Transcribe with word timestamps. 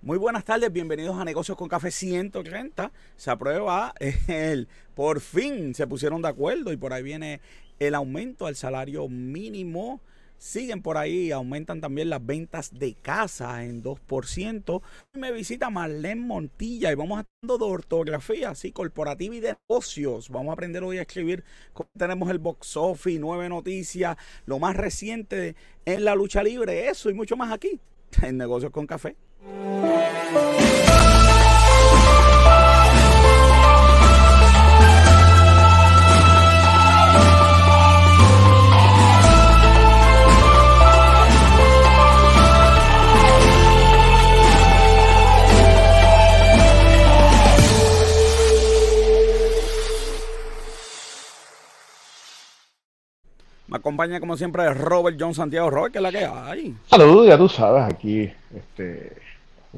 Muy 0.00 0.16
buenas 0.16 0.44
tardes, 0.44 0.72
bienvenidos 0.72 1.18
a 1.18 1.24
Negocios 1.24 1.58
con 1.58 1.68
Café 1.68 1.90
130. 1.90 2.92
Se 3.16 3.30
aprueba 3.32 3.92
el, 4.28 4.68
por 4.94 5.20
fin 5.20 5.74
se 5.74 5.88
pusieron 5.88 6.22
de 6.22 6.28
acuerdo 6.28 6.72
y 6.72 6.76
por 6.76 6.92
ahí 6.92 7.02
viene 7.02 7.40
el 7.80 7.96
aumento 7.96 8.46
al 8.46 8.54
salario 8.54 9.08
mínimo. 9.08 10.00
Siguen 10.38 10.82
por 10.82 10.98
ahí, 10.98 11.32
aumentan 11.32 11.80
también 11.80 12.10
las 12.10 12.24
ventas 12.24 12.78
de 12.78 12.94
casa 12.94 13.64
en 13.64 13.82
2%. 13.82 14.82
Me 15.14 15.32
visita 15.32 15.68
Marlene 15.68 16.20
Montilla 16.20 16.92
y 16.92 16.94
vamos 16.94 17.24
hablando 17.42 17.66
de 17.66 17.72
ortografía, 17.72 18.50
así, 18.50 18.70
corporativa 18.70 19.34
y 19.34 19.40
de 19.40 19.56
negocios. 19.68 20.28
Vamos 20.28 20.50
a 20.50 20.52
aprender 20.52 20.84
hoy 20.84 20.98
a 20.98 21.02
escribir. 21.02 21.42
Tenemos 21.98 22.30
el 22.30 22.38
box 22.38 22.76
office, 22.76 23.18
nueve 23.18 23.48
noticias, 23.48 24.16
lo 24.46 24.60
más 24.60 24.76
reciente 24.76 25.56
en 25.84 26.04
la 26.04 26.14
lucha 26.14 26.44
libre, 26.44 26.88
eso 26.88 27.10
y 27.10 27.14
mucho 27.14 27.36
más 27.36 27.52
aquí 27.52 27.80
en 28.22 28.36
Negocios 28.36 28.72
con 28.72 28.86
Café. 28.86 29.16
Me 53.68 53.76
acompaña 53.76 54.18
como 54.18 54.34
siempre 54.34 54.72
Robert 54.72 55.18
John 55.20 55.34
Santiago. 55.34 55.68
Robert, 55.68 55.92
que 55.92 55.98
es 55.98 56.02
la 56.02 56.10
que 56.10 56.24
hay. 56.24 56.74
Saludos, 56.86 57.28
ya 57.28 57.36
tú 57.36 57.50
sabes, 57.50 57.84
aquí, 57.84 58.22
este, 58.54 59.12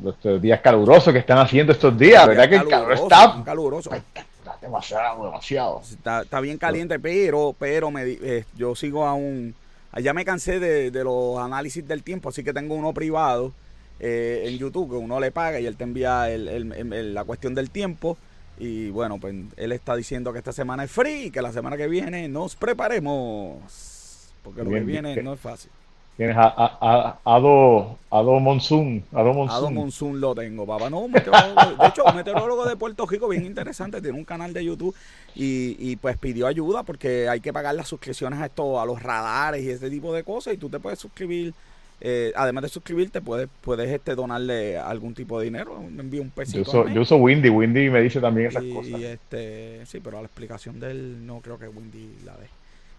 estos 0.07 0.41
días 0.41 0.61
calurosos 0.61 1.13
que 1.13 1.19
están 1.19 1.39
haciendo 1.39 1.73
estos 1.73 1.99
días, 1.99 2.25
¿verdad? 2.27 2.49
Que 2.49 2.55
el 2.55 2.69
calor 2.69 2.93
está 2.93 3.43
caluroso. 3.45 3.91
Está 3.93 4.57
demasiado, 4.63 5.25
demasiado. 5.25 5.83
Está, 5.83 6.41
bien 6.41 6.57
caliente, 6.57 7.01
pero, 7.01 7.55
pero 7.59 7.91
me, 7.91 8.05
eh, 8.05 8.45
yo 8.57 8.77
sigo 8.77 9.05
aún. 9.05 9.57
Allá 9.91 10.15
me 10.15 10.25
cansé 10.25 10.61
de, 10.61 11.05
los 11.05 11.39
análisis 11.39 11.87
del 11.87 12.05
tiempo, 12.05 12.29
así 12.29 12.45
que 12.45 12.53
tengo 12.53 12.77
uno 12.77 12.95
privado 12.95 13.53
eh, 13.99 14.45
en 14.47 14.57
YouTube 14.57 14.91
que 14.91 14.97
uno 14.97 15.19
le 15.19 15.33
paga 15.33 15.59
y 15.59 15.67
él 15.67 15.77
te 15.77 15.83
envía 15.83 16.29
la 16.29 17.25
cuestión 17.25 17.57
del 17.57 17.71
tiempo. 17.71 18.17
Y 18.61 18.91
bueno, 18.91 19.19
pues 19.19 19.35
él 19.57 19.73
está 19.73 19.97
diciendo 19.97 20.33
que 20.35 20.39
esta 20.39 20.53
semana 20.53 20.85
es 20.85 20.91
free 20.91 21.25
y 21.25 21.31
que 21.31 21.41
la 21.41 21.51
semana 21.51 21.79
que 21.79 21.89
viene 21.89 22.29
nos 22.29 22.57
preparemos. 22.57 24.35
Porque 24.45 24.63
lo 24.63 24.71
que 24.71 24.81
viene 24.81 25.23
no 25.23 25.33
es 25.33 25.41
fácil. 25.41 25.71
Tienes 26.19 26.37
a, 26.37 26.43
a, 26.43 26.79
a 27.25 27.37
Ado, 27.37 27.97
Ado 28.11 28.39
Monsoon. 28.39 29.03
Ado 29.13 29.33
Monsoon. 29.33 29.57
Ado 29.57 29.71
Monsoon 29.71 30.21
lo 30.21 30.35
tengo, 30.35 30.67
papá. 30.67 30.91
No, 30.91 31.09
de 31.09 31.87
hecho, 31.89 32.05
un 32.05 32.15
meteorólogo 32.15 32.67
de 32.67 32.77
Puerto 32.77 33.07
Rico 33.07 33.29
bien 33.29 33.47
interesante. 33.47 34.03
Tiene 34.03 34.19
un 34.19 34.27
canal 34.27 34.53
de 34.53 34.63
YouTube 34.63 34.95
y, 35.35 35.77
y, 35.79 35.97
pues 35.97 36.19
pidió 36.19 36.47
ayuda 36.47 36.83
porque 36.83 37.31
hay 37.31 37.41
que 37.41 37.55
pagar 37.55 37.75
las 37.75 37.89
suscripciones 37.89 38.39
a 38.41 38.47
esto, 38.47 38.79
a 38.79 38.85
los 38.85 39.03
radares 39.03 39.65
y 39.65 39.71
ese 39.71 39.89
tipo 39.89 40.13
de 40.13 40.23
cosas. 40.23 40.53
Y 40.53 40.59
tú 40.59 40.69
te 40.69 40.79
puedes 40.79 40.99
suscribir 40.99 41.55
eh, 42.01 42.33
además 42.35 42.63
de 42.63 42.69
suscribirte, 42.71 43.21
puedes, 43.21 43.49
puedes 43.61 43.91
este, 43.91 44.15
donarle 44.15 44.79
algún 44.79 45.15
tipo 45.15 45.39
de 45.39 45.45
dinero. 45.45 45.83
Me 45.91 46.01
envío 46.01 46.23
un 46.23 46.31
pesito. 46.31 46.59
Yo 46.59 46.63
uso, 46.63 46.89
yo 46.89 47.03
uso 47.03 47.17
Windy, 47.17 47.51
Windy 47.51 47.91
me 47.91 48.01
dice 48.01 48.21
también 48.21 48.49
esas 48.49 48.65
cosas. 48.65 49.01
Y 49.01 49.05
este, 49.05 49.85
sí, 49.87 50.01
pero 50.01 50.19
la 50.19 50.27
explicación 50.27 50.81
de 50.81 50.91
él 50.91 51.27
no 51.27 51.41
creo 51.41 51.59
que 51.59 51.69
Windy 51.69 52.19
la 52.25 52.37
dé. 52.37 52.49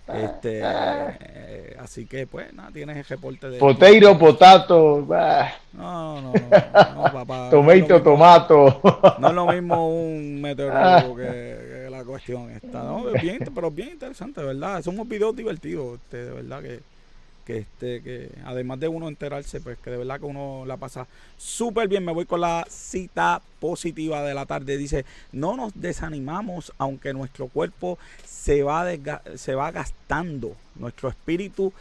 Este, 0.08 0.62
eh, 0.64 1.78
así 1.80 2.06
que 2.06 2.28
pues 2.28 2.52
nada, 2.54 2.70
tienes 2.72 2.98
el 2.98 3.06
reporte 3.06 3.50
de. 3.50 3.60
Poteiro, 3.60 4.18
potato. 4.18 5.08
No, 5.74 6.22
no, 6.22 6.34
no, 6.34 7.04
papá. 7.14 7.50
Tomato, 7.50 8.02
tomato. 8.02 8.82
No 9.20 9.30
es 9.30 9.34
lo 9.34 9.48
mismo 9.48 9.88
un 9.90 10.42
meteorólogo 10.42 11.16
que, 11.18 11.88
la 11.90 12.04
cuestión 12.04 12.50
esta, 12.52 12.84
¿no? 12.84 13.06
Bien, 13.22 13.40
pero 13.54 13.72
bien 13.72 13.90
interesante, 13.90 14.44
¿verdad? 14.44 14.82
Son 14.82 14.95
unos 14.95 15.08
videos 15.08 15.36
divertidos, 15.36 16.00
este, 16.00 16.26
de 16.26 16.32
verdad 16.32 16.61
que 16.61 16.80
que 17.46 17.60
este 17.60 18.02
que 18.02 18.30
además 18.46 18.80
de 18.80 18.88
uno 18.88 19.08
enterarse 19.08 19.62
pues 19.62 19.78
que 19.80 19.90
de 19.90 19.98
verdad 19.98 20.20
que 20.20 20.26
uno 20.26 20.64
la 20.66 20.78
pasa 20.78 21.08
súper 21.38 21.88
bien. 21.88 22.06
Me 22.06 22.12
voy 22.12 22.26
con 22.26 22.42
la 22.42 22.66
cita 22.70 23.42
positiva 23.60 24.24
de 24.24 24.34
la 24.34 24.46
tarde. 24.46 24.78
Dice 24.78 25.06
no 25.32 25.56
nos 25.56 25.74
desanimamos 25.80 26.74
aunque 26.78 27.14
nuestro 27.14 27.48
cuerpo 27.48 27.98
se 28.26 28.64
va 28.64 28.86
se 29.36 29.56
va 29.56 29.72
gastando. 29.72 30.56
Nuestro 30.76 31.10
espíritu 31.10 31.74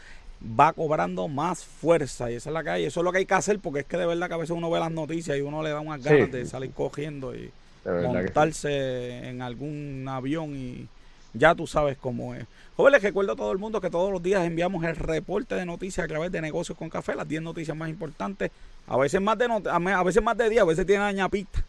va 0.43 0.72
cobrando 0.72 1.28
más 1.28 1.65
fuerza. 1.65 2.31
Y 2.31 2.34
esa 2.34 2.50
es 2.50 2.54
la 2.54 2.62
que 2.62 2.71
hay 2.71 2.84
eso 2.84 3.00
es 3.00 3.04
lo 3.04 3.12
que 3.12 3.19
hay 3.19 3.27
que 3.27 3.34
hacer 3.34 3.59
porque 3.59 3.81
es 3.81 3.87
que 3.87 3.97
de 3.97 4.06
verdad 4.06 4.28
que 4.28 4.34
a 4.34 4.38
veces 4.38 4.56
uno 4.56 4.71
ve 4.71 4.81
las 4.81 4.92
noticias 4.92 5.37
y 5.37 5.41
uno 5.41 5.62
le 5.62 5.71
da 5.71 5.81
unas 5.81 6.03
ganas 6.03 6.31
de 6.31 6.47
salir 6.47 6.72
cogiendo 6.72 7.34
y 7.34 7.50
montarse 7.84 9.28
en 9.28 9.42
algún 9.42 10.06
avión 10.09 10.56
y 10.56 10.88
ya 11.34 11.54
tú 11.54 11.66
sabes 11.66 11.96
cómo 11.98 12.34
es. 12.34 12.44
Joven, 12.76 12.92
les 12.92 13.02
recuerdo 13.02 13.32
a 13.32 13.36
todo 13.36 13.52
el 13.52 13.58
mundo 13.58 13.80
que 13.80 13.91
todos 13.91 14.12
los 14.12 14.22
días 14.22 14.44
enviamos 14.44 14.84
el 14.84 14.96
reporte 14.96 15.54
de 15.54 15.66
noticias 15.66 16.04
a 16.04 16.08
través 16.08 16.32
de 16.32 16.41
Negocios 16.41 16.76
con 16.78 16.88
Café, 16.88 17.14
las 17.14 17.28
10 17.28 17.42
noticias 17.42 17.76
más 17.76 17.88
importantes, 17.88 18.50
a 18.86 18.96
veces 18.96 19.20
más 19.20 19.38
de 19.38 19.46
a 19.70 20.02
veces 20.02 20.22
más 20.22 20.36
de 20.36 20.48
10, 20.48 20.62
a 20.62 20.64
veces 20.64 20.86
tienen 20.86 21.06
añapita. 21.06 21.64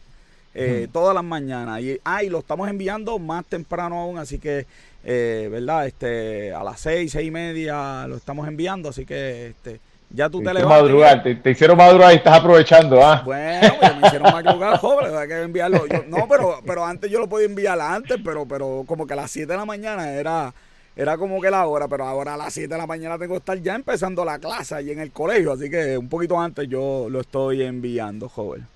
Eh, 0.54 0.90
todas 0.92 1.16
las 1.16 1.24
mañanas. 1.24 1.82
Y, 1.82 2.00
ah, 2.04 2.22
lo 2.24 2.40
estamos 2.40 2.70
enviando 2.70 3.18
más 3.20 3.46
temprano 3.46 4.02
aún, 4.02 4.18
así 4.18 4.38
que, 4.38 4.66
eh, 5.04 5.48
¿verdad? 5.50 5.88
Este, 5.88 6.54
a 6.54 6.64
las 6.64 6.80
6, 6.82 7.12
6 7.12 7.28
y 7.28 7.32
media 7.32 8.06
lo 8.08 8.18
estamos 8.18 8.48
enviando, 8.48 8.90
así 8.90 9.06
que 9.06 9.48
este, 9.48 9.80
ya 10.14 10.30
tú 10.30 10.42
te, 10.42 10.54
levantas. 10.54 11.24
te, 11.42 11.52
hicieron 11.52 11.78
madrugar 11.78 12.12
y 12.14 12.18
estás 12.18 12.40
aprovechando, 12.40 13.02
¿ah? 13.02 13.22
Bueno, 13.24 13.74
pues 13.80 13.98
me 13.98 14.08
hicieron 14.08 14.32
madrugar, 14.32 14.78
joven, 14.78 15.16
hay 15.16 15.28
que 15.28 15.42
enviarlo. 15.42 15.84
no, 16.08 16.28
pero, 16.28 16.60
pero 16.66 16.86
antes 16.86 17.10
yo 17.10 17.20
lo 17.20 17.28
podía 17.28 17.46
enviar 17.46 17.80
antes, 17.80 18.18
pero, 18.24 18.46
pero 18.46 18.84
como 18.86 19.08
que 19.08 19.14
a 19.14 19.18
las 19.18 19.32
7 19.32 19.52
de 19.52 19.58
la 19.58 19.66
mañana 19.66 20.12
era, 20.12 20.54
era 20.96 21.18
como 21.18 21.40
que 21.40 21.50
la 21.50 21.66
hora, 21.66 21.88
pero 21.88 22.06
ahora 22.06 22.34
a 22.34 22.38
las 22.38 22.54
7 22.54 22.68
de 22.74 22.78
la 22.78 22.88
mañana 22.88 23.18
tengo 23.18 23.36
que 23.36 23.40
estar 23.40 23.58
ya 23.62 23.76
empezando 23.76 24.26
la 24.26 24.40
clase 24.40 24.76
ahí 24.76 24.92
en 24.92 25.00
el 25.00 25.12
colegio, 25.12 25.54
así 25.54 25.70
que 25.70 25.98
un 25.98 26.10
poquito 26.10 26.40
antes 26.40 26.68
yo 26.68 27.08
lo 27.10 27.22
estoy 27.22 27.64
enviando, 27.64 28.28
joven. 28.28 28.68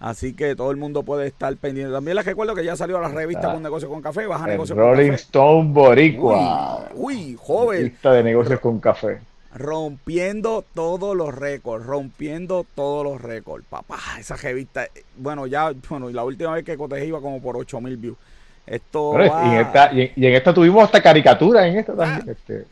Así 0.00 0.32
que 0.32 0.54
todo 0.54 0.70
el 0.70 0.76
mundo 0.76 1.02
puede 1.02 1.26
estar 1.26 1.56
pendiente. 1.56 1.92
También 1.92 2.16
les 2.16 2.24
recuerdo 2.24 2.54
que 2.54 2.64
ya 2.64 2.76
salió 2.76 3.00
la 3.00 3.08
revista 3.08 3.52
con 3.52 3.64
Negocios 3.64 3.90
con 3.90 4.00
Café. 4.00 4.28
Baja 4.28 4.46
Negocios 4.46 4.78
con 4.78 4.86
Café. 4.86 4.96
Rolling 4.96 5.12
Stone 5.14 5.72
Boricua. 5.72 6.88
Uy, 6.94 7.14
uy 7.14 7.36
joven. 7.36 7.78
Revista 7.78 8.12
de 8.12 8.22
Negocios 8.22 8.60
con 8.60 8.78
Café 8.78 9.18
rompiendo 9.54 10.64
todos 10.74 11.16
los 11.16 11.34
récords, 11.34 11.84
rompiendo 11.84 12.66
todos 12.74 13.04
los 13.04 13.20
récords. 13.20 13.64
Papá, 13.68 13.98
esa 14.18 14.36
revista, 14.36 14.86
bueno, 15.16 15.46
ya, 15.46 15.72
bueno, 15.88 16.10
la 16.10 16.24
última 16.24 16.52
vez 16.52 16.64
que 16.64 16.76
cotejé 16.76 17.06
iba 17.06 17.20
como 17.20 17.40
por 17.40 17.56
8000 17.56 17.96
views. 17.96 18.16
Esto 18.66 19.14
y, 19.18 19.22
en 19.22 19.52
esta, 19.54 19.92
y, 19.94 20.12
en, 20.14 20.34
esta 20.34 20.52
tuvimos 20.52 20.84
hasta 20.84 21.02
caricatura 21.02 21.66
en 21.66 21.78
esta 21.78 21.96
también. 21.96 22.22
Ah, 22.28 22.32
este. 22.32 22.66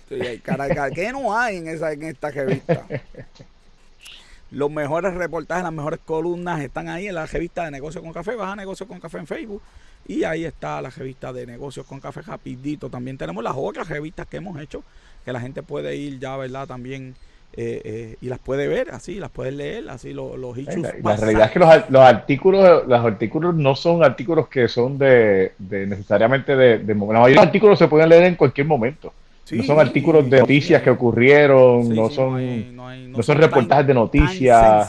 ¿Qué 0.95 1.11
no 1.11 1.35
hay 1.35 1.57
en, 1.57 1.69
esa, 1.69 1.91
en 1.93 2.03
esta 2.03 2.31
revista? 2.31 2.85
Los 4.51 4.71
mejores 4.71 5.15
reportajes, 5.15 5.65
las 5.65 5.73
mejores 5.73 5.99
columnas 6.05 6.61
están 6.61 6.89
ahí 6.89 7.09
en 7.09 7.17
la 7.17 7.27
revista 7.27 7.65
de 7.65 7.73
Negocios 7.73 8.05
con 8.05 8.13
Café. 8.13 8.37
Baja 8.37 8.55
Negocios 8.55 8.89
con 8.89 9.01
Café 9.01 9.19
en 9.19 9.27
Facebook. 9.27 9.61
Y 10.07 10.23
ahí 10.23 10.45
está 10.45 10.81
la 10.81 10.91
revista 10.91 11.33
de 11.33 11.47
Negocios 11.47 11.85
con 11.85 11.99
Café 11.99 12.23
rapidito. 12.23 12.89
También 12.89 13.19
tenemos 13.19 13.43
las 13.43 13.55
otras 13.57 13.89
revistas 13.89 14.27
que 14.29 14.37
hemos 14.37 14.61
hecho 14.61 14.85
que 15.27 15.33
la 15.33 15.41
gente 15.41 15.65
puede 15.65 15.97
ir 15.97 16.21
ya, 16.21 16.37
¿verdad? 16.37 16.69
También 16.69 17.17
eh, 17.53 17.83
eh, 17.85 18.17
y 18.21 18.29
las 18.29 18.39
puede 18.39 18.69
ver 18.69 18.93
así, 18.93 19.17
las 19.17 19.31
puede 19.31 19.51
leer, 19.51 19.91
así 19.91 20.13
los, 20.13 20.39
los 20.39 20.57
La, 20.57 21.17
realidad 21.17 21.47
es 21.47 21.51
que 21.51 21.59
los, 21.59 21.91
los, 21.91 22.03
artículos 22.03 22.87
los 22.87 23.05
artículos 23.05 23.55
no 23.57 23.75
son 23.75 24.05
artículos 24.05 24.47
que 24.47 24.69
son 24.69 24.97
de, 24.97 25.53
de 25.59 25.87
necesariamente 25.89 26.55
de, 26.55 26.79
de, 26.79 26.95
La 26.95 27.01
mayoría 27.01 27.27
de 27.27 27.35
los 27.35 27.45
artículos 27.47 27.77
se 27.77 27.89
pueden 27.89 28.09
leer 28.09 28.23
en 28.23 28.37
cualquier 28.37 28.69
momento. 28.69 29.13
no 29.51 29.63
son 29.65 29.81
artículos 29.81 30.31
de 30.31 30.39
noticias 30.39 30.81
que 30.81 30.91
ocurrieron, 30.91 31.89
no, 31.89 32.09
son, 32.09 32.77
no, 32.77 33.23
son 33.23 33.39
reportajes 33.39 33.87
de 33.89 33.95
noticias. 33.95 34.89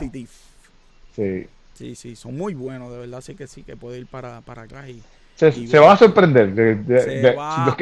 Sí. 1.15 1.47
sí, 1.73 1.95
sí, 1.95 2.15
son 2.15 2.37
muy 2.37 2.53
buenos, 2.53 2.91
de 2.91 2.99
verdad, 2.99 3.21
sí 3.21 3.33
que 3.33 3.47
sí, 3.47 3.63
que 3.63 3.75
puede 3.75 3.97
ir 3.97 4.05
para, 4.05 4.41
para 4.41 4.63
atrás 4.63 4.87
y 4.87 5.01
se, 5.37 5.79
van 5.79 5.91
a 5.91 5.97
sorprender. 5.97 6.49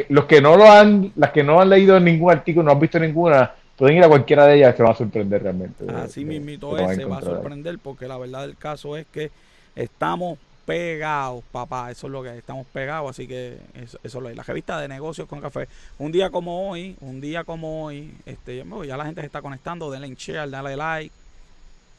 los, 0.08 0.24
que, 0.26 0.40
no 0.40 0.56
lo 0.56 0.70
han, 0.70 1.12
las 1.16 1.30
que 1.30 1.42
no 1.42 1.60
han 1.60 1.70
leído 1.70 1.98
ningún 1.98 2.30
artículo, 2.30 2.64
no 2.64 2.72
han 2.72 2.80
visto 2.80 2.98
ninguna, 2.98 3.52
pueden 3.76 3.96
ir 3.96 4.04
a 4.04 4.08
cualquiera 4.08 4.46
de 4.46 4.56
ellas, 4.56 4.76
se 4.76 4.82
van 4.82 4.92
a 4.92 4.96
sorprender 4.96 5.42
realmente. 5.42 5.84
Así 5.90 6.24
mismito 6.24 6.76
es, 6.78 6.96
se 6.96 7.04
va 7.04 7.18
a 7.18 7.22
sorprender 7.22 7.78
porque 7.78 8.06
la 8.06 8.18
verdad 8.18 8.42
del 8.42 8.56
caso 8.56 8.96
es 8.96 9.06
que 9.06 9.30
estamos 9.74 10.38
pegados, 10.66 11.44
papá, 11.50 11.90
eso 11.90 12.08
es 12.08 12.12
lo 12.12 12.22
que 12.22 12.36
estamos 12.36 12.66
pegados, 12.66 13.10
así 13.10 13.26
que 13.26 13.56
eso, 13.74 13.98
eso 14.02 14.18
es 14.18 14.22
lo 14.22 14.28
La 14.30 14.42
revista 14.42 14.80
de 14.80 14.88
negocios 14.88 15.26
con 15.28 15.40
café. 15.40 15.68
Un 15.98 16.12
día 16.12 16.28
como 16.28 16.68
hoy, 16.68 16.96
un 17.00 17.20
día 17.20 17.44
como 17.44 17.84
hoy, 17.84 18.12
este, 18.26 18.64
ya 18.84 18.96
la 18.96 19.06
gente 19.06 19.22
se 19.22 19.26
está 19.26 19.40
conectando, 19.40 19.90
denle 19.90 20.14
share, 20.14 20.50
dale 20.50 20.76
like, 20.76 21.14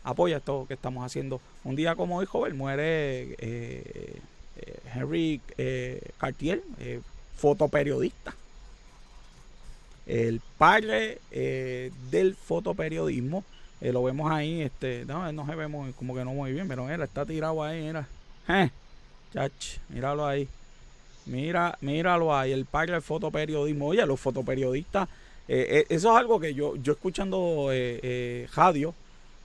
apoya 0.04 0.38
esto 0.38 0.66
que 0.68 0.76
estamos 0.76 1.04
haciendo. 1.04 1.42
Un 1.64 1.76
día 1.76 1.96
como 1.96 2.18
hoy, 2.18 2.26
joven, 2.26 2.58
muere 2.58 3.36
eh, 3.40 4.20
Henry 4.94 5.42
eh, 5.58 6.02
Cartier, 6.18 6.64
eh, 6.80 7.02
fotoperiodista. 7.38 8.34
El 10.06 10.42
padre 10.58 11.20
del 11.32 12.36
fotoperiodismo 12.36 13.44
Eh, 13.80 13.92
lo 13.92 14.04
vemos 14.04 14.32
ahí, 14.32 14.62
este, 14.62 15.06
no, 15.06 15.32
no 15.32 15.46
se 15.46 15.56
vemos 15.56 15.94
como 15.96 16.16
que 16.16 16.26
no 16.26 16.34
muy 16.34 16.52
bien, 16.52 16.68
pero 16.68 16.86
mira, 16.86 17.04
está 17.04 17.26
tirado 17.26 17.64
ahí, 17.64 17.84
mira. 17.84 18.08
Eh, 18.48 18.70
chach, 19.34 19.78
míralo 19.90 20.26
ahí. 20.26 20.48
Mira, 21.26 21.78
míralo 21.82 22.36
ahí, 22.36 22.52
el 22.54 22.66
padre 22.66 22.94
del 22.94 23.02
fotoperiodismo. 23.02 23.88
Oye, 23.88 24.06
los 24.06 24.20
fotoperiodistas, 24.20 25.10
eh, 25.48 25.68
eh, 25.70 25.86
eso 25.90 26.12
es 26.12 26.18
algo 26.18 26.40
que 26.40 26.54
yo, 26.54 26.76
yo 26.78 26.94
escuchando 26.94 27.70
eh, 27.72 28.48
radio, 28.56 28.96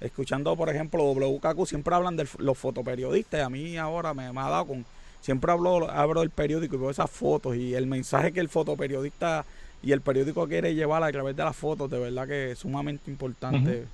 escuchando 0.00 0.56
por 0.56 0.70
ejemplo 0.70 1.04
WKQ, 1.12 1.66
siempre 1.66 1.94
hablan 1.94 2.16
de 2.16 2.26
los 2.38 2.56
fotoperiodistas. 2.56 3.40
Y 3.40 3.42
a 3.42 3.48
mí 3.50 3.76
ahora 3.76 4.14
me 4.14 4.26
ha 4.26 4.32
dado 4.32 4.66
con, 4.66 4.86
siempre 5.22 5.50
hablo, 5.50 5.90
abro 5.90 6.20
del 6.20 6.30
periódico 6.30 6.76
y 6.76 6.78
veo 6.78 6.90
esas 6.90 7.10
fotos 7.10 7.56
y 7.56 7.74
el 7.74 7.86
mensaje 7.86 8.32
que 8.32 8.40
el 8.40 8.50
fotoperiodista 8.50 9.46
y 9.82 9.92
el 9.92 10.02
periódico 10.02 10.46
quiere 10.46 10.74
llevar 10.74 11.02
a 11.02 11.10
través 11.10 11.34
de 11.34 11.44
las 11.44 11.56
fotos, 11.56 11.90
de 11.90 11.98
verdad 11.98 12.28
que 12.28 12.50
es 12.52 12.58
sumamente 12.58 13.10
importante. 13.10 13.84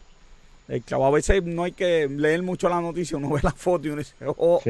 El 0.68 0.82
a 0.90 1.10
veces 1.10 1.42
no 1.44 1.64
hay 1.64 1.72
que 1.72 2.08
leer 2.08 2.42
mucho 2.42 2.68
la 2.68 2.80
noticia, 2.80 3.16
uno 3.16 3.30
ve 3.30 3.40
la 3.42 3.52
foto 3.52 3.86
y 3.86 3.90
uno 3.90 3.98
dice, 4.00 4.14
oh, 4.26 4.34
oh, 4.36 4.60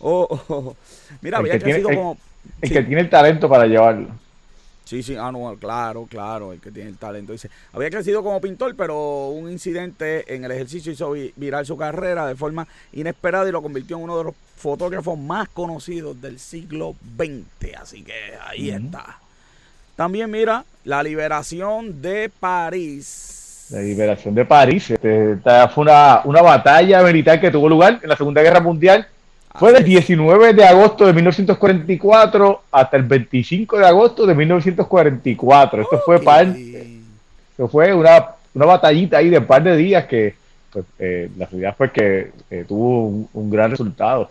oh, 0.00 0.28
oh, 0.30 0.44
oh. 0.48 0.76
Mira, 1.20 1.38
había 1.38 1.58
crecido 1.58 1.88
como... 1.90 2.18
El 2.60 2.70
que 2.70 2.82
tiene 2.82 3.02
el 3.02 3.10
talento 3.10 3.48
para 3.48 3.66
llevarlo. 3.66 4.08
Sí, 4.84 5.02
sí, 5.02 5.16
ah, 5.18 5.32
no, 5.32 5.56
claro, 5.58 6.06
claro, 6.08 6.52
el 6.52 6.60
que 6.60 6.70
tiene 6.70 6.90
el 6.90 6.98
talento. 6.98 7.32
Dice, 7.32 7.48
había 7.72 7.88
crecido 7.88 8.22
como 8.22 8.38
pintor, 8.40 8.74
pero 8.76 9.28
un 9.28 9.50
incidente 9.50 10.34
en 10.34 10.44
el 10.44 10.50
ejercicio 10.50 10.92
hizo 10.92 11.12
viral 11.36 11.64
su 11.64 11.76
carrera 11.76 12.26
de 12.26 12.34
forma 12.34 12.68
inesperada 12.92 13.48
y 13.48 13.52
lo 13.52 13.62
convirtió 13.62 13.96
en 13.96 14.02
uno 14.02 14.18
de 14.18 14.24
los 14.24 14.34
fotógrafos 14.56 15.18
más 15.18 15.48
conocidos 15.48 16.20
del 16.20 16.38
siglo 16.38 16.94
XX. 17.16 17.80
Así 17.80 18.02
que 18.02 18.12
ahí 18.46 18.68
está. 18.68 19.18
También 19.96 20.30
mira, 20.30 20.64
la 20.84 21.02
liberación 21.02 22.02
de 22.02 22.30
París. 22.38 23.68
La 23.70 23.80
liberación 23.80 24.34
de 24.34 24.44
París. 24.44 24.90
Este, 24.90 25.32
esta 25.32 25.68
fue 25.68 25.82
una, 25.82 26.20
una 26.24 26.42
batalla 26.42 27.02
militar 27.02 27.40
que 27.40 27.50
tuvo 27.50 27.70
lugar 27.70 28.00
en 28.02 28.08
la 28.08 28.16
Segunda 28.16 28.42
Guerra 28.42 28.60
Mundial 28.60 29.08
fue 29.54 29.72
del 29.72 29.84
19 29.84 30.52
de 30.52 30.64
agosto 30.64 31.06
de 31.06 31.12
1944 31.12 32.62
hasta 32.72 32.96
el 32.96 33.04
25 33.04 33.78
de 33.78 33.86
agosto 33.86 34.26
de 34.26 34.34
1944. 34.34 35.82
Esto 35.82 36.02
fue 36.04 36.16
esto 36.16 37.68
fue 37.68 37.94
una, 37.94 38.30
una 38.52 38.66
batallita 38.66 39.18
ahí 39.18 39.30
de 39.30 39.38
un 39.38 39.46
par 39.46 39.62
de 39.62 39.76
días 39.76 40.06
que 40.06 40.34
pues, 40.72 40.84
eh, 40.98 41.30
la 41.36 41.46
realidad 41.46 41.74
fue 41.78 41.92
que 41.92 42.32
eh, 42.50 42.64
tuvo 42.66 43.28
un, 43.32 43.50
gran 43.50 43.70
resultado. 43.70 44.28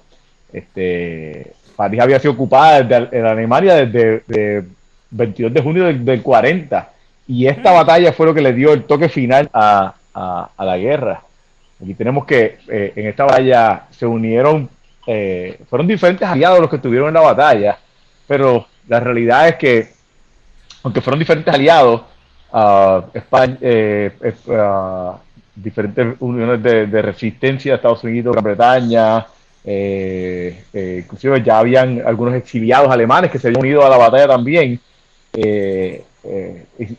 Este, 0.52 1.54
París 1.78 2.02
había 2.02 2.20
sido 2.20 2.34
ocupada 2.34 2.84
desde, 2.84 3.18
en 3.18 3.26
Alemania 3.26 3.76
desde 3.76 4.24
el 4.28 4.66
22 5.10 5.54
de 5.54 5.62
junio 5.62 5.86
del, 5.86 6.22
40 6.22 6.90
y 7.30 7.48
esta 7.48 7.72
batalla 7.72 8.12
fue 8.12 8.26
lo 8.26 8.34
que 8.34 8.42
le 8.42 8.52
dio 8.52 8.74
el 8.74 8.84
toque 8.84 9.08
final 9.08 9.50
a, 9.54 9.96
la 10.60 10.78
guerra. 10.78 11.22
Aquí 11.82 11.94
tenemos 11.94 12.26
que 12.26 12.58
eh, 12.68 12.92
en 12.94 13.08
esta 13.08 13.24
batalla 13.24 13.86
se 13.92 14.06
unieron 14.06 14.70
eh, 15.08 15.60
fueron 15.70 15.88
diferentes 15.88 16.28
aliados 16.28 16.60
los 16.60 16.70
que 16.70 16.78
estuvieron 16.78 17.10
en 17.10 17.14
la 17.16 17.22
batalla, 17.22 17.78
pero 18.28 18.68
la 18.88 19.00
realidad 19.00 19.48
es 19.48 19.56
que, 19.56 19.88
aunque 20.84 21.02
fueron 21.02 21.20
diferentes 21.20 21.54
aliados, 21.54 22.02
uh, 22.52 23.02
España, 23.14 23.58
eh, 23.62 24.12
uh, 24.48 25.14
diferentes 25.56 26.16
uniones 26.20 26.64
de, 26.64 27.02
resistencia, 27.02 27.76
Estados 27.76 28.04
Unidos, 28.04 28.34
Gran 28.34 28.44
Bretaña, 28.44 29.28
eh, 29.66 30.64
eh, 30.74 31.02
inclusive 31.04 31.42
ya 31.42 31.60
habían 31.60 32.02
algunos 32.06 32.36
exiliados 32.36 32.92
alemanes 32.92 33.32
que 33.32 33.40
se 33.40 33.48
habían 33.48 33.62
unido 33.62 33.86
a 33.86 33.90
la 33.90 33.98
batalla 33.98 34.28
también. 34.28 34.80
Eh, 35.34 36.04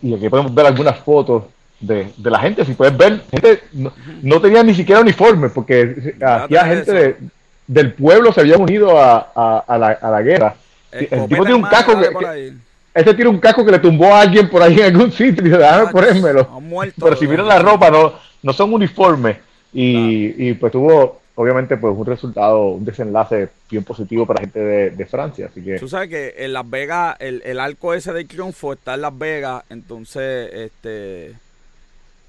y, 0.03 0.15
aquí 0.15 0.29
podemos 0.29 0.55
ver 0.55 0.67
algunas 0.67 0.99
fotos 0.99 1.45
de, 1.81 2.09
la 2.23 2.39
gente. 2.39 2.65
Si 2.65 2.75
puedes 2.75 2.97
ver, 2.97 3.23
gente 3.31 3.61
no, 3.73 3.93
no 4.23 4.41
tenía 4.41 4.62
ni 4.62 4.75
siquiera 4.75 5.01
uniforme, 5.01 5.49
porque 5.49 6.15
hacía 6.21 6.65
gente 6.67 6.93
de, 6.93 7.17
del 7.66 7.93
pueblo 7.93 8.32
se 8.32 8.40
habían 8.40 8.61
unido 8.61 8.99
a, 8.99 9.62
a, 9.66 9.78
la, 9.78 9.88
a 9.88 10.11
la, 10.11 10.22
guerra. 10.22 10.55
El, 10.93 11.08
tipo 11.28 11.44
tiene 11.44 11.55
un 11.55 11.62
casco 11.62 11.99
que, 11.99 12.55
este 12.94 13.14
tiene 13.14 13.31
un 13.31 13.40
casco 13.40 13.64
que 13.64 13.72
le 13.72 13.81
tumbó 13.81 14.14
a 14.14 14.20
alguien 14.20 14.49
por 14.49 14.62
ahí 14.62 14.78
en 14.78 14.94
algún 14.94 15.11
sitio 15.11 15.43
y 15.43 15.49
dice, 15.49 15.58
déjame 15.58 15.90
ponérmelo. 15.90 16.49
Pero 16.96 17.16
si 17.16 17.26
miran 17.26 17.49
la 17.49 17.58
ropa, 17.58 17.90
no, 17.90 18.14
no 18.43 18.52
son 18.52 18.72
uniformes. 18.72 19.38
Y, 19.72 20.49
y, 20.49 20.55
pues 20.55 20.70
tuvo, 20.70 21.20
obviamente, 21.34 21.76
pues 21.76 21.93
un 21.96 22.06
resultado, 22.06 22.69
un 22.69 22.84
desenlace 22.84 23.49
bien 23.69 23.82
positivo 23.82 24.25
para 24.25 24.38
la 24.38 24.40
gente 24.43 24.60
de, 24.60 24.90
de 24.90 25.06
Francia. 25.06 25.49
Así 25.50 25.60
que... 25.62 25.81
Tú 25.81 25.88
sabes 25.88 26.08
que 26.08 26.34
en 26.38 26.52
Las 26.52 26.70
Vegas, 26.70 27.17
el, 27.19 27.43
el 27.44 27.58
arco 27.58 27.93
ese 27.93 28.12
de 28.12 28.25
triunfo 28.25 28.75
está 28.75 28.94
en 28.94 29.00
Las 29.00 29.19
Vegas, 29.19 29.64
entonces, 29.70 30.50
este... 30.52 31.34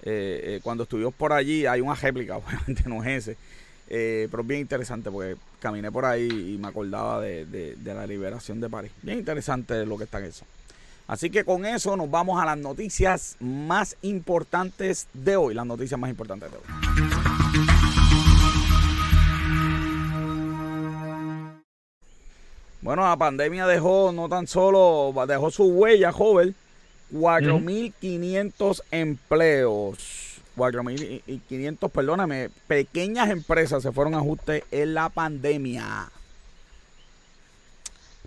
Eh, 0.08 0.58
eh, 0.58 0.60
cuando 0.62 0.84
estuvimos 0.84 1.16
por 1.16 1.34
allí, 1.34 1.66
hay 1.66 1.82
una 1.82 1.96
réplica, 1.96 2.38
obviamente 2.38 2.84
no 2.88 3.04
es 3.04 3.28
ese, 3.28 3.38
eh, 3.88 4.28
pero 4.32 4.44
bien 4.44 4.62
interesante 4.62 5.12
porque 5.12 5.36
caminé 5.60 5.92
por 5.92 6.06
ahí 6.06 6.28
y 6.28 6.58
me 6.58 6.68
acordaba 6.68 7.22
de, 7.22 7.78
la 7.84 8.08
liberación 8.08 8.60
de 8.60 8.70
París. 8.70 8.92
Bien 9.02 9.20
interesante 9.20 9.86
lo 9.86 9.98
que 9.98 10.06
está 10.06 10.20
en 10.20 10.26
eso. 10.26 10.46
Así 11.08 11.30
que 11.30 11.44
con 11.44 11.66
eso 11.66 11.96
nos 11.96 12.10
vamos 12.10 12.42
a 12.42 12.46
las 12.46 12.58
noticias 12.58 13.38
más 13.40 13.96
importantes 14.02 15.08
de 15.14 15.36
hoy. 15.36 15.54
Las 15.54 15.68
noticias 15.68 16.00
más 16.00 16.10
importantes 16.10 16.52
de 16.52 16.58
hoy. 16.58 16.64
Bueno, 22.82 23.04
la 23.04 23.18
pandemia 23.18 23.66
dejó 23.68 24.12
no 24.12 24.30
tan 24.30 24.48
solo, 24.48 25.14
dejó 25.28 25.50
su 25.50 25.66
huella, 25.66 26.12
joven, 26.12 26.56
4.500 27.14 28.82
empleos. 28.92 30.25
4.500, 30.56 31.90
perdóname, 31.90 32.50
pequeñas 32.68 33.30
empresas 33.30 33.84
se 33.84 33.92
fueron 33.92 34.16
a 34.16 34.20
ajuste 34.20 34.64
en 34.72 34.94
la 34.94 35.10
pandemia. 35.10 36.10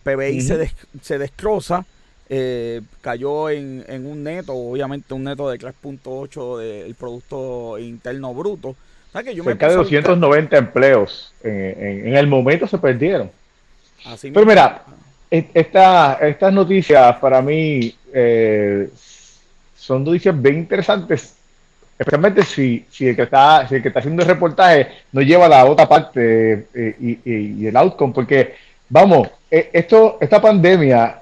PBI 0.02 0.40
se, 0.40 0.70
se 1.02 1.18
destroza, 1.18 1.84
eh, 2.30 2.82
cayó 3.00 3.48
en, 3.48 3.84
un 4.06 4.22
neto, 4.22 4.52
obviamente 4.54 5.14
un 5.14 5.24
neto 5.24 5.48
de 5.48 5.58
3.8 5.58 6.58
del 6.58 6.94
Producto 6.94 7.78
Interno 7.78 8.34
Bruto. 8.34 8.76
que 9.24 9.34
yo 9.34 9.44
Cerca 9.44 9.68
de 9.68 9.76
290 9.76 10.56
empleos 10.56 11.32
en, 11.42 12.14
el 12.14 12.26
momento 12.26 12.66
se 12.66 12.78
perdieron. 12.78 13.30
Pero 14.20 14.46
mira, 14.46 14.84
esta, 15.30 16.14
estas 16.20 16.52
noticias 16.52 17.16
para 17.16 17.40
mí 17.40 17.94
eh, 18.12 18.90
son 19.76 20.04
noticias 20.04 20.40
bien 20.40 20.58
interesantes 20.58 21.37
especialmente 21.98 22.44
si, 22.44 22.86
si, 22.88 23.08
el 23.08 23.16
que 23.16 23.22
está, 23.22 23.66
si 23.66 23.74
el 23.74 23.82
que 23.82 23.88
está 23.88 23.98
haciendo 23.98 24.22
el 24.22 24.28
reportaje 24.28 24.88
no 25.12 25.20
lleva 25.20 25.48
la 25.48 25.64
otra 25.64 25.88
parte 25.88 26.68
eh, 26.72 26.96
y, 27.24 27.66
el 27.66 27.76
outcome, 27.76 28.12
porque, 28.14 28.54
vamos, 28.88 29.28
eh, 29.50 29.70
esto, 29.72 30.16
esta 30.20 30.40
pandemia, 30.40 31.20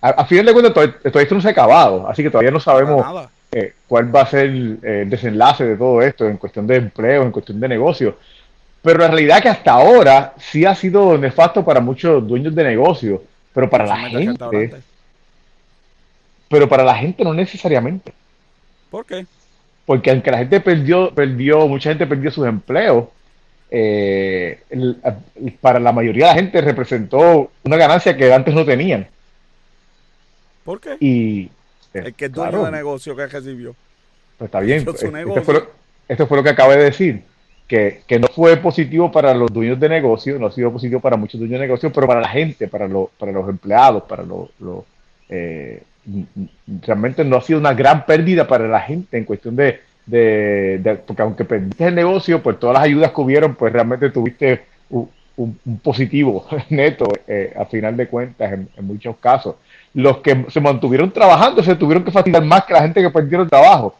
a, 0.00 0.24
fin 0.26 0.46
de 0.46 0.52
cuentas, 0.52 0.74
todo, 0.74 1.20
esto 1.20 1.34
no 1.34 1.40
se 1.40 1.48
ha 1.48 1.50
acabado, 1.50 2.08
así 2.08 2.22
que 2.22 2.30
todavía 2.30 2.52
no 2.52 2.60
sabemos 2.60 3.04
eh, 3.50 3.74
cuál 3.88 4.14
va 4.14 4.22
a 4.22 4.26
ser 4.26 4.46
el, 4.46 5.10
desenlace 5.10 5.64
de 5.64 5.76
todo 5.76 6.00
esto 6.00 6.28
en 6.28 6.36
cuestión 6.36 6.68
de 6.68 6.76
empleo, 6.76 7.22
en 7.22 7.32
cuestión 7.32 7.58
de 7.58 7.68
negocio. 7.68 8.16
Pero 8.80 9.00
la 9.00 9.08
realidad 9.08 9.38
es 9.38 9.42
que 9.42 9.48
hasta 9.48 9.72
ahora 9.72 10.34
sí 10.38 10.64
ha 10.64 10.74
sido 10.74 11.18
nefasto 11.18 11.64
para 11.64 11.80
muchos 11.80 12.26
dueños 12.26 12.54
de 12.54 12.64
negocios, 12.64 13.20
pero 13.52 13.68
para 13.68 13.86
la 13.86 13.96
gente... 13.96 14.82
Pero 16.48 16.68
para 16.68 16.84
la 16.84 16.94
gente 16.94 17.24
no 17.24 17.32
necesariamente. 17.32 18.12
¿Por 18.90 19.06
qué? 19.06 19.24
Porque 19.86 20.10
aunque 20.10 20.30
la 20.30 20.38
gente 20.38 20.60
perdió, 20.60 21.12
perdió, 21.14 21.66
mucha 21.66 21.90
gente 21.90 22.06
perdió 22.06 22.30
sus 22.30 22.46
empleos, 22.46 23.06
eh, 23.70 24.60
para 25.60 25.80
la 25.80 25.92
mayoría 25.92 26.26
de 26.26 26.32
la 26.32 26.38
gente 26.38 26.60
representó 26.60 27.50
una 27.64 27.76
ganancia 27.76 28.16
que 28.16 28.32
antes 28.32 28.54
no 28.54 28.64
tenían. 28.64 29.08
¿Por 30.64 30.80
qué? 30.80 30.96
Y, 31.00 31.50
eh, 31.94 32.02
el 32.06 32.14
que 32.14 32.26
es 32.26 32.32
dueño 32.32 32.64
de 32.64 32.70
negocio 32.70 33.16
que 33.16 33.26
recibió. 33.26 33.74
Pues 34.38 34.48
está 34.48 34.60
bien. 34.60 34.78
Esto 34.78 34.94
fue, 34.94 35.10
lo, 35.10 35.68
esto 36.08 36.26
fue, 36.26 36.36
lo, 36.36 36.42
que 36.42 36.50
acabé 36.50 36.76
de 36.76 36.84
decir. 36.84 37.22
Que, 37.66 38.02
que, 38.06 38.18
no 38.18 38.28
fue 38.28 38.58
positivo 38.58 39.10
para 39.10 39.32
los 39.32 39.50
dueños 39.50 39.80
de 39.80 39.88
negocio, 39.88 40.38
no 40.38 40.48
ha 40.48 40.52
sido 40.52 40.70
positivo 40.70 41.00
para 41.00 41.16
muchos 41.16 41.40
dueños 41.40 41.58
de 41.58 41.66
negocio, 41.66 41.90
pero 41.90 42.06
para 42.06 42.20
la 42.20 42.28
gente, 42.28 42.68
para, 42.68 42.86
para 43.18 43.32
los 43.32 43.48
empleados, 43.48 44.02
para 44.02 44.22
los, 44.22 44.50
eh, 45.30 45.82
realmente 46.84 47.24
no 47.24 47.36
ha 47.36 47.42
sido 47.42 47.58
una 47.58 47.74
gran 47.74 48.04
pérdida 48.04 48.46
para 48.46 48.66
la 48.66 48.80
gente 48.80 49.16
en 49.16 49.24
cuestión 49.24 49.56
de, 49.56 49.80
porque 51.06 51.22
aunque 51.22 51.44
perdiste 51.44 51.86
el 51.86 51.94
negocio, 51.94 52.42
pues 52.42 52.58
todas 52.58 52.74
las 52.74 52.84
ayudas 52.84 53.12
que 53.12 53.20
hubieron, 53.20 53.54
pues 53.54 53.72
realmente 53.72 54.10
tuviste 54.10 54.64
un, 54.90 55.08
positivo 55.82 56.46
neto 56.68 57.06
eh, 57.26 57.54
a 57.58 57.64
final 57.64 57.96
de 57.96 58.06
cuentas 58.06 58.52
en, 58.52 58.68
muchos 58.80 59.16
casos. 59.16 59.56
Los 59.94 60.18
que 60.18 60.46
se 60.48 60.60
mantuvieron 60.60 61.10
trabajando 61.10 61.62
se 61.62 61.74
tuvieron 61.74 62.04
que 62.04 62.10
facilitar 62.10 62.44
más 62.44 62.64
que 62.64 62.74
la 62.74 62.82
gente 62.82 63.00
que 63.00 63.10
perdieron 63.10 63.48
trabajo. 63.48 63.96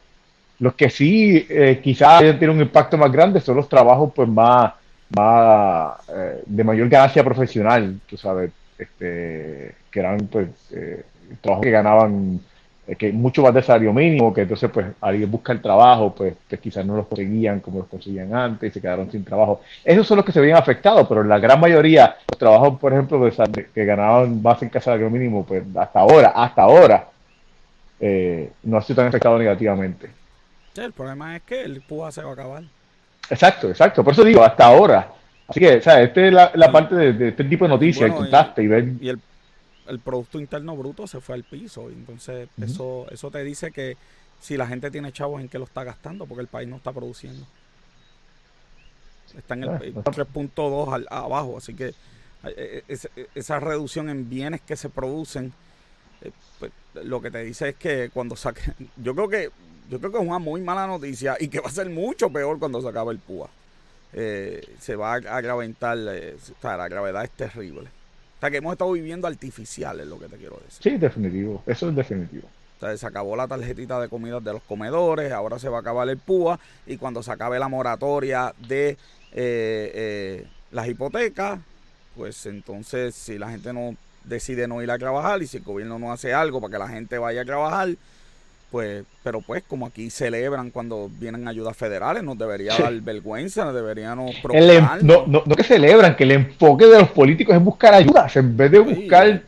Los 0.59 0.75
que 0.75 0.90
sí 0.90 1.47
eh, 1.49 1.80
quizás 1.82 2.21
hayan 2.21 2.38
tenido 2.38 2.52
un 2.52 2.61
impacto 2.61 2.97
más 2.99 3.11
grande 3.11 3.40
son 3.40 3.56
los 3.56 3.68
trabajos 3.68 4.12
pues 4.14 4.28
más, 4.28 4.73
más 5.16 5.94
eh, 6.14 6.42
de 6.47 6.64
mayor 6.64 6.88
ganancia 6.88 7.25
profesional, 7.25 7.99
tú 8.06 8.16
sabes, 8.16 8.50
este, 8.78 9.75
que 9.90 10.00
eran 10.00 10.18
pues 10.28 10.49
trabajos 11.41 11.65
que 11.65 11.71
ganaban 11.71 12.41
que 12.99 13.12
mucho 13.12 13.43
más 13.43 13.55
de 13.55 13.62
salario 13.62 13.93
mínimo, 13.93 14.35
que 14.35 14.43
entonces 14.43 14.69
pues 14.71 14.87
alguien 15.01 15.31
busca 15.31 15.53
el 15.53 15.62
trabajo, 15.62 16.12
pues, 16.15 16.35
pues 16.49 16.61
quizás 16.61 16.85
no 16.85 16.97
los 16.97 17.07
conseguían 17.07 17.61
como 17.61 17.79
los 17.79 17.89
conseguían 17.89 18.35
antes 18.35 18.71
y 18.71 18.75
se 18.75 18.81
quedaron 18.81 19.11
sin 19.11 19.25
trabajo. 19.25 19.61
Esos 19.85 20.07
son 20.07 20.17
los 20.17 20.27
que 20.27 20.33
se 20.33 20.41
veían 20.41 20.59
afectados, 20.59 21.07
pero 21.09 21.23
la 21.23 21.39
gran 21.39 21.61
mayoría, 21.61 22.17
los 22.29 22.39
trabajos, 22.39 22.79
por 22.81 22.93
ejemplo, 22.93 23.25
de, 23.25 23.67
que 23.73 23.85
ganaban 23.85 24.43
base 24.43 24.65
en 24.65 24.71
casa 24.71 24.87
salario 24.87 25.11
mínimo, 25.11 25.45
pues 25.47 25.62
hasta 25.77 26.01
ahora, 26.01 26.29
hasta 26.31 26.62
ahora, 26.62 27.07
eh, 28.01 28.51
no 28.65 28.79
ha 28.79 28.83
sido 28.83 28.97
tan 28.97 29.07
afectado 29.07 29.39
negativamente. 29.39 30.11
el 30.77 30.93
problema 30.93 31.37
es 31.37 31.43
que 31.43 31.62
el 31.62 31.83
PUA 31.83 32.11
se 32.11 32.23
va 32.23 32.31
a 32.31 32.33
acabar. 32.33 32.62
Exacto, 33.31 33.69
exacto. 33.69 34.03
Por 34.03 34.12
eso 34.12 34.25
digo, 34.25 34.43
hasta 34.43 34.67
ahora. 34.67 35.09
Así 35.47 35.61
que, 35.61 35.77
o 35.77 35.83
sea, 35.83 36.03
esta 36.03 36.27
es 36.27 36.33
la, 36.33 36.73
parte 36.73 36.97
de, 36.97 37.29
este 37.29 37.45
tipo 37.45 37.65
de 37.65 37.69
noticias, 37.69 38.11
el 38.11 38.17
contraste 38.17 38.62
y, 38.62 38.67
ver... 38.67 38.89
Y 39.01 39.09
el, 39.09 39.21
el, 39.87 39.99
Producto 39.99 40.39
Interno 40.39 40.77
Bruto 40.77 41.07
se 41.07 41.21
fue 41.21 41.35
al 41.35 41.45
piso. 41.45 41.89
Entonces, 41.91 42.49
eso, 42.61 43.07
eso 43.11 43.31
te 43.31 43.43
dice 43.45 43.73
que 43.73 43.97
si 44.41 44.57
la 44.57 44.67
gente 44.67 44.91
tiene 44.91 45.12
chavos, 45.12 45.41
¿en 45.41 45.49
qué 45.49 45.59
lo 45.59 45.65
está 45.65 45.85
gastando? 45.85 46.27
Porque 46.27 46.43
el 46.43 46.49
país 46.49 46.69
no 46.69 46.77
está 46.77 46.93
produciendo. 46.93 47.47
Está 49.37 49.55
en 49.55 49.65
el 49.65 49.71
3.2 49.95 51.07
ah, 51.11 51.19
abajo. 51.19 51.57
Así 51.57 51.75
que 51.75 51.95
eh, 52.45 52.85
eh, 52.89 53.29
esa 53.35 53.61
reducción 53.61 54.09
en 54.09 54.29
bienes 54.29 54.61
que 54.61 54.77
se 54.77 54.89
producen 54.89 55.53
pues, 56.59 56.73
lo 56.95 57.21
que 57.21 57.31
te 57.31 57.43
dice 57.43 57.71
es 57.71 57.77
que 57.77 58.11
cuando 58.11 58.37
saque, 58.37 58.62
yo 58.97 59.15
creo 59.15 59.29
que 59.29 59.51
yo 59.91 59.99
creo 59.99 60.11
que 60.11 60.19
es 60.19 60.25
una 60.25 60.39
muy 60.39 60.61
mala 60.61 60.87
noticia 60.87 61.37
y 61.39 61.49
que 61.49 61.61
va 61.61 61.69
a 61.69 61.73
ser 61.73 61.91
mucho 61.91 62.31
peor 62.31 62.59
cuando 62.59 62.81
se 62.81 62.89
acabe 62.89 63.12
el 63.12 63.19
PUA. 63.19 63.51
Eh, 64.15 64.77
se 64.79 64.97
va 64.97 65.12
a 65.12 65.17
agraventar, 65.17 65.99
eh, 65.99 66.37
la 66.62 66.89
gravedad 66.89 67.25
es 67.25 67.31
terrible. 67.31 67.89
O 68.42 68.44
sea, 68.44 68.50
que 68.50 68.56
hemos 68.56 68.72
estado 68.72 68.90
viviendo 68.90 69.28
artificial, 69.28 70.00
es 70.00 70.06
lo 70.08 70.18
que 70.18 70.26
te 70.26 70.37
quiero 70.37 70.56
decir. 70.64 70.82
Sí, 70.82 70.99
definitivo, 70.99 71.62
eso 71.64 71.88
es 71.88 71.94
definitivo. 71.94 72.49
O 72.76 72.80
sea, 72.80 72.96
se 72.96 73.06
acabó 73.06 73.37
la 73.37 73.46
tarjetita 73.46 74.00
de 74.00 74.08
comidas 74.08 74.42
de 74.42 74.52
los 74.52 74.62
comedores, 74.62 75.30
ahora 75.30 75.61
se 75.61 75.68
va 75.68 75.76
a 75.76 75.80
acabar 75.80 76.08
el 76.08 76.18
PUA 76.18 76.58
y 76.84 76.96
cuando 76.96 77.22
se 77.22 77.30
acabe 77.30 77.61
la 77.61 77.68
moratoria 77.68 78.52
de 78.66 78.96
eh, 79.30 80.44
las 80.72 80.88
hipotecas, 80.88 81.61
pues 82.16 82.44
entonces 82.46 83.14
si 83.14 83.38
la 83.38 83.49
gente 83.49 83.72
no 83.72 83.94
decide 84.25 84.66
no 84.66 84.82
ir 84.82 84.90
a 84.90 84.99
trabajar 84.99 85.40
y 85.40 85.46
si 85.46 85.58
el 85.58 85.62
gobierno 85.62 86.00
no 86.00 86.11
hace 86.11 86.34
algo 86.34 86.61
para 86.61 86.72
que 86.72 86.78
la 86.80 86.88
gente 86.88 87.18
vaya 87.18 87.42
a 87.42 87.44
trabajar, 87.44 87.90
pues, 88.73 89.05
pero 89.23 89.43
pues 89.43 89.62
como 89.69 89.87
aquí 89.87 90.09
celebran 90.09 90.71
cuando 90.71 91.11
vienen 91.21 91.47
ayudas 91.47 91.76
federales, 91.76 92.23
nos 92.23 92.38
debería 92.38 92.75
dar 92.76 92.93
vergüenza, 92.95 93.67
nos 93.67 93.75
deberíamos 93.75 94.35
em, 94.55 94.85
no, 95.02 95.26
no, 95.26 95.43
no, 95.45 95.55
que 95.55 95.62
celebran, 95.62 96.17
que 96.17 96.25
el 96.25 96.33
enfoque 96.33 96.87
de 96.87 96.99
los 96.99 97.11
políticos 97.11 97.55
es 97.55 97.62
buscar 97.62 97.93
ayudas 97.93 98.35
en 98.37 98.57
vez 98.57 98.71
de 98.71 98.79
buscar... 98.79 99.43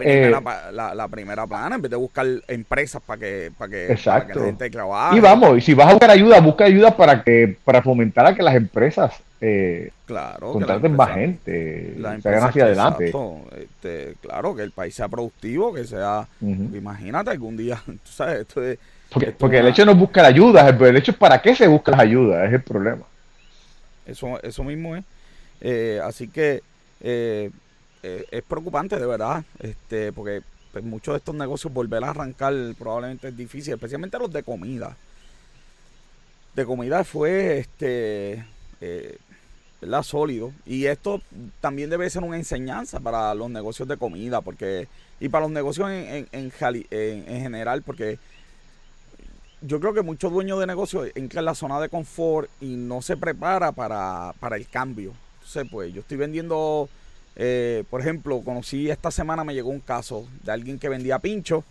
Eh, 0.00 0.30
la, 0.72 1.08
primera, 1.08 1.46
plana, 1.46 1.76
en 1.76 1.82
vez 1.82 1.90
de 1.90 1.96
buscar 1.96 2.26
empresas 2.48 3.02
para 3.04 3.20
que, 3.20 3.52
para 3.56 3.70
que, 3.70 3.98
la 4.04 4.20
gente 4.20 4.70
trabaje. 4.70 5.16
Y 5.16 5.20
vamos, 5.20 5.58
y 5.58 5.60
si 5.60 5.74
vas 5.74 5.88
a 5.88 5.92
buscar 5.92 6.10
ayuda, 6.10 6.40
busca 6.40 6.64
ayuda 6.64 6.96
para 6.96 7.22
que 7.22 7.56
para 7.64 7.82
fomentar 7.82 8.26
a 8.26 8.34
que 8.34 8.42
las 8.42 8.54
empresas 8.54 9.12
eh, 9.40 9.90
claro, 10.06 10.52
contraten 10.52 10.96
más 10.96 11.14
gente, 11.14 11.96
se 12.20 12.28
hagan 12.28 12.44
hacia 12.44 12.64
adelante. 12.64 13.12
Este, 13.56 14.14
claro, 14.20 14.54
que 14.54 14.62
el 14.62 14.70
país 14.72 14.94
sea 14.94 15.08
productivo, 15.08 15.72
que 15.72 15.84
sea, 15.84 16.26
imagínate 16.40 17.30
algún 17.30 17.56
día, 17.56 17.80
tú 17.86 18.10
sabes, 18.10 18.40
esto 18.40 18.62
es, 18.62 18.78
porque, 19.38 19.58
el 19.58 19.68
hecho 19.68 19.84
no 19.84 19.92
es 19.92 19.98
buscar 19.98 20.24
ayuda, 20.24 20.68
el 20.68 20.96
hecho 20.96 21.12
es 21.12 21.16
para 21.16 21.40
qué 21.40 21.54
se 21.54 21.68
buscan 21.68 21.92
las 21.92 22.00
ayudas, 22.00 22.48
es 22.48 22.54
el 22.54 22.62
problema. 22.62 23.04
Eso, 24.06 24.42
eso 24.42 24.64
mismo 24.64 24.96
es. 24.96 25.04
Eh, 25.60 26.00
así 26.02 26.28
que 26.28 26.62
eh, 27.00 27.50
eh, 28.04 28.26
es 28.30 28.42
preocupante 28.42 28.98
de 28.98 29.06
verdad, 29.06 29.44
este, 29.58 30.12
porque 30.12 30.42
pues, 30.72 30.84
muchos 30.84 31.14
de 31.14 31.18
estos 31.18 31.34
negocios 31.34 31.72
volver 31.72 32.04
a 32.04 32.10
arrancar 32.10 32.52
probablemente 32.78 33.28
es 33.28 33.36
difícil, 33.36 33.74
especialmente 33.74 34.18
los 34.18 34.32
de 34.32 34.42
comida. 34.42 34.96
De 36.54 36.64
comida 36.66 37.02
fue 37.02 37.58
este 37.58 38.44
eh, 38.80 39.18
sólido. 40.02 40.52
Y 40.66 40.86
esto 40.86 41.20
también 41.60 41.90
debe 41.90 42.08
ser 42.10 42.22
una 42.22 42.36
enseñanza 42.36 43.00
para 43.00 43.34
los 43.34 43.50
negocios 43.50 43.88
de 43.88 43.96
comida, 43.96 44.40
porque 44.40 44.88
y 45.20 45.28
para 45.28 45.44
los 45.44 45.52
negocios 45.52 45.90
en, 45.90 46.28
en, 46.32 46.52
en, 46.90 47.40
general, 47.40 47.82
porque 47.82 48.18
yo 49.62 49.80
creo 49.80 49.94
que 49.94 50.02
muchos 50.02 50.32
dueños 50.32 50.58
de 50.60 50.66
negocios 50.66 51.08
entran 51.14 51.42
en 51.42 51.46
la 51.46 51.54
zona 51.54 51.80
de 51.80 51.88
confort 51.88 52.50
y 52.60 52.76
no 52.76 53.00
se 53.00 53.16
prepara 53.16 53.72
para, 53.72 54.34
para 54.40 54.56
el 54.56 54.68
cambio. 54.68 55.12
Entonces, 55.36 55.66
pues 55.70 55.94
yo 55.94 56.00
estoy 56.00 56.16
vendiendo, 56.16 56.88
eh, 57.36 57.84
por 57.90 58.00
ejemplo, 58.00 58.40
conocí 58.42 58.90
esta 58.90 59.10
semana, 59.10 59.44
me 59.44 59.54
llegó 59.54 59.70
un 59.70 59.80
caso 59.80 60.26
de 60.42 60.52
alguien 60.52 60.78
que 60.78 60.88
vendía 60.88 61.18
pincho 61.18 61.64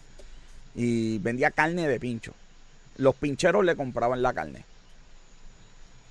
y 0.76 1.20
vendía 1.20 1.52
carne 1.52 1.88
de 1.88 2.00
pincho. 2.00 2.34
Los 2.98 3.16
pincheros 3.16 3.64
le 3.64 3.76
compraban 3.76 4.22
la 4.22 4.34
carne. 4.34 4.66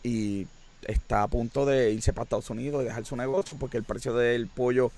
Y 0.02 0.46
está 0.86 1.22
a 1.22 1.28
punto 1.28 1.64
de 1.64 1.92
irse 1.92 2.12
para 2.12 2.24
Estados 2.24 2.50
Unidos 2.50 2.82
y 2.82 2.86
dejar 2.86 3.04
su 3.04 3.16
negocio 3.16 3.56
porque 3.58 3.76
el 3.76 3.84
precio 3.84 4.14
del 4.14 4.48
pollo 4.48 4.90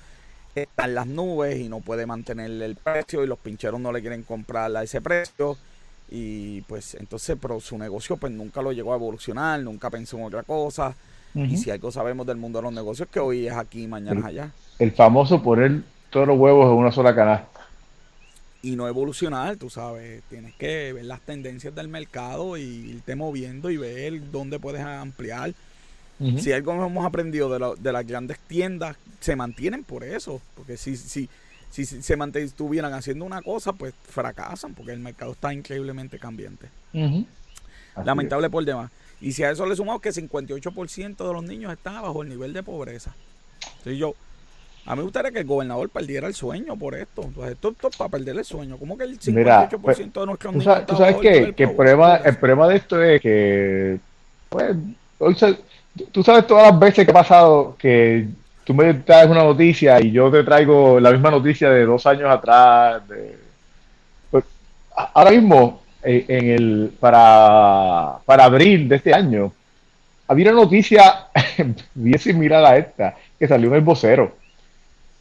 está 0.54 0.84
en 0.84 0.94
las 0.94 1.06
nubes 1.06 1.58
y 1.58 1.68
no 1.68 1.80
puede 1.80 2.06
mantener 2.06 2.50
el 2.50 2.76
precio 2.76 3.25
y 3.25 3.26
los 3.26 3.38
pincheros 3.38 3.80
no 3.80 3.92
le 3.92 4.00
quieren 4.00 4.23
comprar 4.23 4.75
a 4.76 4.82
ese 4.82 5.00
precio 5.00 5.58
y 6.08 6.62
pues 6.62 6.94
entonces 6.94 7.37
pero 7.40 7.61
su 7.61 7.76
negocio 7.76 8.16
pues 8.16 8.32
nunca 8.32 8.62
lo 8.62 8.73
llegó 8.73 8.92
a 8.92 8.96
evolucionar 8.96 9.61
nunca 9.61 9.90
pensó 9.90 10.16
en 10.16 10.25
otra 10.25 10.42
cosa 10.42 10.94
y 11.34 11.56
si 11.56 11.70
algo 11.70 11.90
sabemos 11.90 12.26
del 12.26 12.36
mundo 12.36 12.58
de 12.60 12.64
los 12.64 12.72
negocios 12.72 13.08
que 13.10 13.20
hoy 13.20 13.46
es 13.46 13.54
aquí 13.54 13.82
y 13.82 13.88
mañana 13.88 14.20
es 14.20 14.26
allá 14.26 14.50
el 14.78 14.92
famoso 14.92 15.42
poner 15.42 15.82
todos 16.10 16.28
los 16.28 16.38
huevos 16.38 16.70
en 16.70 16.78
una 16.78 16.92
sola 16.92 17.14
canasta 17.14 17.60
y 18.62 18.76
no 18.76 18.88
evolucionar, 18.88 19.56
tú 19.56 19.68
sabes, 19.68 20.22
tienes 20.30 20.54
que 20.54 20.94
ver 20.94 21.04
las 21.04 21.20
tendencias 21.20 21.74
del 21.74 21.88
mercado 21.88 22.56
y 22.56 22.62
irte 22.62 23.14
moviendo 23.14 23.70
y 23.70 23.76
ver 23.76 24.30
dónde 24.30 24.58
puedes 24.58 24.80
ampliar 24.80 25.52
si 26.38 26.52
algo 26.52 26.72
hemos 26.72 27.04
aprendido 27.04 27.48
de, 27.50 27.74
de, 27.80 27.92
las 27.92 28.06
grandes 28.06 28.38
tiendas, 28.38 28.96
se 29.20 29.36
mantienen 29.36 29.82
por 29.84 30.04
eso. 30.04 30.40
Porque 30.54 30.76
si, 30.76 30.96
si, 30.96 31.28
si, 31.70 31.84
se 31.84 32.16
mantuvieran 32.16 32.92
haciendo 32.92 33.24
una 33.24 33.42
cosa, 33.42 33.72
pues 33.72 33.94
fracasan, 34.04 34.74
porque 34.74 34.92
el 34.92 35.00
mercado 35.00 35.32
está 35.32 35.52
increíblemente 35.52 36.18
cambiante. 36.18 36.68
Lamentable 38.04 38.48
por 38.48 38.64
demás. 38.64 38.90
Y 39.25 39.33
si 39.33 39.43
a 39.43 39.50
eso 39.50 39.64
le 39.64 39.75
sumamos 39.75 40.02
que 40.02 40.11
58% 40.11 41.16
de 41.16 41.33
los 41.33 41.43
niños 41.43 41.73
están 41.73 42.02
bajo 42.02 42.23
el 42.23 42.28
nivel 42.28 42.52
de 42.52 42.62
pobreza. 42.62 43.14
Entonces 43.78 43.97
yo, 43.97 44.14
a 44.85 44.90
mí 44.90 44.99
me 44.99 45.04
gustaría 45.04 45.31
que 45.31 45.38
el 45.38 45.47
gobernador 45.47 45.88
perdiera 45.88 46.26
el 46.26 46.35
sueño 46.35 46.76
por 46.76 46.95
esto. 46.95 47.31
Pues 47.35 47.52
esto, 47.52 47.71
esto 47.71 47.88
es 47.88 47.97
para 47.97 48.11
perder 48.11 48.37
el 48.37 48.45
sueño. 48.45 48.76
¿Cómo 48.76 48.99
que 48.99 49.04
el 49.04 49.19
58% 49.19 49.81
pues, 49.81 49.97
de 49.97 50.26
nuestros 50.26 50.54
niños 50.54 50.87
Tú 50.87 50.97
sabes 50.97 51.16
que, 51.16 51.54
el, 51.57 51.75
problema, 51.75 52.16
el 52.16 52.37
problema 52.37 52.69
de 52.69 52.76
esto 52.76 53.02
es 53.02 53.23
que, 53.23 53.99
pues, 54.50 54.76
hoy 55.19 55.35
se, 55.37 55.57
tú 56.12 56.23
sabes 56.23 56.47
todas 56.47 56.71
las 56.71 56.78
veces 56.78 57.07
que 57.07 57.11
ha 57.11 57.14
pasado 57.14 57.76
que 57.78 58.28
tú 58.64 58.75
me 58.75 58.93
traes 58.93 59.31
una 59.31 59.43
noticia 59.43 60.02
y 60.02 60.11
yo 60.11 60.31
te 60.31 60.45
traigo 60.45 61.00
la 61.00 61.12
misma 61.12 61.31
noticia 61.31 61.71
de 61.71 61.87
dos 61.87 62.04
años 62.07 62.28
atrás. 62.28 63.02
Pues, 64.31 64.45
ahora 65.14 65.31
mismo, 65.31 65.81
en 66.04 66.49
el 66.50 66.92
para, 67.00 68.18
para 68.25 68.44
abril 68.44 68.88
de 68.88 68.96
este 68.96 69.14
año, 69.14 69.52
había 70.28 70.52
una 70.52 70.62
noticia 70.62 71.26
bien 71.94 72.18
similar 72.18 72.64
a 72.64 72.76
esta 72.76 73.14
que 73.38 73.49
salió 73.49 73.68
en 73.68 73.76
el 73.76 73.80
vocero. 73.80 74.32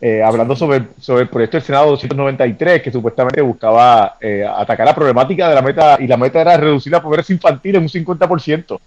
Eh, 0.06 0.22
hablando 0.22 0.54
sobre, 0.54 0.88
sobre 1.00 1.24
el 1.24 1.30
proyecto 1.30 1.56
del 1.56 1.66
Senado 1.66 1.92
293, 1.92 2.82
que 2.82 2.92
supuestamente 2.92 3.40
buscaba 3.42 4.18
eh, 4.20 4.46
atacar 4.46 4.86
la 4.86 4.94
problemática 4.94 5.48
de 5.48 5.56
la 5.56 5.62
meta, 5.62 5.98
y 5.98 6.08
la 6.08 6.18
meta 6.18 6.42
era 6.42 6.58
reducir 6.58 6.92
la 6.92 7.02
pobreza 7.02 7.32
infantil 7.32 7.78
en 7.78 7.84
un 7.84 7.88
50% 7.88 8.80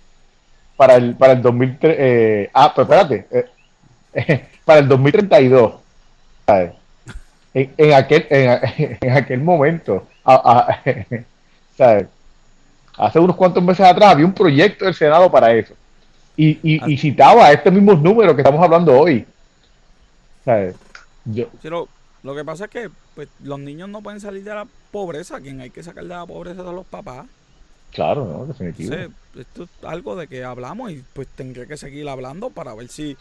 para 0.76 0.96
el, 0.96 1.14
para 1.14 1.32
el 1.32 1.40
2003. 1.40 1.96
Eh, 1.98 2.50
ah, 2.52 2.70
pero 2.74 2.82
espérate. 2.82 3.26
Eh, 4.14 4.44
para 4.64 4.80
el 4.80 4.88
2032. 4.88 5.74
En, 7.54 7.72
en, 7.78 7.92
aquel, 7.94 8.26
en, 8.28 9.10
aquel 9.16 9.40
momento. 9.40 10.06
¿Sabes? 11.76 12.06
Hace 12.96 13.18
unos 13.18 13.36
cuantos 13.36 13.62
meses 13.62 13.86
atrás 13.86 14.12
había 14.12 14.26
un 14.26 14.32
proyecto 14.32 14.84
del 14.84 14.94
Senado 14.94 15.30
para 15.30 15.52
eso. 15.52 15.74
Y, 16.36 16.58
y, 16.62 16.92
y 16.92 16.98
citaba 16.98 17.50
estos 17.50 17.72
mismos 17.72 18.00
números 18.00 18.34
que 18.34 18.40
estamos 18.40 18.62
hablando 18.62 18.98
hoy. 18.98 19.26
¿sabes? 20.46 20.76
Yo, 21.24 21.48
Pero 21.60 21.88
lo 22.22 22.34
que 22.34 22.44
pasa 22.44 22.64
es 22.64 22.70
que 22.70 22.90
pues, 23.14 23.28
los 23.42 23.58
niños 23.58 23.88
no 23.88 24.00
pueden 24.00 24.20
salir 24.20 24.44
de 24.44 24.54
la 24.54 24.66
pobreza. 24.90 25.40
Quien 25.40 25.60
hay 25.60 25.70
que 25.70 25.82
sacar 25.82 26.04
de 26.04 26.10
la 26.10 26.24
pobreza 26.24 26.62
son 26.62 26.76
los 26.76 26.86
papás. 26.86 27.26
Claro, 27.92 28.24
¿no? 28.26 28.46
Definitivo. 28.46 28.94
esto 29.34 29.64
es 29.64 29.70
algo 29.82 30.16
de 30.16 30.26
que 30.26 30.44
hablamos 30.44 30.90
y 30.90 31.02
pues 31.12 31.28
tendré 31.28 31.66
que 31.66 31.76
seguir 31.76 32.08
hablando 32.08 32.50
para 32.50 32.74
ver 32.74 32.88
si 32.88 33.16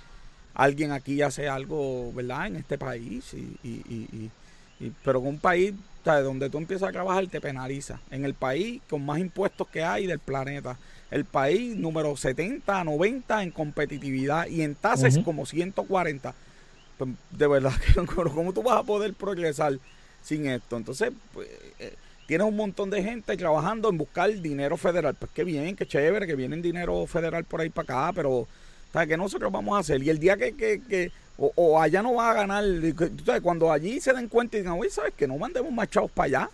alguien 0.54 0.92
aquí 0.92 1.22
hace 1.22 1.48
algo, 1.48 2.12
¿verdad? 2.14 2.48
En 2.48 2.58
este 2.58 2.78
país. 2.78 3.34
Y, 3.34 3.58
y, 3.64 4.32
y, 4.80 4.92
pero 5.04 5.20
con 5.20 5.30
un 5.30 5.40
país 5.40 5.74
donde 6.14 6.50
tú 6.50 6.58
empiezas 6.58 6.90
a 6.90 6.92
trabajar 6.92 7.28
te 7.28 7.42
penaliza. 7.42 8.00
En 8.12 8.26
el 8.26 8.34
país 8.34 8.82
con 8.90 9.06
más 9.06 9.20
impuestos 9.20 9.68
que 9.68 9.84
hay 9.84 10.06
del 10.06 10.20
planeta. 10.20 10.78
El 11.12 11.26
país 11.26 11.76
número 11.76 12.16
70, 12.16 12.84
90 12.84 13.44
en 13.44 13.52
competitividad 13.52 14.48
y 14.48 14.62
en 14.62 14.76
tasas 14.76 15.18
como 15.20 15.46
140. 15.46 16.34
Pues, 16.98 17.10
de 17.32 17.48
verdad, 17.48 17.74
¿cómo 18.34 18.54
tú 18.54 18.64
vas 18.64 18.80
a 18.80 18.84
poder 18.84 19.14
progresar 19.14 19.80
sin 20.22 20.48
esto? 20.48 20.78
Entonces, 20.78 21.12
pues, 21.34 21.48
eh, 21.80 21.96
tienes 22.28 22.48
un 22.48 22.56
montón 22.56 22.90
de 22.90 23.04
gente 23.04 23.36
trabajando 23.38 23.90
en 23.90 23.98
buscar 23.98 24.32
dinero 24.34 24.78
federal. 24.78 25.16
Pues 25.16 25.32
qué 25.34 25.44
bien, 25.44 25.76
qué 25.76 25.86
chévere, 25.86 26.28
que 26.28 26.36
viene 26.36 26.58
dinero 26.58 27.06
federal 27.08 27.44
por 27.44 27.62
ahí 27.62 27.70
para 27.70 28.06
acá, 28.06 28.14
pero 28.14 28.48
¿sabes 28.94 29.10
qué 29.10 29.18
nosotros 29.18 29.52
vamos 29.52 29.76
a 29.76 29.80
hacer? 29.80 30.02
Y 30.02 30.10
el 30.10 30.20
día 30.20 30.38
que, 30.38 30.56
que, 30.56 30.82
que 30.88 31.12
o, 31.38 31.80
allá 31.80 32.02
no 32.02 32.14
va 32.16 32.32
a 32.32 32.34
ganar, 32.34 32.64
¿sabes? 33.26 33.42
cuando 33.42 33.72
allí 33.72 34.00
se 34.00 34.14
den 34.14 34.30
cuenta 34.30 34.58
y 34.58 34.62
digan, 34.62 34.80
oye, 34.80 34.90
¿sabes 34.90 35.14
que 35.16 35.28
No 35.28 35.38
mandemos 35.38 35.72
más 35.72 35.90
chavos 35.90 36.12
para 36.12 36.26
allá. 36.26 36.50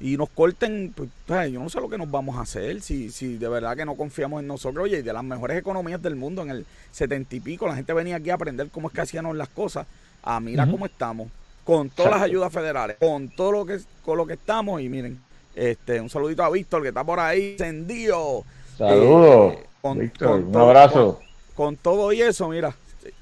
Y 0.00 0.16
nos 0.16 0.28
corten, 0.30 0.92
pues, 0.94 1.08
yo 1.50 1.60
no 1.60 1.68
sé 1.68 1.80
lo 1.80 1.88
que 1.88 1.96
nos 1.96 2.10
vamos 2.10 2.36
a 2.36 2.42
hacer 2.42 2.80
si, 2.82 3.10
si 3.10 3.36
de 3.36 3.48
verdad 3.48 3.76
que 3.76 3.84
no 3.84 3.94
confiamos 3.94 4.40
en 4.40 4.46
nosotros. 4.46 4.84
Oye, 4.84 5.02
de 5.02 5.12
las 5.12 5.24
mejores 5.24 5.58
economías 5.58 6.02
del 6.02 6.14
mundo 6.14 6.42
en 6.42 6.50
el 6.50 6.66
setenta 6.92 7.34
y 7.34 7.40
pico, 7.40 7.66
la 7.66 7.76
gente 7.76 7.92
venía 7.92 8.16
aquí 8.16 8.30
a 8.30 8.34
aprender 8.34 8.68
cómo 8.70 8.88
es 8.88 8.94
que 8.94 9.00
hacíamos 9.00 9.36
las 9.36 9.48
cosas. 9.48 9.86
Ah, 10.22 10.40
mira 10.40 10.66
cómo 10.66 10.86
estamos 10.86 11.28
con 11.64 11.88
todas 11.90 12.12
las 12.12 12.22
ayudas 12.22 12.52
federales, 12.52 12.96
con 13.00 13.28
todo 13.30 13.52
lo 13.52 13.66
que 13.66 13.80
con 14.04 14.18
lo 14.18 14.26
que 14.26 14.34
estamos 14.34 14.80
y 14.80 14.88
miren, 14.88 15.20
este 15.54 16.00
un 16.00 16.10
saludito 16.10 16.44
a 16.44 16.50
Víctor 16.50 16.82
que 16.82 16.88
está 16.88 17.02
por 17.02 17.18
ahí 17.18 17.52
encendido. 17.52 18.44
Saludos. 18.76 19.54
Eh, 19.54 19.94
Víctor, 19.96 20.40
un 20.40 20.56
abrazo. 20.56 21.20
Con, 21.54 21.76
todo 21.76 22.12
y 22.12 22.20
eso, 22.20 22.48
mira, 22.48 22.74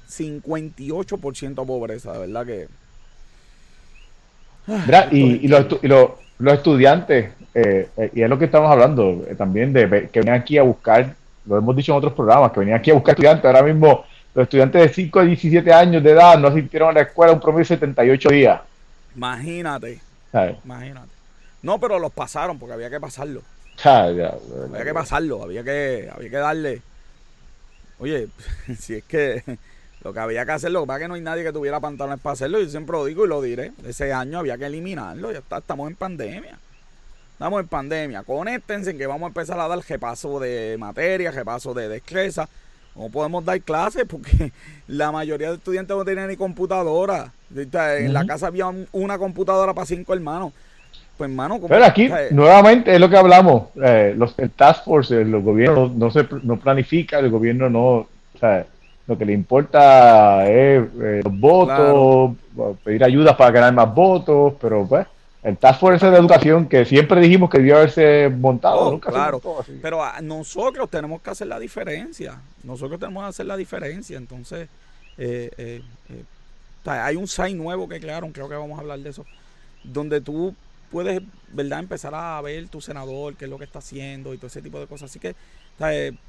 58% 0.09 1.65
pobreza, 1.65 2.13
de 2.13 2.19
verdad 2.19 2.45
que 2.45 2.67
y, 5.11 5.47
los, 5.47 5.65
los, 5.81 6.53
estudiantes, 6.53 7.31
eh, 7.53 7.89
eh, 7.97 8.11
y 8.13 8.21
es 8.21 8.29
lo 8.29 8.39
que 8.39 8.45
estamos 8.45 8.71
hablando 8.71 9.25
también, 9.37 9.73
de 9.73 10.09
que 10.09 10.19
venían 10.19 10.39
aquí 10.41 10.57
a 10.57 10.63
buscar, 10.63 11.15
lo 11.45 11.57
hemos 11.57 11.75
dicho 11.75 11.91
en 11.91 11.97
otros 11.97 12.13
programas, 12.13 12.51
que 12.51 12.59
venían 12.61 12.79
aquí 12.79 12.91
a 12.91 12.93
buscar 12.93 13.13
estudiantes, 13.13 13.45
ahora 13.45 13.63
mismo 13.63 14.05
los 14.33 14.43
estudiantes 14.43 14.81
de 14.81 14.89
5 14.89 15.19
a 15.19 15.23
17 15.23 15.73
años 15.73 16.03
de 16.03 16.11
edad 16.11 16.39
no 16.39 16.47
asistieron 16.47 16.89
a 16.89 16.93
la 16.93 17.01
escuela 17.01 17.33
un 17.33 17.39
promedio 17.39 17.63
de 17.63 17.75
78 17.75 18.29
días. 18.29 18.61
Imagínate. 19.15 19.99
Imagínate. 20.63 21.09
No, 21.61 21.79
pero 21.79 21.99
los 21.99 22.11
pasaron 22.11 22.57
porque 22.57 22.73
había 22.73 22.89
que 22.89 22.99
pasarlo. 22.99 23.41
había 23.83 24.83
que 24.83 24.93
pasarlo, 24.93 25.43
había 25.43 25.63
que, 25.63 26.09
había 26.13 26.29
que 26.29 26.37
darle. 26.37 26.81
Oye, 27.99 28.27
si 28.79 28.95
es 28.95 29.03
que 29.03 29.43
lo 30.03 30.13
que 30.13 30.19
había 30.19 30.45
que 30.45 30.51
hacerlo, 30.51 30.79
lo 30.79 30.85
que 30.85 30.87
pasa 30.87 30.97
es 30.97 31.03
que 31.03 31.07
no 31.07 31.13
hay 31.15 31.21
nadie 31.21 31.43
que 31.43 31.53
tuviera 31.53 31.79
pantalones 31.79 32.19
para 32.19 32.33
hacerlo, 32.33 32.59
yo 32.59 32.69
siempre 32.69 32.93
lo 32.93 33.05
digo 33.05 33.25
y 33.25 33.27
lo 33.27 33.41
diré. 33.41 33.71
Ese 33.87 34.11
año 34.11 34.39
había 34.39 34.57
que 34.57 34.65
eliminarlo, 34.65 35.31
ya 35.31 35.39
está, 35.39 35.59
estamos 35.59 35.89
en 35.89 35.95
pandemia. 35.95 36.57
Estamos 37.33 37.61
en 37.61 37.67
pandemia. 37.67 38.23
Conéctense 38.23 38.91
en 38.91 38.97
que 38.97 39.07
vamos 39.07 39.23
a 39.23 39.27
empezar 39.27 39.59
a 39.59 39.67
dar 39.67 39.79
repaso 39.87 40.39
de 40.39 40.75
materia, 40.77 41.31
repaso 41.31 41.73
de 41.73 41.89
destreza 41.89 42.47
no 42.95 43.09
podemos 43.09 43.43
dar 43.43 43.59
clases 43.61 44.05
porque 44.07 44.51
la 44.87 45.11
mayoría 45.11 45.49
de 45.49 45.55
estudiantes 45.55 45.95
no 45.95 46.05
tienen 46.05 46.27
ni 46.27 46.37
computadora. 46.37 47.31
En 47.55 48.13
la 48.13 48.25
casa 48.25 48.47
había 48.47 48.71
una 48.91 49.17
computadora 49.17 49.73
para 49.73 49.85
cinco 49.85 50.13
hermanos. 50.13 50.53
Pues, 51.17 51.29
hermano, 51.29 51.59
Pero 51.67 51.85
aquí, 51.85 52.09
nuevamente, 52.31 52.91
es 52.91 52.99
lo 52.99 53.07
que 53.07 53.17
hablamos. 53.17 53.65
Eh, 53.83 54.15
los, 54.17 54.33
el 54.39 54.49
Task 54.49 54.83
Force, 54.83 55.21
el, 55.21 55.29
los 55.29 55.43
gobiernos 55.43 55.93
no, 55.93 56.09
se 56.09 56.27
no 56.41 56.57
planifica, 56.57 57.19
el 57.19 57.29
gobierno 57.29 57.69
no. 57.69 57.81
O 57.81 58.39
sea, 58.39 58.65
lo 59.07 59.17
que 59.17 59.25
le 59.25 59.33
importa 59.33 60.49
es 60.49 60.83
eh, 61.01 61.21
los 61.23 61.39
votos, 61.39 62.35
pedir 62.83 63.03
ayudas 63.03 63.35
para 63.35 63.51
ganar 63.51 63.73
más 63.73 63.93
votos, 63.93 64.53
pero 64.59 64.85
pues 64.87 65.05
el 65.43 65.57
Task 65.57 65.79
Force 65.81 66.09
de 66.09 66.17
Educación 66.17 66.67
que 66.67 66.85
siempre 66.85 67.19
dijimos 67.19 67.49
que 67.49 67.57
debió 67.57 67.75
haberse 67.75 68.29
montado. 68.29 68.79
Oh, 68.79 68.91
nunca 68.91 69.11
claro, 69.11 69.41
pero 69.81 70.01
nosotros 70.21 70.89
tenemos 70.89 71.21
que 71.21 71.29
hacer 71.29 71.47
la 71.47 71.59
diferencia. 71.59 72.39
Nosotros 72.63 72.99
tenemos 72.99 73.23
que 73.23 73.29
hacer 73.29 73.45
la 73.45 73.57
diferencia. 73.57 74.17
Entonces, 74.17 74.69
eh, 75.17 75.51
eh, 75.57 75.81
eh, 76.09 76.23
hay 76.85 77.17
un 77.17 77.27
site 77.27 77.55
nuevo 77.55 77.89
que 77.89 77.99
crearon, 77.99 78.31
creo 78.31 78.47
que 78.47 78.55
vamos 78.55 78.77
a 78.77 78.81
hablar 78.81 78.99
de 78.99 79.09
eso, 79.09 79.25
donde 79.83 80.21
tú 80.21 80.55
puedes, 80.91 81.21
¿verdad?, 81.51 81.79
empezar 81.79 82.15
a 82.15 82.39
ver 82.41 82.69
tu 82.69 82.79
senador, 82.79 83.35
qué 83.35 83.45
es 83.45 83.51
lo 83.51 83.57
que 83.57 83.65
está 83.65 83.79
haciendo 83.79 84.33
y 84.33 84.37
todo 84.37 84.47
ese 84.47 84.61
tipo 84.61 84.79
de 84.79 84.87
cosas. 84.87 85.11
Así 85.11 85.19
que, 85.19 85.35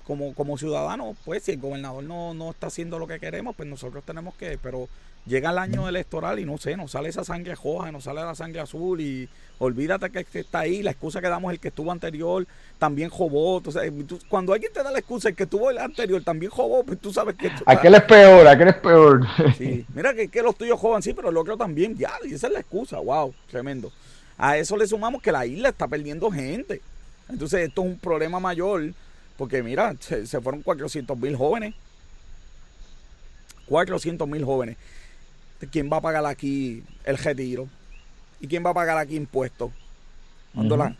como, 0.07 0.35
como 0.35 0.59
ciudadanos, 0.59 1.17
pues 1.25 1.43
si 1.45 1.53
el 1.53 1.61
gobernador 1.61 2.03
no, 2.05 2.35
no 2.35 2.51
está 2.51 2.69
haciendo 2.69 2.99
lo 2.99 3.07
que 3.07 3.21
queremos, 3.21 3.55
pues 3.55 3.69
nosotros 3.69 4.03
tenemos 4.05 4.35
que, 4.35 4.59
pero 4.63 4.89
llega 5.27 5.51
el 5.51 5.59
año 5.59 5.89
electoral 5.89 6.39
y 6.39 6.45
no 6.45 6.59
sé, 6.59 6.77
nos 6.77 6.91
sale 6.91 7.09
esa 7.09 7.25
sangre 7.25 7.55
roja, 7.55 7.91
nos 7.93 8.05
sale 8.05 8.21
la 8.21 8.35
sangre 8.35 8.61
azul 8.61 9.01
y 9.01 9.29
olvídate 9.59 10.11
que 10.11 10.27
está 10.39 10.61
ahí, 10.61 10.83
la 10.83 10.91
excusa 10.91 11.21
que 11.21 11.29
damos 11.29 11.53
el 11.53 11.61
que 11.61 11.69
estuvo 11.69 11.93
anterior 11.93 12.47
también 12.79 13.11
jobó, 13.11 13.59
entonces, 13.59 13.93
cuando 14.29 14.53
alguien 14.53 14.73
te 14.73 14.83
da 14.83 14.91
la 14.91 14.99
excusa 14.99 15.29
el 15.29 15.37
que 15.37 15.45
estuvo 15.45 15.71
el 15.71 15.79
anterior 15.79 16.23
también 16.23 16.51
jobó, 16.51 16.85
pues 16.85 16.99
tú 16.99 17.13
sabes 17.13 17.37
que... 17.37 17.51
Aquel 17.67 17.95
es 17.95 18.03
peor, 18.03 18.47
aquel 18.47 18.69
es 18.69 18.77
peor. 18.77 19.27
Sí, 19.57 19.87
mira 19.95 20.15
que, 20.15 20.29
que 20.29 20.43
los 20.43 20.57
tuyos 20.57 20.79
joban, 20.81 21.03
sí, 21.03 21.15
pero 21.15 21.31
el 21.31 21.37
otro 21.37 21.57
también, 21.57 21.97
ya, 21.97 22.13
y 22.25 22.35
esa 22.35 22.49
es 22.49 22.53
la 22.53 22.61
excusa, 22.61 22.99
wow, 22.99 23.33
tremendo. 23.51 23.93
A 24.37 24.59
eso 24.59 24.77
le 24.77 24.87
sumamos 24.87 25.23
que 25.23 25.33
la 25.33 25.47
isla 25.47 25.69
está 25.69 25.87
perdiendo 25.87 26.31
gente. 26.31 26.81
Entonces 27.29 27.69
esto 27.69 27.83
es 27.83 27.89
un 27.89 27.99
problema 27.99 28.41
mayor, 28.41 28.93
porque 29.37 29.63
mira, 29.63 29.95
se, 30.01 30.27
se 30.27 30.41
fueron 30.41 30.63
400 30.63 31.19
mil 31.19 31.37
jóvenes. 31.37 31.75
400 33.67 34.29
mil 34.29 34.45
jóvenes. 34.45 34.77
¿quién 35.71 35.91
va 35.93 35.99
a 35.99 36.01
pagar 36.01 36.27
aquí 36.27 36.83
el 37.05 37.19
retiro? 37.19 37.69
¿Y 38.41 38.49
quién 38.49 38.65
va 38.65 38.71
a 38.71 38.75
pagar 38.75 38.99
aquí 38.99 39.17
impuestos? 39.17 39.71
Cuando 40.55 40.77
la, 40.77 40.97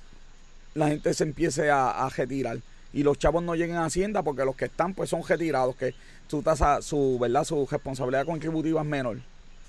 la, 0.75 0.89
gente 0.89 1.15
se 1.15 1.25
empiece 1.25 1.71
a, 1.71 1.91
a, 1.91 2.09
retirar 2.09 2.59
y 2.93 3.03
los 3.03 3.19
chavos 3.19 3.43
no 3.43 3.55
lleguen 3.55 3.77
a 3.77 3.85
Hacienda 3.85 4.23
porque 4.23 4.45
los 4.45 4.57
que 4.57 4.65
están 4.65 4.95
pues 4.95 5.11
son 5.11 5.23
retirados, 5.27 5.77
que 5.77 5.95
su 6.29 6.43
tasa, 6.43 6.83
su, 6.83 7.19
¿verdad? 7.21 7.45
su 7.45 7.67
responsabilidad 7.71 8.27
contributiva 8.27 8.81
es 8.81 8.87
menor. 8.87 9.19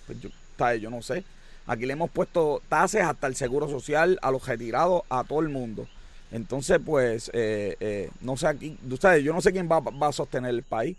Pues 0.08 0.19
yo, 0.21 0.30
yo 0.75 0.89
no 0.89 1.01
sé. 1.01 1.23
Aquí 1.67 1.86
le 1.86 1.93
hemos 1.93 2.10
puesto 2.10 2.62
tasas 2.69 3.04
hasta 3.04 3.28
el 3.28 3.36
seguro 3.36 3.67
social 3.69 4.19
a 4.21 4.32
los 4.32 4.45
retirados, 4.47 5.04
a 5.10 5.23
todo 5.23 5.41
el 5.41 5.49
mundo. 5.49 5.88
Entonces, 6.31 6.79
pues, 6.83 7.29
eh, 7.33 7.75
eh, 7.79 8.09
no 8.21 8.35
sé 8.38 8.47
aquí, 8.47 8.77
ustedes, 8.89 9.23
yo 9.23 9.33
no 9.33 9.41
sé 9.41 9.51
quién 9.51 9.69
va, 9.69 9.81
a 10.07 10.11
sostener 10.11 10.49
el 10.51 10.63
país 10.63 10.95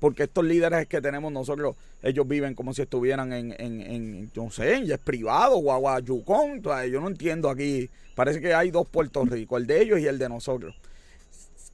porque 0.00 0.24
estos 0.24 0.44
líderes 0.44 0.88
que 0.88 1.00
tenemos 1.00 1.30
nosotros, 1.30 1.76
ellos 2.02 2.26
viven 2.26 2.54
como 2.54 2.74
si 2.74 2.82
estuvieran 2.82 3.32
en, 3.32 3.54
en, 3.58 3.80
en 3.80 4.30
no 4.34 4.50
sé, 4.50 4.82
es 4.82 4.98
privado, 4.98 5.58
Guaguayucón, 5.58 6.60
yo 6.90 7.00
no 7.00 7.06
entiendo 7.06 7.48
aquí, 7.48 7.88
parece 8.16 8.40
que 8.40 8.52
hay 8.52 8.72
dos 8.72 8.88
Puerto 8.88 9.24
Rico, 9.24 9.56
el 9.56 9.68
de 9.68 9.80
ellos 9.80 10.00
y 10.00 10.08
el 10.08 10.18
de 10.18 10.28
nosotros. 10.28 10.74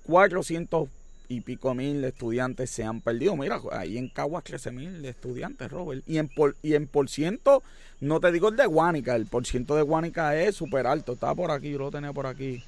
400 0.04 0.88
y 1.28 1.40
pico 1.42 1.74
mil 1.74 2.04
estudiantes 2.04 2.70
se 2.70 2.84
han 2.84 3.00
perdido. 3.00 3.36
Mira, 3.36 3.60
ahí 3.72 3.98
en 3.98 4.08
Caguas 4.08 4.44
13 4.44 4.72
mil 4.72 5.04
estudiantes, 5.04 5.70
Robert. 5.70 6.02
Y 6.06 6.18
en, 6.18 6.28
por, 6.28 6.56
y 6.62 6.74
en 6.74 6.86
por 6.86 7.08
ciento, 7.08 7.62
no 8.00 8.18
te 8.18 8.32
digo 8.32 8.48
el 8.48 8.56
de 8.56 8.66
Guánica, 8.66 9.14
el 9.14 9.26
por 9.26 9.46
ciento 9.46 9.76
de 9.76 9.82
Guánica 9.82 10.36
es 10.38 10.56
súper 10.56 10.86
alto. 10.86 11.12
Está 11.12 11.34
por 11.34 11.50
aquí, 11.50 11.70
yo 11.70 11.78
lo 11.78 11.90
tenía 11.90 12.12
por 12.12 12.26
aquí 12.26 12.62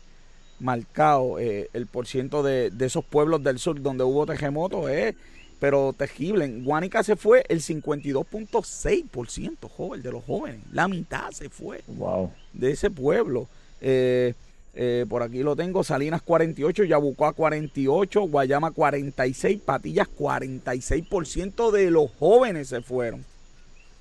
marcado. 0.61 1.39
Eh, 1.39 1.69
el 1.73 1.87
por 1.87 2.07
ciento 2.07 2.43
de, 2.43 2.71
de, 2.71 2.87
esos 2.87 3.05
pueblos 3.05 3.43
del 3.43 3.59
sur 3.59 3.81
donde 3.83 4.05
hubo 4.05 4.27
terremotos 4.27 4.91
es 4.91 5.15
pero 5.61 5.93
tejible. 5.93 6.47
En 6.47 6.65
Guánica 6.65 7.05
se 7.05 7.15
fue 7.15 7.45
el 7.49 7.61
52.6%, 7.61 9.69
joven, 9.69 10.03
de 10.03 10.11
los 10.11 10.25
jóvenes. 10.25 10.61
La 10.73 10.89
mitad 10.89 11.31
se 11.31 11.49
fue 11.51 11.83
wow. 11.87 12.33
de 12.55 12.73
ese 12.73 12.91
pueblo. 12.91 13.47
Eh, 13.81 14.35
eh, 14.75 15.07
por 15.09 15.23
aquí 15.23 15.43
lo 15.43 15.55
tengo, 15.55 15.85
Salinas 15.85 16.23
48, 16.23 16.85
Yabucoa 16.85 17.35
48, 17.35 18.23
Guayama 18.23 18.71
46, 18.71 19.61
Patillas 19.61 20.09
46% 20.19 21.71
de 21.71 21.91
los 21.91 22.11
jóvenes 22.19 22.69
se 22.69 22.81
fueron. 22.81 23.23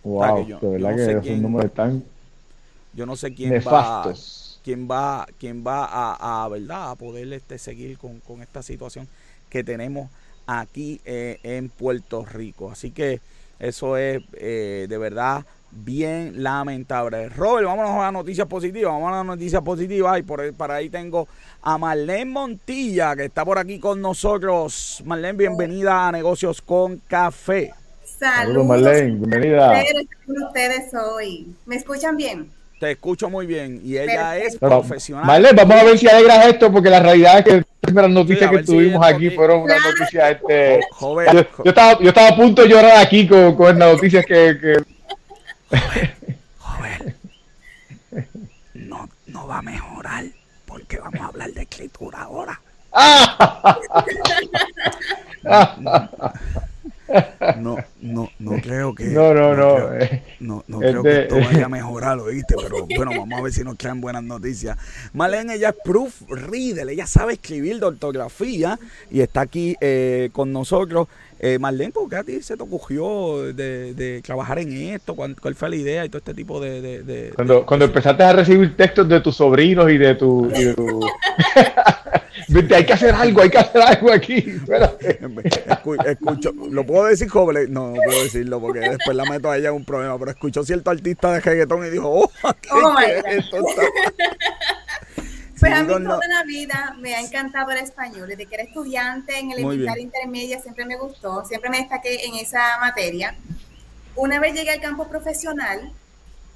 Wow, 0.03 0.47
yo, 0.47 0.59
de 0.61 0.69
verdad 0.69 0.95
que 0.95 1.11
esos 1.11 1.41
números 1.41 1.65
están 1.65 2.01
Yo 2.93 3.05
no 3.05 3.17
sé 3.17 3.33
quién 3.33 3.61
va 3.67 4.13
quién 4.63 4.87
va 4.89 5.27
quién 5.39 5.63
va 5.65 5.85
a, 5.85 6.43
a 6.43 6.47
verdad 6.49 6.91
a 6.91 6.95
poder 6.95 7.31
este, 7.33 7.57
seguir 7.57 7.97
con, 7.97 8.19
con 8.19 8.41
esta 8.41 8.61
situación 8.61 9.07
que 9.49 9.63
tenemos 9.63 10.09
aquí 10.47 10.99
eh, 11.05 11.39
en 11.43 11.69
Puerto 11.69 12.25
Rico. 12.25 12.71
Así 12.71 12.91
que 12.91 13.21
eso 13.59 13.97
es 13.97 14.21
eh, 14.33 14.87
de 14.89 14.97
verdad 14.97 15.45
bien 15.71 16.41
lamentable. 16.41 17.29
Robert, 17.29 17.67
vámonos 17.67 17.91
a 17.91 18.05
las 18.05 18.13
noticias 18.13 18.47
positivas. 18.47 18.91
Vamos 18.91 19.09
a 19.09 19.17
las 19.17 19.25
noticias 19.25 19.61
positivas. 19.61 20.19
Y 20.19 20.23
por, 20.23 20.53
para 20.53 20.75
ahí 20.75 20.89
tengo 20.89 21.27
a 21.61 21.77
Marlene 21.77 22.25
Montilla, 22.25 23.15
que 23.15 23.25
está 23.25 23.45
por 23.45 23.59
aquí 23.59 23.79
con 23.79 24.01
nosotros. 24.01 25.01
Marlene, 25.05 25.37
bienvenida 25.37 26.07
a 26.07 26.11
Negocios 26.11 26.61
con 26.61 26.97
Café. 27.07 27.73
Saludos, 28.03 28.65
Marlene, 28.65 29.17
bienvenida. 29.17 29.83
ustedes 30.27 30.93
hoy. 30.93 31.53
¿Me 31.65 31.75
escuchan 31.75 32.17
bien? 32.17 32.58
Te 32.79 32.91
escucho 32.91 33.29
muy 33.29 33.45
bien 33.45 33.81
y 33.83 33.97
ella 33.97 34.37
es 34.37 34.55
profesional. 34.57 35.27
Vale, 35.27 35.49
vamos 35.53 35.75
a 35.75 35.83
ver 35.83 35.97
si 35.97 36.07
alegras 36.07 36.47
esto 36.47 36.71
porque 36.71 36.89
la 36.89 37.01
realidad 37.01 37.39
es 37.39 37.43
que 37.43 37.91
las 37.91 38.09
noticias 38.09 38.49
que 38.49 38.63
tuvimos 38.63 39.05
aquí 39.05 39.29
fueron 39.31 39.63
unas 39.63 39.79
noticias 39.83 40.31
este, 40.31 40.79
Joven, 40.91 41.27
yo, 41.33 41.69
estaba, 41.69 41.99
yo 41.99 42.07
estaba 42.07 42.29
a 42.29 42.35
punto 42.37 42.61
de 42.61 42.69
llorar 42.69 42.97
aquí 43.05 43.27
con, 43.27 43.53
con 43.57 43.77
las 43.77 43.93
noticias 43.93 44.25
que, 44.25 44.57
que... 44.61 45.77
Joven, 46.57 47.15
no, 48.75 49.09
no 49.27 49.47
va 49.47 49.57
a 49.57 49.61
mejorar 49.61 50.23
porque 50.65 50.99
vamos 50.99 51.19
a 51.19 51.25
hablar 51.25 51.51
de 51.51 51.61
escritura 51.63 52.21
ahora. 52.21 52.61
No, 57.59 57.77
no, 58.01 58.29
no 58.39 58.51
creo 58.61 58.93
que. 58.93 59.05
No, 59.05 59.33
no, 59.33 59.55
no. 59.55 59.79
No, 59.79 59.93
eh, 59.93 60.23
no, 60.39 60.63
creo 60.79 61.03
que 61.03 61.21
esto 61.21 61.35
vaya 61.35 61.65
a 61.65 61.69
mejorar, 61.69 62.19
¿oíste? 62.19 62.55
Pero 62.61 62.85
bueno, 62.95 63.11
vamos 63.17 63.39
a 63.39 63.41
ver 63.43 63.53
si 63.53 63.63
nos 63.63 63.77
traen 63.77 64.01
buenas 64.01 64.23
noticias. 64.23 64.77
Marlene, 65.13 65.55
ella 65.55 65.69
es 65.69 65.75
proof 65.83 66.21
reader, 66.29 66.89
ella 66.89 67.07
sabe 67.07 67.33
escribir 67.33 67.79
de 67.79 67.85
ortografía 67.85 68.79
y 69.09 69.21
está 69.21 69.41
aquí 69.41 69.75
eh, 69.81 70.29
con 70.31 70.51
nosotros. 70.51 71.07
Eh, 71.41 71.57
Marlene, 71.57 71.91
¿por 71.91 72.09
qué 72.09 72.17
a 72.17 72.23
ti 72.23 72.41
se 72.41 72.57
te 72.57 72.63
ocurrió 72.63 73.53
de, 73.53 74.21
trabajar 74.23 74.59
en 74.59 74.73
esto? 74.73 75.15
¿Cuál, 75.15 75.55
fue 75.55 75.69
la 75.69 75.75
idea 75.77 76.05
y 76.05 76.09
todo 76.09 76.17
este 76.17 76.33
tipo 76.33 76.59
de... 76.59 77.31
cuando, 77.35 77.65
cuando 77.65 77.85
empezaste 77.85 78.23
a 78.23 78.33
recibir 78.33 78.75
textos 78.75 79.07
de 79.07 79.21
tus 79.21 79.37
sobrinos 79.37 79.89
y 79.89 79.97
de 79.97 80.15
tu... 80.15 80.51
hay 82.75 82.85
que 82.85 82.93
hacer 82.93 83.13
algo, 83.13 83.41
hay 83.41 83.49
que 83.49 83.57
hacer 83.57 83.81
algo 83.81 84.11
aquí. 84.11 84.43
Escucho, 86.05 86.53
¿lo 86.69 86.85
puedo 86.85 87.05
decir 87.05 87.29
joven? 87.29 87.71
No, 87.71 87.91
no 87.91 88.01
puedo 88.05 88.23
decirlo 88.23 88.59
porque 88.59 88.79
después 88.79 89.15
la 89.15 89.25
meto 89.25 89.49
a 89.49 89.57
ella 89.57 89.69
en 89.69 89.75
un 89.75 89.85
problema, 89.85 90.17
pero 90.17 90.31
escuchó 90.31 90.63
cierto 90.63 90.91
artista 90.91 91.33
de 91.33 91.39
reggaetón 91.39 91.85
y 91.85 91.89
dijo, 91.89 92.09
oh, 92.09 92.31
¿qué, 92.61 92.69
oh 92.71 92.99
esto 92.99 93.57
pues 95.59 95.73
a 95.73 95.83
mí 95.83 95.87
toda 95.87 96.27
la 96.27 96.43
vida 96.43 96.95
me 96.99 97.15
ha 97.15 97.21
encantado 97.21 97.71
el 97.71 97.77
español. 97.77 98.29
Desde 98.29 98.45
que 98.45 98.55
era 98.55 98.63
estudiante 98.63 99.37
en 99.37 99.51
el 99.51 99.65
militar 99.65 99.99
intermedia 99.99 100.61
siempre 100.61 100.85
me 100.85 100.97
gustó, 100.97 101.43
siempre 101.45 101.69
me 101.69 101.77
destaqué 101.77 102.25
en 102.25 102.35
esa 102.35 102.77
materia. 102.79 103.35
Una 104.15 104.39
vez 104.39 104.53
llegué 104.53 104.71
al 104.71 104.81
campo 104.81 105.07
profesional, 105.07 105.91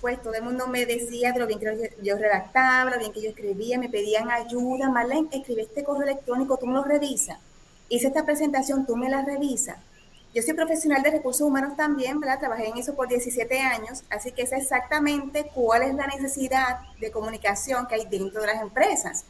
pues 0.02 0.22
todo 0.22 0.34
el 0.34 0.44
mundo 0.44 0.68
me 0.68 0.86
decía 0.86 1.32
de 1.32 1.40
lo 1.40 1.48
bien 1.48 1.60
que 1.60 1.96
yo 2.02 2.18
redactaba, 2.18 2.92
lo 2.92 3.00
bien 3.00 3.14
que 3.14 3.22
yo 3.22 3.30
escribía, 3.30 3.80
me 3.80 3.90
pedían 3.90 4.30
ayuda. 4.30 4.90
Marlene, 4.90 5.30
escribe 5.32 5.64
este 5.64 5.84
correo 5.84 6.04
electrónico, 6.04 6.58
tú 6.58 6.68
me 6.68 6.74
lo 6.74 6.84
revisas. 6.84 7.38
Hice 7.90 8.08
esta 8.08 8.26
presentación, 8.26 8.86
tú 8.86 8.96
me 8.96 9.10
la 9.10 9.24
revisas. 9.24 9.78
Yo 10.34 10.42
soy 10.42 10.54
profesional 10.56 11.04
de 11.04 11.12
recursos 11.12 11.42
humanos 11.42 11.78
también, 11.78 12.20
¿verdad? 12.20 12.40
Trabajé 12.40 12.68
en 12.70 12.78
eso 12.78 12.96
por 12.96 13.08
17 13.08 13.60
años, 13.60 14.04
así 14.10 14.32
que 14.32 14.48
sé 14.48 14.58
exactamente 14.58 15.46
cuál 15.54 15.84
es 15.84 15.94
la 15.94 16.08
necesidad 16.08 16.80
de 17.00 17.12
comunicación 17.12 17.86
que 17.86 17.96
hay 17.96 18.08
dentro 18.10 18.42
de 18.42 18.48
las 18.48 18.62
empresas. 18.62 19.26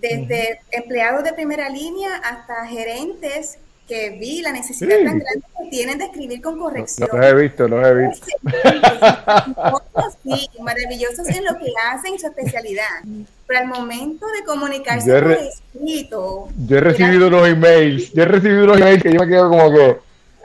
Desde 0.00 0.60
empleados 0.70 1.24
de 1.24 1.32
primera 1.32 1.68
línea 1.68 2.16
hasta 2.16 2.66
gerentes 2.66 3.58
que 3.88 4.10
vi 4.10 4.42
la 4.42 4.52
necesidad 4.52 4.96
tan 5.04 5.18
grande 5.18 5.42
que 5.58 5.70
tienen 5.70 5.98
de 5.98 6.04
escribir 6.04 6.40
con 6.40 6.56
corrección. 6.56 7.08
Los 7.12 7.26
he 7.26 7.34
visto, 7.34 7.66
los 7.66 7.86
he 7.86 7.94
visto. 7.94 8.26
Sí, 10.22 10.48
maravillosos 10.60 11.28
en 11.28 11.44
lo 11.44 11.58
que 11.58 11.72
hacen, 11.90 12.16
su 12.16 12.28
especialidad. 12.28 13.02
Pero 13.46 13.60
al 13.60 13.66
momento 13.66 14.26
de 14.28 14.44
comunicarse 14.44 15.20
por 15.20 15.32
escrito... 15.32 16.48
Yo 16.68 16.76
he 16.76 16.80
recibido 16.80 17.26
unos 17.26 17.48
emails, 17.48 18.12
yo 18.12 18.22
he 18.22 18.26
recibido 18.26 18.64
unos 18.64 18.76
emails 18.78 19.02
que 19.02 19.12
yo 19.12 19.18
me 19.18 19.26
quedo 19.26 19.50
como 19.50 19.72
que 19.72 19.98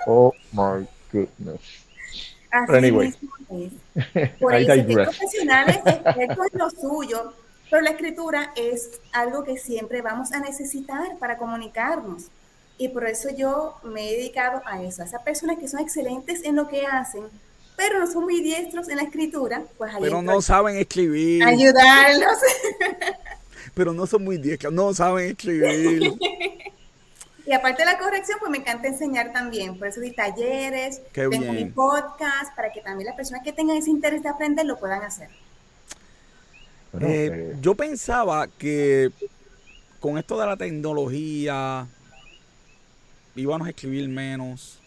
Oh 0.10 0.34
my 0.54 0.88
goodness. 1.12 1.60
Así 2.50 2.74
anyway. 2.74 3.14
Por 4.40 4.56
eso, 4.56 4.72
hay 4.72 4.84
profesionales 4.84 5.78
expertos 5.86 6.48
en 6.54 6.60
lo 6.60 6.70
suyo, 6.70 7.34
pero 7.70 7.82
la 7.82 7.90
escritura 7.92 8.54
es 8.56 9.02
algo 9.12 9.44
que 9.44 9.58
siempre 9.58 10.02
vamos 10.02 10.32
a 10.32 10.40
necesitar 10.40 11.18
para 11.20 11.38
comunicarnos. 11.38 12.28
Y 12.80 12.90
por 12.90 13.08
eso 13.08 13.30
yo 13.36 13.76
me 13.84 14.08
he 14.08 14.18
dedicado 14.18 14.62
a 14.66 14.84
eso, 14.84 15.02
a 15.02 15.06
esas 15.06 15.24
personas 15.24 15.58
que 15.58 15.68
son 15.68 15.80
excelentes 15.80 16.44
en 16.44 16.56
lo 16.56 16.68
que 16.68 16.86
hacen, 16.86 17.24
pero 17.76 18.00
no 18.00 18.08
son 18.08 18.24
muy 18.24 18.42
diestros 18.42 18.88
en 18.88 18.98
la 18.98 19.04
escritura, 19.04 19.64
pues 19.80 19.92
Pero 20.00 20.22
no 20.22 20.42
saben 20.42 20.78
escribir. 20.78 21.44
Ayudarlos. 21.44 22.38
pero 23.74 23.94
no 23.94 24.06
son 24.06 24.24
muy 24.24 24.38
diestros, 24.38 24.72
no 24.72 24.94
saben 24.94 25.32
escribir. 25.32 26.14
Y 27.48 27.54
aparte 27.54 27.84
de 27.84 27.86
la 27.86 27.98
corrección, 27.98 28.38
pues 28.40 28.52
me 28.52 28.58
encanta 28.58 28.90
enseñar 28.90 29.32
también. 29.32 29.80
Por 29.80 29.88
eso 29.88 30.02
di 30.02 30.12
talleres, 30.12 31.02
tengo 31.14 31.54
mi 31.54 31.64
podcast, 31.64 32.54
para 32.58 32.74
que 32.74 32.82
también 32.82 33.08
las 33.08 33.16
personas 33.16 33.42
que 33.42 33.54
tengan 33.54 33.78
ese 33.78 33.90
interés 33.90 34.22
de 34.22 34.28
aprender 34.28 34.66
lo 34.66 34.78
puedan 34.78 35.02
hacer. 35.02 35.30
Eh, 37.00 37.56
yo 37.62 37.74
pensaba 37.74 38.48
que 38.48 39.12
con 40.02 40.18
esto 40.18 40.38
de 40.38 40.46
la 40.46 40.58
tecnología 40.58 41.88
íbamos 43.34 43.66
a 43.66 43.70
escribir 43.70 44.10
menos, 44.10 44.82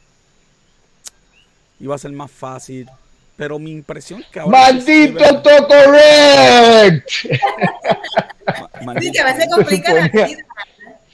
iba 1.78 1.94
a 1.94 1.98
ser 1.98 2.12
más 2.12 2.30
fácil, 2.30 2.90
pero 3.36 3.58
mi 3.58 3.70
impresión 3.70 4.20
es 4.20 4.26
que 4.26 4.38
ahora... 4.38 4.58
¡Maldito 4.58 5.24
autocorrect! 5.24 7.08
sí, 9.00 9.12
que 9.12 9.20
a 9.20 9.24
veces 9.24 9.48
complica 9.50 9.94
la 9.94 10.08
vida 10.08 10.44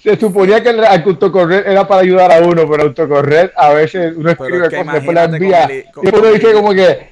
se 0.07 0.21
suponía 0.21 0.63
que 0.63 0.71
el 0.71 0.85
autocorrer 0.85 1.67
era 1.67 1.89
para 1.89 2.03
ayudar 2.03 2.31
a 2.31 2.39
uno, 2.39 2.71
pero 2.71 2.85
autocorrer 2.85 3.53
a 3.57 3.73
veces 3.73 4.15
uno 4.17 4.31
escribe 4.31 4.71
cosas, 4.71 4.93
después 4.93 5.15
la 5.17 5.25
envía. 5.25 5.69
y 5.73 6.09
uno 6.17 6.29
dice 6.29 6.53
como 6.53 6.73
que, 6.73 7.09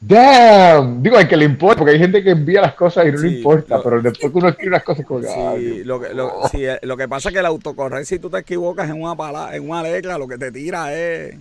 damn, 0.00 1.02
digo, 1.02 1.18
hay 1.18 1.28
que 1.28 1.36
le 1.36 1.44
importa, 1.44 1.80
porque 1.80 1.92
hay 1.92 1.98
gente 1.98 2.24
que 2.24 2.30
envía 2.30 2.62
las 2.62 2.74
cosas 2.76 3.04
y 3.08 3.12
no 3.12 3.18
le 3.18 3.28
importa, 3.28 3.82
pero 3.82 4.00
después 4.00 4.32
que 4.32 4.38
uno 4.38 4.48
escribe 4.48 4.70
las 4.70 4.82
cosas 4.82 5.04
como 5.04 5.20
que, 5.20 5.28
sí, 5.28 5.84
lo 5.84 6.00
que, 6.00 6.14
lo, 6.14 6.48
sí, 6.50 6.64
eh, 6.64 6.78
lo 6.80 6.96
que 6.96 7.06
pasa 7.06 7.28
es 7.28 7.34
que 7.34 7.40
el 7.40 7.46
autocorrer, 7.46 8.06
si 8.06 8.18
tú 8.18 8.30
te 8.30 8.38
equivocas 8.38 8.88
en 8.88 9.02
una 9.02 9.14
palabra, 9.14 9.54
en 9.54 9.68
una 9.68 9.82
letra, 9.82 10.16
lo 10.16 10.26
que 10.26 10.38
te 10.38 10.50
tira 10.50 10.94
es... 10.94 11.36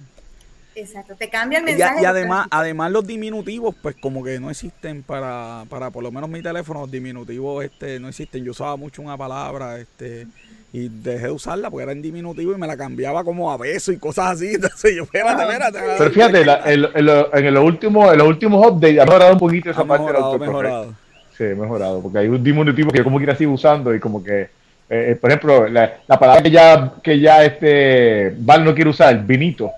Exacto, 0.76 1.16
te 1.16 1.30
cambia 1.30 1.60
el 1.60 1.66
mensaje. 1.66 2.02
Y, 2.02 2.06
además, 2.06 2.48
además 2.52 2.92
los 2.92 3.08
diminutivos, 3.08 3.74
pues 3.82 3.96
como 4.02 4.22
que 4.22 4.38
no 4.38 4.50
existen 4.50 5.02
para, 5.04 5.64
para 5.70 5.92
por 5.92 6.04
lo 6.04 6.12
menos 6.12 6.30
mi 6.30 6.42
teléfono, 6.42 6.82
los 6.82 6.92
diminutivos 6.92 7.64
este, 7.64 8.02
no 8.02 8.10
existen. 8.10 8.44
Yo 8.44 8.52
usaba 8.52 8.76
mucho 8.76 9.02
una 9.02 9.16
palabra, 9.16 9.80
este, 9.80 10.26
y 10.74 10.90
dejé 10.90 11.28
de 11.28 11.32
usarla 11.32 11.70
porque 11.70 11.84
era 11.84 11.92
en 11.92 12.02
diminutivo 12.02 12.52
y 12.52 12.58
me 12.58 12.66
la 12.66 12.76
cambiaba 12.76 13.24
como 13.24 13.52
a 13.52 13.58
beso 13.58 13.92
y 13.92 13.98
cosas 13.98 14.32
así. 14.32 14.48
Entonces 14.56 14.96
yo, 14.96 15.04
espérate, 15.04 15.44
espérate. 15.44 15.80
Pero 16.00 16.12
fíjate, 16.12 16.42
en, 16.74 17.54
los 17.54 17.64
últimos, 17.64 18.12
en 18.12 18.18
los 18.18 18.28
últimos 18.28 18.68
updates 18.68 19.00
ha 19.00 19.06
mejorado 19.06 19.34
un 19.34 19.40
poquito 19.40 19.70
esa 19.70 19.86
parte 19.86 20.06
mejorado, 20.06 20.40
mejorado. 20.40 20.94
Sí, 21.38 21.44
mejorado, 21.44 22.02
porque 22.02 22.18
hay 22.18 22.28
un 22.28 22.44
diminutivo 22.44 22.92
que 22.92 22.98
yo 22.98 23.04
como 23.04 23.18
quiera 23.18 23.36
sigo 23.36 23.54
usando 23.54 23.94
y 23.94 24.00
como 24.00 24.24
que, 24.24 24.42
eh, 24.42 24.50
eh, 24.90 25.18
por 25.20 25.30
ejemplo, 25.30 25.68
la, 25.68 26.00
palabra 26.08 26.42
que 26.42 26.50
ya, 26.50 26.94
que 27.04 27.20
ya 27.20 27.44
este 27.44 28.34
Val 28.40 28.66
no 28.66 28.74
quiere 28.74 28.90
usar, 28.90 29.24
vinito. 29.24 29.72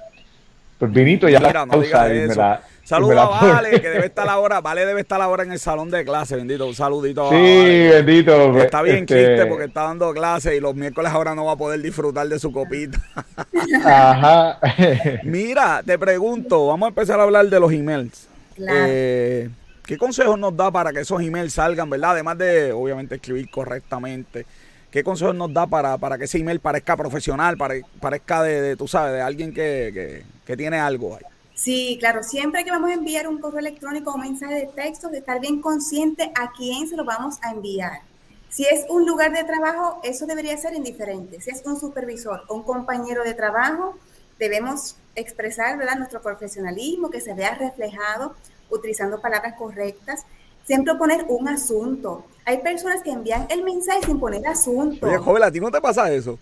Pues 0.80 0.92
vinito 0.92 1.28
ya 1.28 1.40
la 1.42 1.66
usa 1.78 2.14
y 2.14 2.28
me 2.28 2.36
la 2.36 2.62
Saludos 2.86 3.17
a 3.17 3.26
Vale, 3.26 3.82
que 3.82 3.89
debe 3.89 4.06
estar 4.06 4.30
ahora, 4.30 4.62
Vale 4.62 4.86
debe 4.86 5.02
estar 5.02 5.19
ahora 5.19 5.41
en 5.41 5.52
el 5.52 5.58
salón 5.58 5.89
de 5.89 6.06
clase, 6.06 6.36
bendito. 6.36 6.67
Un 6.67 6.76
saludito 6.76 7.32
sí, 7.32 7.36
bendito. 7.36 8.56
Está 8.60 8.84
bien 8.84 9.08
este... 9.10 9.48
porque 9.48 9.65
está 9.65 9.86
dando 9.86 10.13
clase 10.13 10.56
y 10.56 10.60
los 10.60 10.76
miércoles 10.76 11.12
ahora 11.12 11.34
no 11.34 11.45
va 11.45 11.54
a 11.54 11.56
poder 11.56 11.82
disfrutar 11.82 12.28
de 12.28 12.38
su 12.38 12.52
copita. 12.52 13.02
Ajá. 13.84 14.60
Mira, 15.24 15.82
te 15.84 15.98
pregunto, 15.98 16.67
vamos 16.67 16.86
a 16.86 16.89
empezar 16.89 17.19
a 17.19 17.24
hablar 17.24 17.48
de 17.48 17.60
los 17.60 17.71
emails. 17.71 18.28
Eh, 18.60 19.50
¿Qué 19.84 19.98
consejos 19.98 20.38
nos 20.38 20.56
da 20.56 20.69
para 20.69 20.93
que 20.93 21.00
esos 21.00 21.19
emails 21.24 21.54
salgan, 21.54 21.89
verdad? 21.89 22.12
Además 22.12 22.38
de, 22.38 22.71
obviamente, 22.71 23.15
escribir 23.15 23.50
correctamente. 23.50 24.45
¿Qué 24.91 25.04
consejos 25.04 25.34
nos 25.34 25.52
da 25.52 25.65
para, 25.65 25.98
para 25.98 26.19
que 26.19 26.26
ese 26.26 26.38
email 26.38 26.60
parezca 26.60 26.95
profesional, 26.95 27.58
parezca 28.00 28.43
de, 28.43 28.76
tú 28.76 28.88
sabes, 28.88 29.13
de 29.13 29.21
alguien 29.21 29.56
que, 29.56 29.89
que, 29.91 30.24
que 30.45 30.56
tiene 30.56 30.78
algo 30.78 31.15
ahí? 31.15 31.35
Sí, 31.56 31.96
claro, 32.02 32.22
siempre 32.22 32.65
que 32.65 32.72
vamos 32.72 32.89
a 32.89 32.94
enviar 32.94 33.30
un 33.30 33.39
correo 33.39 33.60
electrónico 33.60 34.12
o 34.12 34.15
un 34.15 34.22
mensaje 34.22 34.56
de 34.56 34.68
texto, 34.68 35.08
de 35.08 35.20
estar 35.20 35.39
bien 35.39 35.62
consciente 35.62 36.32
a 36.36 36.52
quién 36.52 36.88
se 36.88 36.98
lo 36.98 37.06
vamos 37.06 37.38
a 37.41 37.52
enviar. 37.52 38.02
Si 38.50 38.63
es 38.65 38.86
un 38.89 39.06
lugar 39.06 39.32
de 39.34 39.44
trabajo, 39.46 40.00
eso 40.04 40.26
debería 40.26 40.56
ser 40.58 40.74
indiferente. 40.76 41.39
Si 41.41 41.50
es 41.50 41.63
un 41.65 41.80
supervisor 41.80 42.44
o 42.50 42.56
un 42.56 42.63
compañero 42.63 43.24
de 43.24 43.34
trabajo, 43.34 43.98
debemos 44.38 44.98
expresar 45.15 45.78
¿verdad? 45.78 45.96
nuestro 45.96 46.22
profesionalismo, 46.22 47.10
que 47.10 47.22
se 47.22 47.34
vea 47.34 47.56
reflejado 47.56 48.36
utilizando 48.70 49.22
palabras 49.22 49.56
correctas. 49.58 50.26
Siempre 50.65 50.96
poner 50.96 51.26
un 51.30 51.48
asunto. 51.48 52.26
Hay 52.44 52.58
personas 52.58 53.02
que 53.02 53.12
envían 53.12 53.48
el 53.50 53.63
mensaje 53.63 54.02
sin 54.06 54.20
poner 54.20 54.46
asunto. 54.46 55.06
Oye, 55.08 55.18
joven, 55.18 55.44
¿a 55.44 55.52
ti 55.52 55.60
no 55.60 55.72
te 55.72 55.80
pasa 55.80 56.12
eso? 56.12 56.38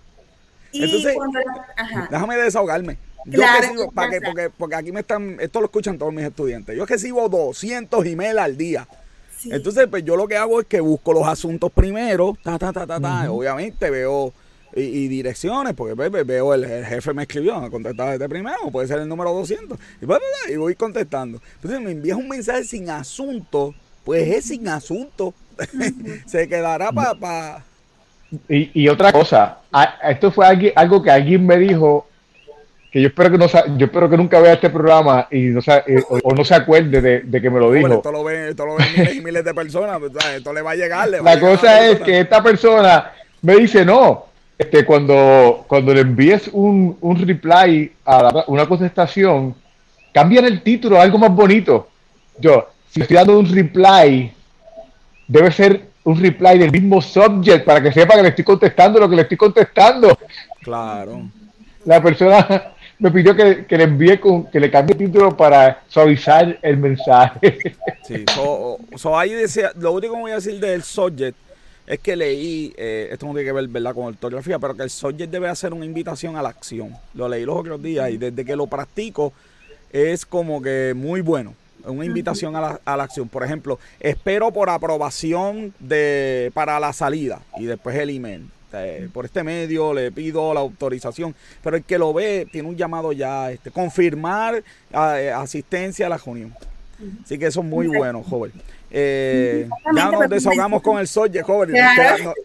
Entonces, 0.71 1.15
déjame 2.09 2.37
desahogarme. 2.37 2.97
Yo 3.25 3.41
para 3.93 4.09
que, 4.09 4.21
porque, 4.21 4.49
porque 4.49 4.75
aquí 4.75 4.91
me 4.91 5.01
están, 5.01 5.37
esto 5.39 5.59
lo 5.59 5.65
escuchan 5.65 5.97
todos 5.97 6.13
mis 6.13 6.25
estudiantes. 6.25 6.75
Yo 6.75 6.85
recibo 6.85 7.29
200 7.29 8.05
emails 8.05 8.39
al 8.39 8.57
día. 8.57 8.87
Entonces, 9.45 9.87
pues 9.89 10.05
yo 10.05 10.15
lo 10.15 10.27
que 10.27 10.37
hago 10.37 10.61
es 10.61 10.67
que 10.67 10.79
busco 10.79 11.13
los 11.13 11.27
asuntos 11.27 11.71
primero, 11.71 12.37
ta, 12.43 12.57
ta, 12.57 12.71
ta, 12.71 12.87
ta, 12.87 12.99
ta. 12.99 13.31
Obviamente 13.31 13.89
veo 13.89 14.33
y, 14.75 15.07
direcciones, 15.07 15.73
porque 15.73 15.95
pues, 15.95 16.09
pues, 16.09 16.25
veo 16.25 16.53
el, 16.53 16.65
jefe 16.65 17.13
me 17.13 17.23
escribió, 17.23 17.59
me 17.59 17.69
contestaba 17.69 18.11
desde 18.11 18.27
primero, 18.27 18.71
puede 18.71 18.87
ser 18.87 18.99
el 18.99 19.07
número 19.07 19.33
200. 19.33 19.77
Pues, 20.05 20.19
y, 20.49 20.55
voy 20.55 20.75
contestando. 20.75 21.41
Entonces 21.55 21.81
me 21.81 21.91
envías 21.91 22.17
un 22.17 22.27
mensaje 22.27 22.63
sin 22.63 22.89
asunto, 22.89 23.73
pues 24.03 24.27
es 24.29 24.45
sin 24.45 24.67
asunto. 24.67 25.33
Se 26.25 26.47
quedará 26.47 26.91
para... 26.91 27.63
y, 28.49 28.71
y, 28.81 28.87
otra 28.87 29.11
cosa, 29.11 29.59
esto 30.03 30.31
fue 30.31 30.73
algo 30.75 31.03
que 31.03 31.11
alguien 31.11 31.45
me 31.45 31.57
dijo 31.57 32.07
que 32.93 33.01
yo 33.01 33.07
espero 33.07 33.31
que 33.31 33.39
no 33.39 33.47
yo 33.47 33.85
espero 33.87 34.07
que 34.07 34.17
nunca 34.17 34.39
vea 34.39 34.53
este 34.53 34.69
programa 34.69 35.27
y 35.31 35.47
no 35.47 35.61
eh, 35.67 36.03
o, 36.07 36.31
no 36.31 36.45
se 36.45 36.53
acuerde 36.53 37.23
de, 37.23 37.41
que 37.41 37.49
me 37.49 37.59
lo 37.59 37.71
dijo. 37.71 37.91
esto 37.91 38.11
lo 38.11 38.23
ven, 38.23 38.49
esto 38.49 38.67
lo 38.67 38.75
ven 38.75 38.85
miles 38.95 39.15
y 39.15 39.21
miles 39.21 39.43
de 39.43 39.51
personas, 39.51 39.97
pues, 39.99 40.13
esto 40.35 40.53
le 40.53 40.61
va 40.61 40.71
a 40.71 40.75
llegar. 40.75 41.09
la 41.09 41.39
cosa 41.39 41.87
es 41.87 42.01
que 42.01 42.19
esta 42.19 42.43
persona 42.43 43.11
me 43.41 43.55
dice, 43.55 43.83
no, 43.83 44.27
este, 44.59 44.85
cuando, 44.85 45.65
cuando 45.67 45.91
le 45.91 46.01
envíes 46.01 46.51
un, 46.53 46.95
un 47.01 47.27
reply 47.27 47.91
a 48.05 48.43
una 48.45 48.67
contestación, 48.67 49.55
cambian 50.13 50.45
el 50.45 50.61
título 50.61 50.99
a 50.99 51.01
algo 51.01 51.17
más 51.17 51.31
bonito. 51.31 51.87
Yo, 52.37 52.69
si 52.91 53.01
estoy 53.01 53.17
dando 53.17 53.39
un 53.39 53.51
reply, 53.51 54.31
debe 55.27 55.51
ser 55.51 55.81
un 56.03 56.21
reply 56.21 56.59
del 56.59 56.71
mismo 56.71 57.01
subject 57.01 57.65
para 57.65 57.81
que 57.81 57.91
sepa 57.91 58.13
que 58.17 58.21
le 58.21 58.29
estoy 58.29 58.45
contestando 58.45 58.99
lo 58.99 59.09
que 59.09 59.15
le 59.15 59.23
estoy 59.23 59.37
contestando. 59.37 60.15
Claro. 60.61 61.23
La 61.85 61.99
persona 62.01 62.73
me 63.03 63.11
pidió 63.11 63.35
que, 63.35 63.65
le 63.67 63.83
envíe 63.83 64.17
con, 64.17 64.45
que 64.45 64.61
le 64.61 64.71
cambie 64.71 64.93
el 64.93 64.97
título 64.97 65.35
para 65.35 65.83
suavizar 65.89 66.57
el 66.61 66.77
mensaje. 66.77 67.75
Sí, 68.05 68.25
so, 68.97 69.17
ahí 69.17 69.31
decía, 69.31 69.71
lo 69.79 69.93
único 69.93 70.13
que 70.13 70.19
voy 70.19 70.31
a 70.31 70.35
decir 70.35 70.59
del 70.59 70.83
subject 70.83 71.37
es 71.87 71.99
que 71.99 72.17
leí, 72.17 72.73
eh, 72.75 73.07
esto 73.11 73.25
no 73.25 73.31
tiene 73.31 73.45
que 73.45 73.53
ver 73.53 73.65
¿verdad? 73.69 73.95
con 73.95 74.05
ortografía, 74.07 74.59
pero 74.59 74.75
que 74.75 74.83
el 74.83 74.89
subject 74.89 75.31
debe 75.31 75.47
hacer 75.47 75.73
una 75.73 75.85
invitación 75.85 76.35
a 76.35 76.41
la 76.41 76.49
acción. 76.49 76.93
Lo 77.13 77.29
leí 77.29 77.45
los 77.45 77.55
otros 77.55 77.81
días 77.81 78.09
y 78.09 78.17
desde 78.17 78.43
que 78.43 78.57
lo 78.57 78.67
practico 78.67 79.31
es 79.91 80.25
como 80.25 80.61
que 80.61 80.93
muy 80.93 81.21
bueno. 81.21 81.55
Una 81.85 82.03
invitación 82.03 82.57
a 82.57 82.61
la, 82.61 82.81
a 82.83 82.97
la 82.97 83.03
acción. 83.03 83.29
Por 83.29 83.43
ejemplo, 83.43 83.79
espero 84.01 84.51
por 84.51 84.69
aprobación 84.69 85.73
de 85.79 86.51
para 86.53 86.77
la 86.81 86.91
salida 86.91 87.41
y 87.57 87.65
después 87.65 87.95
el 87.95 88.09
email. 88.09 88.49
Este, 88.73 89.09
por 89.09 89.25
este 89.25 89.43
medio 89.43 89.93
le 89.93 90.11
pido 90.11 90.53
la 90.53 90.61
autorización, 90.61 91.35
pero 91.61 91.77
el 91.77 91.83
que 91.83 91.97
lo 91.97 92.13
ve 92.13 92.47
tiene 92.51 92.67
un 92.67 92.75
llamado 92.75 93.11
ya, 93.11 93.51
este, 93.51 93.69
confirmar 93.71 94.63
eh, 94.91 95.31
asistencia 95.31 96.07
a 96.07 96.09
la 96.09 96.17
reunión. 96.17 96.53
Así 97.23 97.37
que 97.37 97.47
eso 97.47 97.59
es 97.59 97.65
muy 97.65 97.87
bueno, 97.87 98.23
joven. 98.23 98.51
Eh, 98.89 99.67
ya 99.95 100.11
nos 100.11 100.29
desahogamos 100.29 100.81
con 100.81 100.99
el 100.99 101.07
Soye, 101.07 101.41
joven. 101.41 101.71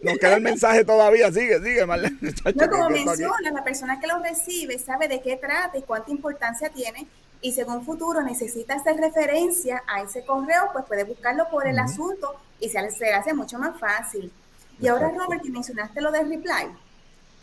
Nos, 0.03 0.19
queda, 0.19 0.37
el 0.37 0.43
mensaje 0.43 0.85
todavía. 0.85 1.31
Sigue, 1.31 1.63
sigue, 1.63 1.87
Marlene. 1.87 2.17
No, 2.55 2.71
como 2.71 2.91
menciona, 2.91 3.51
la 3.53 3.63
persona 3.63 4.01
que 4.01 4.07
lo 4.07 4.19
recibe 4.21 4.79
sabe 4.79 5.07
de 5.07 5.21
qué 5.21 5.37
trata 5.37 5.77
y 5.79 5.83
cuánta 5.83 6.11
importancia 6.11 6.71
tiene. 6.71 7.07
Y 7.41 7.53
según 7.53 7.85
futuro 7.85 8.23
necesita 8.23 8.75
hacer 8.75 8.97
referencia 8.97 9.83
a 9.87 10.03
ese 10.03 10.25
correo, 10.25 10.71
pues 10.73 10.87
puede 10.87 11.05
buscarlo 11.05 11.49
por 11.51 11.69
el 11.69 11.79
asunto 11.79 12.35
y 12.59 12.69
se, 12.69 12.91
se 12.91 13.13
hace 13.13 13.33
mucho 13.35 13.59
más 13.59 13.79
fácil. 13.79 14.33
Y 14.81 14.89
ahora, 14.89 15.11
Robert, 15.11 15.43
que 15.43 15.51
mencionaste 15.51 16.01
lo 16.01 16.11
del 16.13 16.29
reply, 16.29 16.69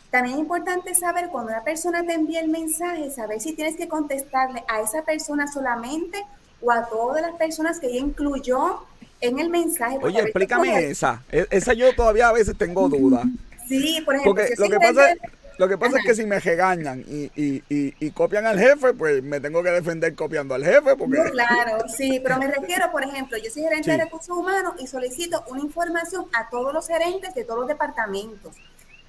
también 0.10 0.36
es 0.36 0.42
importante 0.42 0.96
saber 0.96 1.30
cuando 1.30 1.52
una 1.52 1.64
persona 1.64 2.06
te 2.06 2.14
envía 2.14 2.40
el 2.40 2.48
mensaje, 2.48 3.12
saber 3.12 3.42
si 3.42 3.54
tienes 3.54 3.76
que 3.76 3.88
contestarle 3.88 4.64
a 4.68 4.80
esa 4.80 5.04
persona 5.04 5.48
solamente 5.52 6.24
o 6.62 6.72
a 6.72 6.88
todas 6.88 7.22
las 7.22 7.36
personas 7.36 7.80
que 7.80 7.88
ella 7.88 8.00
incluyó 8.00 8.84
en 9.20 9.40
el 9.40 9.50
mensaje. 9.50 9.98
Oye, 10.02 10.22
explícame 10.22 10.86
esa. 10.86 11.24
E-, 11.32 11.48
esa 11.50 11.74
yo 11.74 11.94
todavía 11.96 12.30
a 12.30 12.34
veces 12.34 12.58
tengo 12.58 12.88
dudas. 12.88 13.26
Sí, 13.68 14.02
por 14.06 14.16
ejemplo. 14.16 14.36
Porque 14.36 14.54
lo 14.58 14.70
que 14.70 14.78
pasa 14.78 15.12
es 15.12 15.18
lo 15.58 15.68
que 15.68 15.78
pasa 15.78 15.98
es 16.00 16.06
que 16.06 16.16
si 16.16 16.26
me 16.26 16.40
regañan 16.40 17.04
y, 17.08 17.32
y, 17.36 17.64
y, 17.70 18.12
copian 18.12 18.46
al 18.46 18.60
jefe, 18.60 18.94
pues 18.94 19.24
me 19.24 19.40
tengo 19.40 19.64
que 19.64 19.72
defender 19.72 20.16
copiando 20.16 20.56
al 20.56 20.64
jefe. 20.64 20.96
Porque... 20.96 21.18
claro, 21.32 21.88
sí, 21.88 22.20
pero 22.22 22.38
me 22.38 22.48
refiero, 22.48 22.92
por 22.92 23.04
ejemplo, 23.04 23.38
yo 23.38 23.50
soy 23.50 23.64
gerente 23.64 23.92
de 23.92 23.98
recursos 23.98 24.36
humanos 24.36 24.74
y 24.80 24.88
solicito 24.88 25.44
una 25.48 25.62
información 25.62 26.26
a 26.34 26.50
todos 26.50 26.74
los 26.74 26.88
gerentes 26.88 27.34
de 27.34 27.44
todos 27.44 27.62
los 27.62 27.68
departamentos 27.68 28.56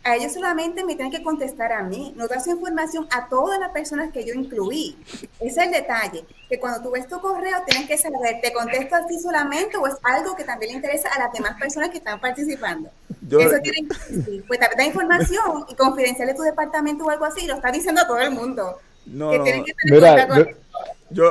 a 0.06 0.14
ellos 0.14 0.32
solamente 0.32 0.84
me 0.84 0.94
tienen 0.94 1.10
que 1.10 1.22
contestar 1.22 1.72
a 1.72 1.82
mí, 1.82 2.14
no 2.16 2.28
das 2.28 2.46
información 2.46 3.08
a 3.10 3.28
todas 3.28 3.58
las 3.58 3.70
personas 3.70 4.12
que 4.12 4.24
yo 4.24 4.34
incluí. 4.34 4.96
Ese 5.40 5.46
es 5.46 5.56
el 5.58 5.72
detalle, 5.72 6.24
que 6.48 6.60
cuando 6.60 6.80
tú 6.80 6.92
ves 6.92 7.08
tu 7.08 7.20
correo 7.20 7.58
tienes 7.66 7.88
que 7.88 7.98
saber, 7.98 8.40
¿te 8.40 8.52
contesto 8.52 8.94
a 8.94 9.04
ti 9.06 9.18
solamente 9.18 9.76
o 9.76 9.86
es 9.86 9.96
algo 10.04 10.36
que 10.36 10.44
también 10.44 10.70
le 10.70 10.76
interesa 10.76 11.08
a 11.08 11.18
las 11.18 11.32
demás 11.32 11.58
personas 11.58 11.90
que 11.90 11.98
están 11.98 12.20
participando? 12.20 12.88
Eso 13.28 13.58
tiene, 13.60 13.88
sí, 14.24 14.44
pues 14.46 14.60
da 14.60 14.84
información 14.84 15.66
y 15.68 15.74
confidencial 15.74 16.28
de 16.28 16.34
tu 16.34 16.42
departamento 16.42 17.04
o 17.04 17.10
algo 17.10 17.24
así, 17.24 17.44
lo 17.46 17.54
está 17.54 17.72
diciendo 17.72 18.02
a 18.02 18.06
todo 18.06 18.20
el 18.20 18.30
mundo. 18.30 18.78
No, 19.06 19.30
que 19.30 19.38
tienen 19.40 19.64
que 19.64 19.72
tener 19.74 20.00
Mira, 20.00 20.36
yo, 20.36 20.44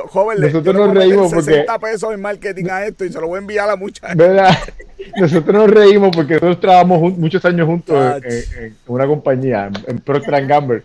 joven, 0.08 0.40
nosotros 0.42 0.76
nos 0.76 0.94
reímos 0.94 1.32
60 1.32 1.66
porque 1.66 1.92
pesos 1.92 2.14
en 2.14 2.22
marketing 2.22 2.66
a 2.70 2.86
esto 2.86 3.06
y 3.06 3.12
se 3.12 3.20
lo 3.20 3.28
voy 3.28 3.38
a 3.38 3.42
enviar 3.42 3.70
a 3.70 3.76
mucha 3.76 4.16
Nosotros 4.16 5.54
nos 5.56 5.70
reímos 5.70 6.16
porque 6.16 6.34
nosotros 6.36 6.60
trabajamos 6.60 7.18
muchos 7.18 7.44
años 7.46 7.68
juntos 7.68 8.24
en, 8.24 8.76
una 8.88 9.06
compañía, 9.06 9.70
en 9.88 10.00
Procter 10.00 10.46
Gamble. 10.46 10.84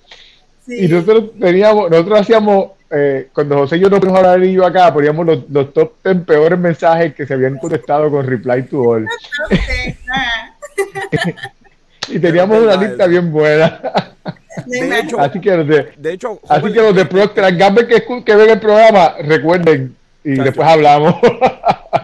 Y 0.67 0.89
nosotros 0.89 1.33
teníamos, 1.39 1.91
nosotros 1.91 2.21
hacíamos, 2.21 2.71
eh, 2.91 3.29
cuando 3.33 3.59
José 3.59 3.77
y 3.77 3.81
yo 3.81 3.91
nos 3.91 4.01
fuimos 4.01 4.19
a 4.19 4.21
hablar 4.21 4.45
y 4.45 4.53
yo 4.53 4.65
acá, 4.67 4.93
poníamos 4.93 5.27
los, 5.27 5.51
los 5.51 5.73
top 5.73 5.93
10 6.05 6.25
peores 6.25 6.59
mensajes 6.59 7.15
que 7.15 7.27
se 7.27 7.35
habían 7.35 7.59
contestado 7.59 8.11
con 8.11 8.27
reply 8.27 8.63
to 8.65 8.83
all. 8.83 9.07
y 12.11 12.19
teníamos 12.19 12.63
una 12.63 12.77
lista 12.77 13.07
bien 13.07 13.31
buena. 13.33 13.81
De 14.67 14.99
hecho, 14.99 15.21
así 15.21 15.41
que 15.41 15.57
los 15.57 15.67
de, 15.67 15.93
de 15.97 16.13
hecho, 16.13 16.41
así 16.49 16.73
que 16.73 16.81
los 16.81 16.95
de 16.95 17.05
Procter 17.07 17.57
Gamble 17.57 17.87
que, 17.87 18.05
que 18.25 18.37
ven 18.37 18.51
el 18.51 18.61
programa, 18.61 19.15
recuerden 19.23 19.97
y 20.25 20.33
después 20.33 20.69
hablamos. 20.69 21.15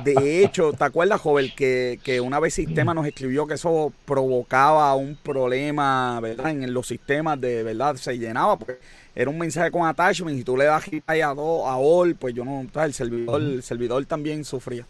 De 0.04 0.44
hecho, 0.44 0.72
¿te 0.72 0.84
acuerdas, 0.84 1.20
joven, 1.20 1.50
que, 1.56 1.98
que 2.02 2.20
una 2.20 2.40
vez 2.40 2.54
Sistema 2.54 2.94
nos 2.94 3.06
escribió 3.06 3.46
que 3.46 3.54
eso 3.54 3.92
provocaba 4.04 4.94
un 4.94 5.16
problema, 5.16 6.18
¿verdad? 6.20 6.50
En 6.50 6.72
los 6.72 6.86
sistemas 6.86 7.40
de 7.40 7.62
verdad 7.62 7.96
se 7.96 8.16
llenaba 8.16 8.56
porque 8.56 8.78
era 9.14 9.30
un 9.30 9.38
mensaje 9.38 9.70
con 9.70 9.86
attachment 9.86 10.38
y 10.38 10.44
tú 10.44 10.56
le 10.56 10.64
das 10.64 10.84
a, 11.06 11.24
a 11.24 11.76
all, 11.76 12.14
pues 12.14 12.34
yo 12.34 12.44
no, 12.44 12.64
el 12.82 12.94
servidor, 12.94 13.40
el 13.40 13.62
servidor 13.62 14.04
también 14.06 14.44
sufría. 14.44 14.84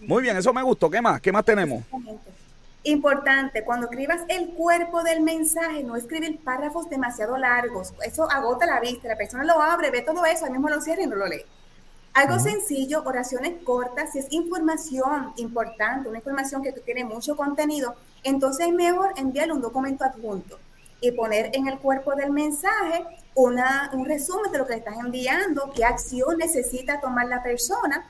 Muy 0.00 0.22
bien, 0.22 0.36
eso 0.36 0.52
me 0.52 0.62
gustó. 0.62 0.90
¿Qué 0.90 1.00
más? 1.00 1.20
¿Qué 1.20 1.32
más 1.32 1.44
tenemos? 1.44 1.82
Importante, 2.86 3.64
cuando 3.64 3.86
escribas 3.86 4.20
el 4.28 4.50
cuerpo 4.50 5.02
del 5.02 5.22
mensaje, 5.22 5.82
no 5.82 5.96
escribir 5.96 6.44
párrafos 6.44 6.90
demasiado 6.90 7.38
largos. 7.38 7.94
Eso 8.04 8.30
agota 8.30 8.66
la 8.66 8.78
vista. 8.78 9.08
La 9.08 9.16
persona 9.16 9.42
lo 9.42 9.60
abre, 9.60 9.90
ve 9.90 10.02
todo 10.02 10.26
eso, 10.26 10.44
al 10.44 10.52
mismo 10.52 10.68
lo 10.68 10.82
cierra 10.82 11.02
y 11.02 11.06
no 11.06 11.16
lo 11.16 11.26
lee. 11.26 11.46
Algo 12.12 12.38
sencillo, 12.38 13.02
oraciones 13.04 13.54
cortas, 13.64 14.12
si 14.12 14.20
es 14.20 14.26
información 14.30 15.32
importante, 15.36 16.08
una 16.08 16.18
información 16.18 16.62
que 16.62 16.72
tiene 16.72 17.04
mucho 17.04 17.36
contenido, 17.36 17.96
entonces 18.22 18.68
es 18.68 18.72
mejor 18.72 19.14
enviarle 19.16 19.54
un 19.54 19.60
documento 19.60 20.04
adjunto 20.04 20.58
y 21.00 21.10
poner 21.10 21.50
en 21.54 21.66
el 21.66 21.78
cuerpo 21.78 22.14
del 22.14 22.30
mensaje 22.30 23.04
una, 23.34 23.90
un 23.94 24.04
resumen 24.04 24.52
de 24.52 24.58
lo 24.58 24.66
que 24.66 24.74
le 24.74 24.78
estás 24.78 24.96
enviando, 24.98 25.72
qué 25.74 25.84
acción 25.84 26.38
necesita 26.38 27.00
tomar 27.00 27.26
la 27.26 27.42
persona 27.42 28.08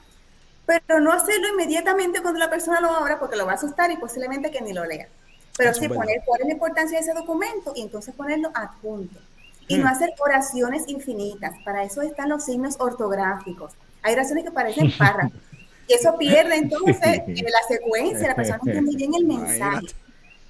pero 0.66 1.00
no 1.00 1.12
hacerlo 1.12 1.48
inmediatamente 1.48 2.20
cuando 2.20 2.40
la 2.40 2.50
persona 2.50 2.80
lo 2.80 2.90
abra 2.90 3.18
porque 3.18 3.36
lo 3.36 3.46
va 3.46 3.52
a 3.52 3.56
asustar 3.56 3.90
y 3.90 3.96
posiblemente 3.96 4.50
que 4.50 4.60
ni 4.60 4.72
lo 4.72 4.84
lea. 4.84 5.08
Pero 5.56 5.72
sí 5.74 5.88
poner 5.88 6.22
cuál 6.24 6.40
es 6.40 6.46
la 6.46 6.52
importancia 6.52 6.98
de 6.98 7.04
ese 7.04 7.14
documento 7.14 7.72
y 7.76 7.82
entonces 7.82 8.14
ponerlo 8.14 8.50
adjunto. 8.54 9.20
Y 9.68 9.78
no 9.78 9.84
hmm. 9.84 9.88
hacer 9.88 10.14
oraciones 10.18 10.84
infinitas. 10.88 11.54
Para 11.64 11.84
eso 11.84 12.02
están 12.02 12.28
los 12.28 12.44
signos 12.44 12.76
ortográficos. 12.78 13.72
Hay 14.02 14.14
oraciones 14.14 14.44
que 14.44 14.50
parecen 14.50 14.92
párrafos. 14.98 15.38
Y 15.86 15.94
eso 15.94 16.16
pierde 16.18 16.56
entonces 16.56 17.22
la 17.26 17.68
secuencia, 17.68 18.28
la 18.28 18.34
persona 18.34 18.58
no 18.62 18.72
entiende 18.72 18.96
bien 18.96 19.14
el 19.14 19.26
mensaje. 19.26 19.86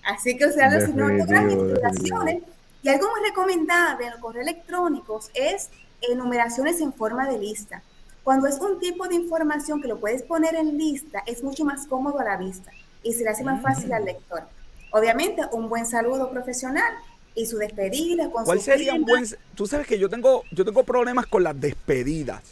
Así 0.04 0.36
que 0.36 0.46
usar 0.46 0.72
los 0.72 0.84
signos 0.84 1.10
ortográficos, 1.10 1.78
oraciones. 1.78 2.42
Y 2.82 2.88
algo 2.88 3.08
muy 3.08 3.28
recomendable 3.28 4.06
en 4.06 4.12
los 4.12 4.20
correos 4.20 4.46
electrónicos 4.46 5.30
es 5.34 5.70
enumeraciones 6.02 6.80
en 6.80 6.92
forma 6.92 7.26
de 7.26 7.38
lista. 7.38 7.82
Cuando 8.24 8.48
es 8.48 8.58
un 8.58 8.80
tipo 8.80 9.06
de 9.06 9.16
información 9.16 9.82
que 9.82 9.88
lo 9.88 10.00
puedes 10.00 10.22
poner 10.22 10.54
en 10.54 10.78
lista, 10.78 11.22
es 11.26 11.44
mucho 11.44 11.64
más 11.64 11.86
cómodo 11.86 12.18
a 12.20 12.24
la 12.24 12.38
vista 12.38 12.72
y 13.02 13.12
se 13.12 13.22
le 13.22 13.28
hace 13.28 13.44
más 13.44 13.62
fácil 13.62 13.92
al 13.92 14.06
lector. 14.06 14.42
Obviamente, 14.90 15.42
un 15.52 15.68
buen 15.68 15.84
saludo 15.84 16.30
profesional 16.30 16.94
y 17.34 17.44
su 17.44 17.58
despedida. 17.58 18.30
Con 18.30 18.46
¿Cuál 18.46 18.60
sería 18.60 18.94
un 18.94 19.04
buen? 19.04 19.26
Tú 19.54 19.66
sabes 19.66 19.86
que 19.86 19.98
yo 19.98 20.08
tengo, 20.08 20.42
yo 20.52 20.64
tengo 20.64 20.84
problemas 20.84 21.26
con 21.26 21.44
las 21.44 21.60
despedidas. 21.60 22.42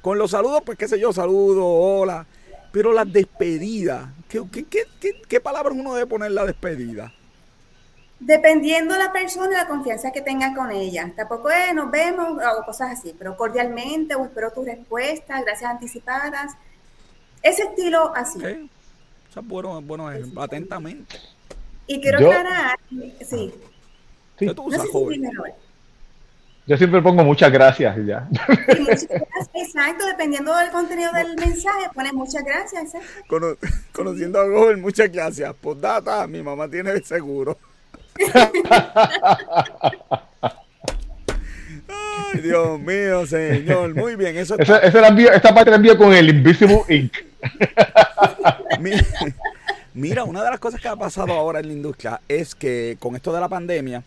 Con 0.00 0.16
los 0.16 0.30
saludos, 0.30 0.62
pues 0.64 0.78
qué 0.78 0.88
sé 0.88 0.98
yo, 0.98 1.12
saludo, 1.12 1.66
hola. 1.66 2.26
Pero 2.72 2.94
las 2.94 3.12
despedidas, 3.12 4.08
¿qué, 4.26 4.42
qué, 4.50 4.64
qué, 4.64 5.22
qué 5.28 5.40
palabras 5.40 5.76
uno 5.78 5.94
debe 5.94 6.06
poner 6.06 6.30
la 6.30 6.46
despedida? 6.46 7.12
Dependiendo 8.24 8.94
de 8.94 9.00
la 9.00 9.12
persona 9.12 9.50
y 9.50 9.56
la 9.56 9.66
confianza 9.66 10.12
que 10.12 10.20
tenga 10.20 10.54
con 10.54 10.70
ella. 10.70 11.12
Tampoco 11.16 11.50
es 11.50 11.74
nos 11.74 11.90
vemos 11.90 12.38
o 12.38 12.64
cosas 12.64 12.92
así, 12.92 13.12
pero 13.18 13.36
cordialmente 13.36 14.14
o 14.14 14.24
espero 14.24 14.52
tu 14.52 14.64
respuesta, 14.64 15.42
gracias 15.42 15.68
anticipadas. 15.68 16.52
Ese 17.42 17.64
estilo 17.64 18.14
así. 18.14 18.38
O 18.38 19.32
sea, 19.32 19.42
bueno, 19.42 19.82
bueno 19.82 20.08
atentamente. 20.36 21.18
Y 21.88 22.00
quiero 22.00 22.18
aclarar, 22.18 22.78
sí. 23.28 23.52
sí. 24.38 24.54
tú 24.54 24.62
usas, 24.62 24.86
Yo 26.68 26.76
siempre 26.76 27.02
pongo 27.02 27.24
muchas 27.24 27.50
gracias 27.50 27.98
y 27.98 28.06
ya. 28.06 28.28
exacto, 29.54 30.06
dependiendo 30.06 30.54
del 30.54 30.70
contenido 30.70 31.10
del 31.12 31.34
mensaje, 31.34 31.88
pone 31.92 32.12
muchas 32.12 32.44
gracias. 32.44 32.92
conociendo 33.92 34.38
a 34.38 34.46
Google, 34.46 34.76
muchas 34.76 35.10
gracias. 35.10 35.52
Pues 35.60 35.80
data, 35.80 36.24
mi 36.28 36.40
mamá 36.40 36.68
tiene 36.68 36.92
el 36.92 37.04
seguro. 37.04 37.58
Ay, 41.88 42.40
Dios 42.40 42.80
mío, 42.80 43.26
señor. 43.26 43.94
Muy 43.94 44.16
bien. 44.16 44.36
Eso 44.36 44.58
esa, 44.58 44.78
esa 44.78 45.08
envío, 45.08 45.30
esta 45.32 45.54
parte 45.54 45.70
la 45.70 45.76
envío 45.76 45.96
con 45.96 46.12
el 46.12 46.28
Invisible 46.28 46.82
Ink. 46.88 47.12
Mira, 49.94 50.24
una 50.24 50.42
de 50.42 50.50
las 50.50 50.58
cosas 50.58 50.80
que 50.80 50.88
ha 50.88 50.96
pasado 50.96 51.32
ahora 51.32 51.60
en 51.60 51.66
la 51.66 51.72
industria 51.72 52.20
es 52.28 52.54
que 52.54 52.96
con 52.98 53.14
esto 53.14 53.32
de 53.32 53.40
la 53.40 53.48
pandemia, 53.48 54.02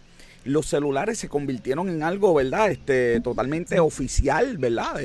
los 0.45 0.67
celulares 0.67 1.17
se 1.19 1.27
convirtieron 1.27 1.89
en 1.89 2.03
algo, 2.03 2.33
¿verdad? 2.33 2.71
Este, 2.71 3.19
totalmente 3.21 3.79
oficial, 3.79 4.57
¿verdad? 4.57 4.95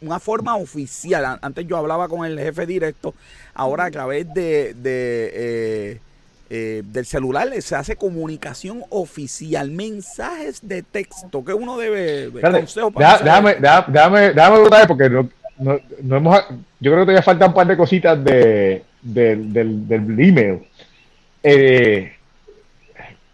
una 0.00 0.20
forma 0.20 0.56
oficial. 0.56 1.38
Antes 1.40 1.66
yo 1.66 1.76
hablaba 1.76 2.08
con 2.08 2.24
el 2.26 2.38
jefe 2.38 2.66
directo, 2.66 3.14
ahora 3.54 3.84
a 3.86 3.90
través 3.90 4.32
de, 4.32 4.74
eh, 4.84 6.00
eh, 6.50 6.82
del 6.84 7.06
celular 7.06 7.48
se 7.60 7.76
hace 7.76 7.96
comunicación 7.96 8.82
oficial, 8.90 9.70
mensajes 9.70 10.66
de 10.66 10.82
texto 10.82 11.44
que 11.44 11.54
uno 11.54 11.78
debe... 11.78 12.28
déjame, 13.24 13.54
déjame, 13.54 14.32
déjame, 14.32 14.86
porque 14.88 15.08
no, 15.08 15.28
no, 15.58 16.16
hemos, 16.16 16.40
yo 16.80 16.90
creo 16.90 16.98
que 16.98 17.12
todavía 17.12 17.22
faltan 17.22 17.48
un 17.48 17.54
par 17.54 17.66
de 17.66 17.76
cositas 17.76 18.22
de, 18.22 18.82
del, 19.00 19.52
del, 19.52 20.20
email. 20.20 20.60
Eh, 21.42 22.12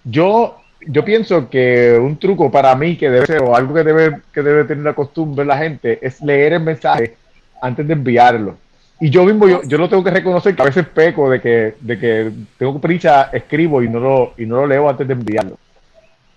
yo 0.05 0.61
yo 0.89 1.05
pienso 1.05 1.49
que 1.51 1.99
un 2.01 2.17
truco 2.17 2.51
para 2.51 2.75
mí 2.77 2.97
que 2.97 3.11
debe 3.11 3.27
ser, 3.27 3.43
o 3.43 3.57
algo 3.57 3.75
que 3.75 3.83
debe, 3.83 4.21
que 4.33 4.43
debe 4.43 4.65
tener 4.65 4.85
la 4.85 4.95
costumbre 4.95 5.45
la 5.45 5.59
gente, 5.59 5.99
es 6.01 6.21
leer 6.21 6.55
el 6.55 6.61
mensaje 6.61 7.17
antes 7.61 7.87
de 7.87 7.93
enviarlo. 7.93 8.57
Y 8.99 9.11
yo 9.11 9.25
mismo, 9.25 9.47
yo, 9.47 9.63
yo 9.65 9.77
lo 9.77 9.89
tengo 9.89 10.03
que 10.03 10.11
reconocer 10.11 10.57
que 10.57 10.63
a 10.63 10.67
veces 10.67 10.87
peco 10.87 11.29
de 11.29 11.41
que, 11.41 11.75
de 11.81 11.99
que 11.99 12.33
tengo 12.57 12.81
prisa, 12.81 13.31
escribo 13.33 13.83
y 13.83 13.89
no 13.89 14.01
lo, 14.01 14.35
y 14.39 14.47
no 14.47 14.57
lo 14.57 14.67
leo 14.67 14.89
antes 14.89 15.07
de 15.07 15.13
enviarlo. 15.13 15.59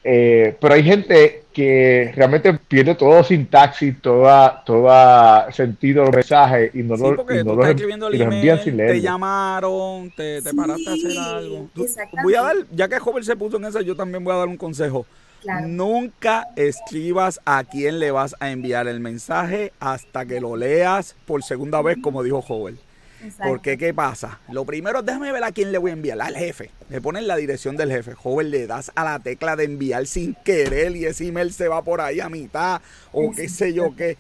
Eh, 0.03 0.55
pero 0.59 0.73
hay 0.73 0.83
gente 0.83 1.43
que 1.53 2.11
realmente 2.15 2.53
pierde 2.53 2.95
todo 2.95 3.23
sintaxis, 3.23 4.01
toda, 4.01 4.63
toda 4.63 5.51
sentido 5.51 6.03
del 6.05 6.15
mensaje 6.15 6.71
y 6.73 6.83
no 6.83 6.95
lo, 6.95 7.11
y 7.13 7.43
no 7.43 7.55
lo, 7.55 7.65
escribiendo 7.65 8.07
el 8.07 8.21
email, 8.21 8.59
sin 8.59 8.77
leer. 8.77 8.91
Te 8.91 9.01
llamaron, 9.01 10.09
te, 10.11 10.41
te 10.41 10.53
paraste 10.53 10.89
a 10.89 10.93
hacer 10.93 11.17
algo. 11.17 11.69
Voy 12.23 12.35
a 12.35 12.41
dar, 12.41 12.55
ya 12.71 12.87
que 12.87 12.99
Joven 12.99 13.23
se 13.23 13.35
puso 13.35 13.57
en 13.57 13.65
eso, 13.65 13.81
yo 13.81 13.95
también 13.95 14.23
voy 14.23 14.33
a 14.33 14.37
dar 14.37 14.47
un 14.47 14.57
consejo. 14.57 15.05
Nunca 15.65 16.47
escribas 16.56 17.39
a 17.45 17.63
quién 17.63 17.99
le 17.99 18.12
vas 18.12 18.36
a 18.39 18.52
enviar 18.52 18.88
el 18.88 18.99
mensaje 18.99 19.71
hasta 19.80 20.25
que 20.25 20.41
lo 20.41 20.56
leas 20.56 21.15
por 21.25 21.43
segunda 21.43 21.82
vez, 21.82 21.97
como 22.02 22.23
dijo 22.23 22.41
Joven. 22.41 22.78
Porque, 23.43 23.78
¿qué 23.78 23.93
pasa? 23.93 24.39
Lo 24.49 24.65
primero, 24.65 25.02
déjame 25.02 25.32
ver 25.32 25.43
a 25.43 25.52
quién 25.52 25.71
le 25.71 25.78
voy 25.78 25.91
a 25.91 25.93
enviar. 25.93 26.21
Al 26.21 26.36
jefe. 26.36 26.71
Le 26.89 27.02
ponen 27.02 27.28
la 27.28 27.36
dirección 27.36 27.75
del 27.75 27.91
jefe. 27.91 28.13
Joven, 28.13 28.49
le 28.49 28.65
das 28.65 28.91
a 28.95 29.04
la 29.04 29.19
tecla 29.19 29.56
de 29.56 29.65
enviar 29.65 30.06
sin 30.06 30.36
querer 30.36 30.95
y 30.95 31.06
ese 31.06 31.28
email 31.28 31.52
se 31.54 31.67
va 31.67 31.82
por 31.82 32.02
ahí 32.02 32.19
a 32.19 32.30
mitad 32.30 32.82
o 33.12 33.32
qué 33.32 33.49
sé 33.49 33.73
yo 33.73 33.95
qué. 33.95 34.17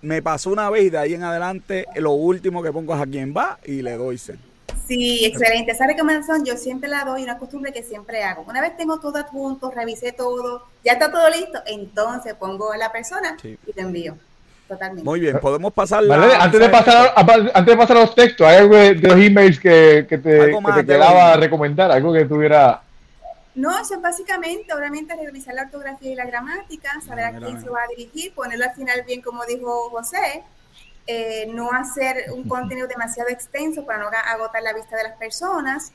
Me 0.00 0.22
pasó 0.22 0.50
una 0.50 0.70
vez 0.70 0.84
y 0.84 0.90
de 0.90 0.98
ahí 0.98 1.14
en 1.14 1.24
adelante 1.24 1.86
lo 1.96 2.12
último 2.12 2.62
que 2.62 2.72
pongo 2.72 2.94
es 2.94 3.02
a 3.02 3.06
quién 3.06 3.34
va 3.36 3.58
y 3.64 3.82
le 3.82 3.96
doy 3.96 4.16
send. 4.16 4.47
Sí, 4.86 5.26
excelente. 5.26 5.72
Esa 5.72 5.86
recomendación 5.86 6.44
yo 6.46 6.56
siempre 6.56 6.88
la 6.88 7.04
doy, 7.04 7.22
una 7.22 7.38
costumbre 7.38 7.72
que 7.72 7.82
siempre 7.82 8.24
hago. 8.24 8.44
Una 8.48 8.62
vez 8.62 8.76
tengo 8.76 8.98
todo 8.98 9.18
adjunto, 9.18 9.70
revisé 9.70 10.12
todo, 10.12 10.64
ya 10.82 10.92
está 10.92 11.12
todo 11.12 11.28
listo, 11.28 11.60
entonces 11.66 12.34
pongo 12.34 12.72
a 12.72 12.78
la 12.78 12.90
persona 12.90 13.36
y 13.42 13.72
te 13.72 13.80
envío. 13.82 14.16
Muy 15.02 15.20
bien, 15.20 15.38
podemos 15.40 15.72
pasar. 15.72 16.02
Antes, 16.10 16.60
de 16.60 16.68
pasar 16.68 17.12
antes 17.16 17.66
de 17.66 17.76
pasar 17.76 17.96
a 17.96 18.00
los 18.00 18.14
textos, 18.14 18.46
¿hay 18.46 18.56
algo 18.58 18.76
de, 18.76 18.94
los 18.96 19.18
emails 19.18 19.58
que, 19.58 20.06
te, 20.08 20.18
que 20.18 20.86
quedaba 20.86 21.32
a 21.32 21.36
recomendar? 21.36 21.90
¿Algo 21.90 22.12
que 22.12 22.26
tuviera.? 22.26 22.82
No, 23.54 23.76
eso 23.80 23.94
es 23.94 24.02
básicamente, 24.02 24.72
obviamente, 24.74 25.16
revisar 25.16 25.54
la 25.54 25.62
ortografía 25.62 26.12
y 26.12 26.14
la 26.14 26.26
gramática, 26.26 27.00
saber 27.04 27.24
a 27.24 27.38
quién 27.38 27.60
se 27.60 27.68
va 27.68 27.80
a 27.82 27.88
dirigir, 27.96 28.32
ponerlo 28.34 28.66
al 28.66 28.74
final 28.74 29.02
bien, 29.06 29.20
como 29.20 29.44
dijo 29.46 29.90
José, 29.90 30.44
eh, 31.10 31.46
no 31.54 31.72
hacer 31.72 32.30
un 32.34 32.46
contenido 32.46 32.86
demasiado 32.86 33.30
extenso 33.30 33.86
para 33.86 33.98
no 33.98 34.10
agotar 34.26 34.62
la 34.62 34.74
vista 34.74 34.94
de 34.94 35.04
las 35.04 35.16
personas 35.16 35.90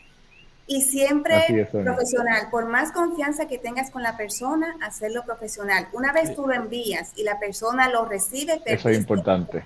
y 0.66 0.82
siempre 0.82 1.68
profesional. 1.72 2.48
Por 2.50 2.66
más 2.66 2.92
confianza 2.92 3.48
que 3.48 3.60
tengas 3.60 3.92
con 3.92 4.02
la 4.02 4.18
persona, 4.18 4.76
hacerlo 4.82 5.24
profesional. 5.24 5.88
Una 5.94 6.12
vez 6.14 6.36
tú 6.36 6.48
lo 6.48 6.54
envías 6.56 7.12
y 7.16 7.22
la 7.22 7.40
persona 7.40 7.90
lo 7.90 8.06
recibe, 8.06 8.60
eso 8.66 8.90
es 8.90 8.98
importante. 8.98 9.64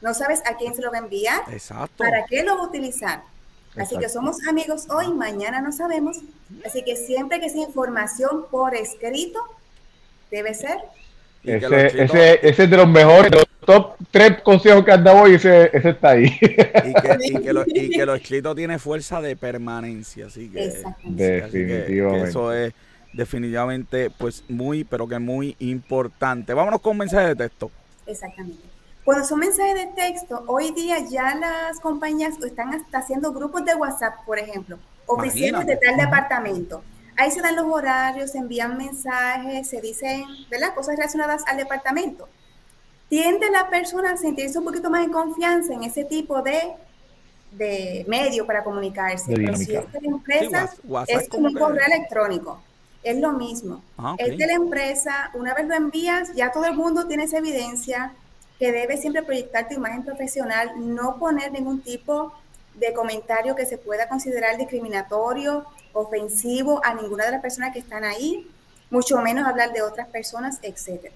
No 0.00 0.12
sabes 0.12 0.42
a 0.44 0.56
quién 0.56 0.74
se 0.74 0.82
lo 0.82 0.90
va 0.90 0.98
a 0.98 1.02
enviar, 1.02 1.42
Exacto. 1.52 1.94
para 1.96 2.24
qué 2.26 2.42
lo 2.42 2.56
va 2.56 2.64
a 2.64 2.66
utilizar. 2.66 3.22
Así 3.76 3.96
que 3.96 4.08
somos 4.08 4.44
amigos 4.48 4.88
hoy, 4.90 5.06
mañana 5.14 5.60
no 5.60 5.70
sabemos. 5.70 6.18
Así 6.66 6.82
que 6.82 6.96
siempre 6.96 7.38
que 7.38 7.48
sea 7.48 7.62
información 7.62 8.46
por 8.50 8.74
escrito, 8.74 9.40
debe 10.32 10.52
ser. 10.52 10.78
Ese, 11.44 12.02
ese, 12.02 12.48
ese 12.48 12.64
es 12.64 12.70
de 12.70 12.76
los 12.76 12.88
mejores, 12.88 13.30
top 13.68 13.96
tres 14.10 14.40
consejos 14.40 14.82
que 14.82 14.92
han 14.92 15.04
dado 15.04 15.24
hoy, 15.24 15.34
ese, 15.34 15.68
ese 15.74 15.90
está 15.90 16.12
ahí. 16.12 16.24
Y 16.24 16.94
que, 16.94 17.18
y, 17.20 17.42
que 17.42 17.52
lo, 17.52 17.64
y 17.66 17.90
que, 17.90 18.06
lo, 18.06 18.14
escrito 18.16 18.54
tiene 18.54 18.78
fuerza 18.78 19.20
de 19.20 19.36
permanencia, 19.36 20.28
así 20.28 20.48
que, 20.48 20.72
definitivamente. 21.04 22.30
eso 22.30 22.50
es 22.54 22.72
definitivamente 23.12 24.08
pues 24.08 24.42
muy, 24.48 24.84
pero 24.84 25.06
que 25.06 25.18
muy 25.18 25.54
importante. 25.58 26.54
Vámonos 26.54 26.80
con 26.80 26.96
mensajes 26.96 27.36
de 27.36 27.36
texto. 27.36 27.70
Exactamente. 28.06 28.62
Cuando 29.04 29.26
son 29.26 29.40
mensajes 29.40 29.74
de 29.74 29.86
texto, 29.94 30.44
hoy 30.46 30.72
día 30.72 31.00
ya 31.06 31.34
las 31.34 31.78
compañías 31.80 32.38
están 32.42 32.72
hasta 32.72 33.00
haciendo 33.00 33.34
grupos 33.34 33.66
de 33.66 33.74
WhatsApp, 33.74 34.24
por 34.24 34.38
ejemplo, 34.38 34.78
oficinas 35.04 35.66
de 35.66 35.76
tal 35.76 35.94
departamento. 35.98 36.82
Ahí 37.18 37.30
se 37.30 37.42
dan 37.42 37.54
los 37.54 37.66
horarios, 37.66 38.30
se 38.30 38.38
envían 38.38 38.78
mensajes, 38.78 39.68
se 39.68 39.82
dicen, 39.82 40.24
¿verdad? 40.50 40.74
Cosas 40.74 40.96
relacionadas 40.96 41.42
al 41.46 41.58
departamento 41.58 42.28
tiende 43.08 43.50
la 43.50 43.68
persona 43.68 44.12
a 44.12 44.16
sentirse 44.16 44.58
un 44.58 44.64
poquito 44.64 44.90
más 44.90 45.04
en 45.04 45.10
confianza 45.10 45.72
en 45.72 45.82
ese 45.84 46.04
tipo 46.04 46.42
de, 46.42 46.74
de 47.52 48.04
medio 48.08 48.46
para 48.46 48.62
comunicarse. 48.62 49.32
Pero 49.34 49.56
si 49.56 49.74
es 49.74 49.92
de 49.92 50.00
la 50.00 50.08
empresa, 50.08 50.70
es 51.06 51.28
como 51.28 51.48
un 51.48 51.54
correo 51.54 51.86
electrónico. 51.86 52.60
Es 53.02 53.18
lo 53.18 53.32
mismo. 53.32 53.82
Ah, 53.96 54.16
es 54.18 54.36
de 54.36 54.46
la 54.46 54.54
empresa, 54.54 55.30
una 55.34 55.54
vez 55.54 55.66
lo 55.66 55.74
envías, 55.74 56.34
ya 56.34 56.50
todo 56.52 56.66
el 56.66 56.74
mundo 56.74 57.06
tiene 57.06 57.24
esa 57.24 57.38
evidencia 57.38 58.12
que 58.58 58.72
debe 58.72 58.96
siempre 58.96 59.22
proyectar 59.22 59.68
tu 59.68 59.74
imagen 59.74 60.02
profesional, 60.02 60.72
no 60.76 61.16
poner 61.16 61.52
ningún 61.52 61.80
tipo 61.80 62.32
de 62.74 62.92
comentario 62.92 63.54
que 63.54 63.66
se 63.66 63.78
pueda 63.78 64.08
considerar 64.08 64.58
discriminatorio, 64.58 65.64
ofensivo 65.92 66.80
a 66.84 66.92
ninguna 66.94 67.24
de 67.24 67.32
las 67.32 67.40
personas 67.40 67.72
que 67.72 67.78
están 67.78 68.04
ahí, 68.04 68.50
mucho 68.90 69.18
menos 69.18 69.46
hablar 69.46 69.72
de 69.72 69.82
otras 69.82 70.08
personas, 70.08 70.58
etcétera 70.62 71.14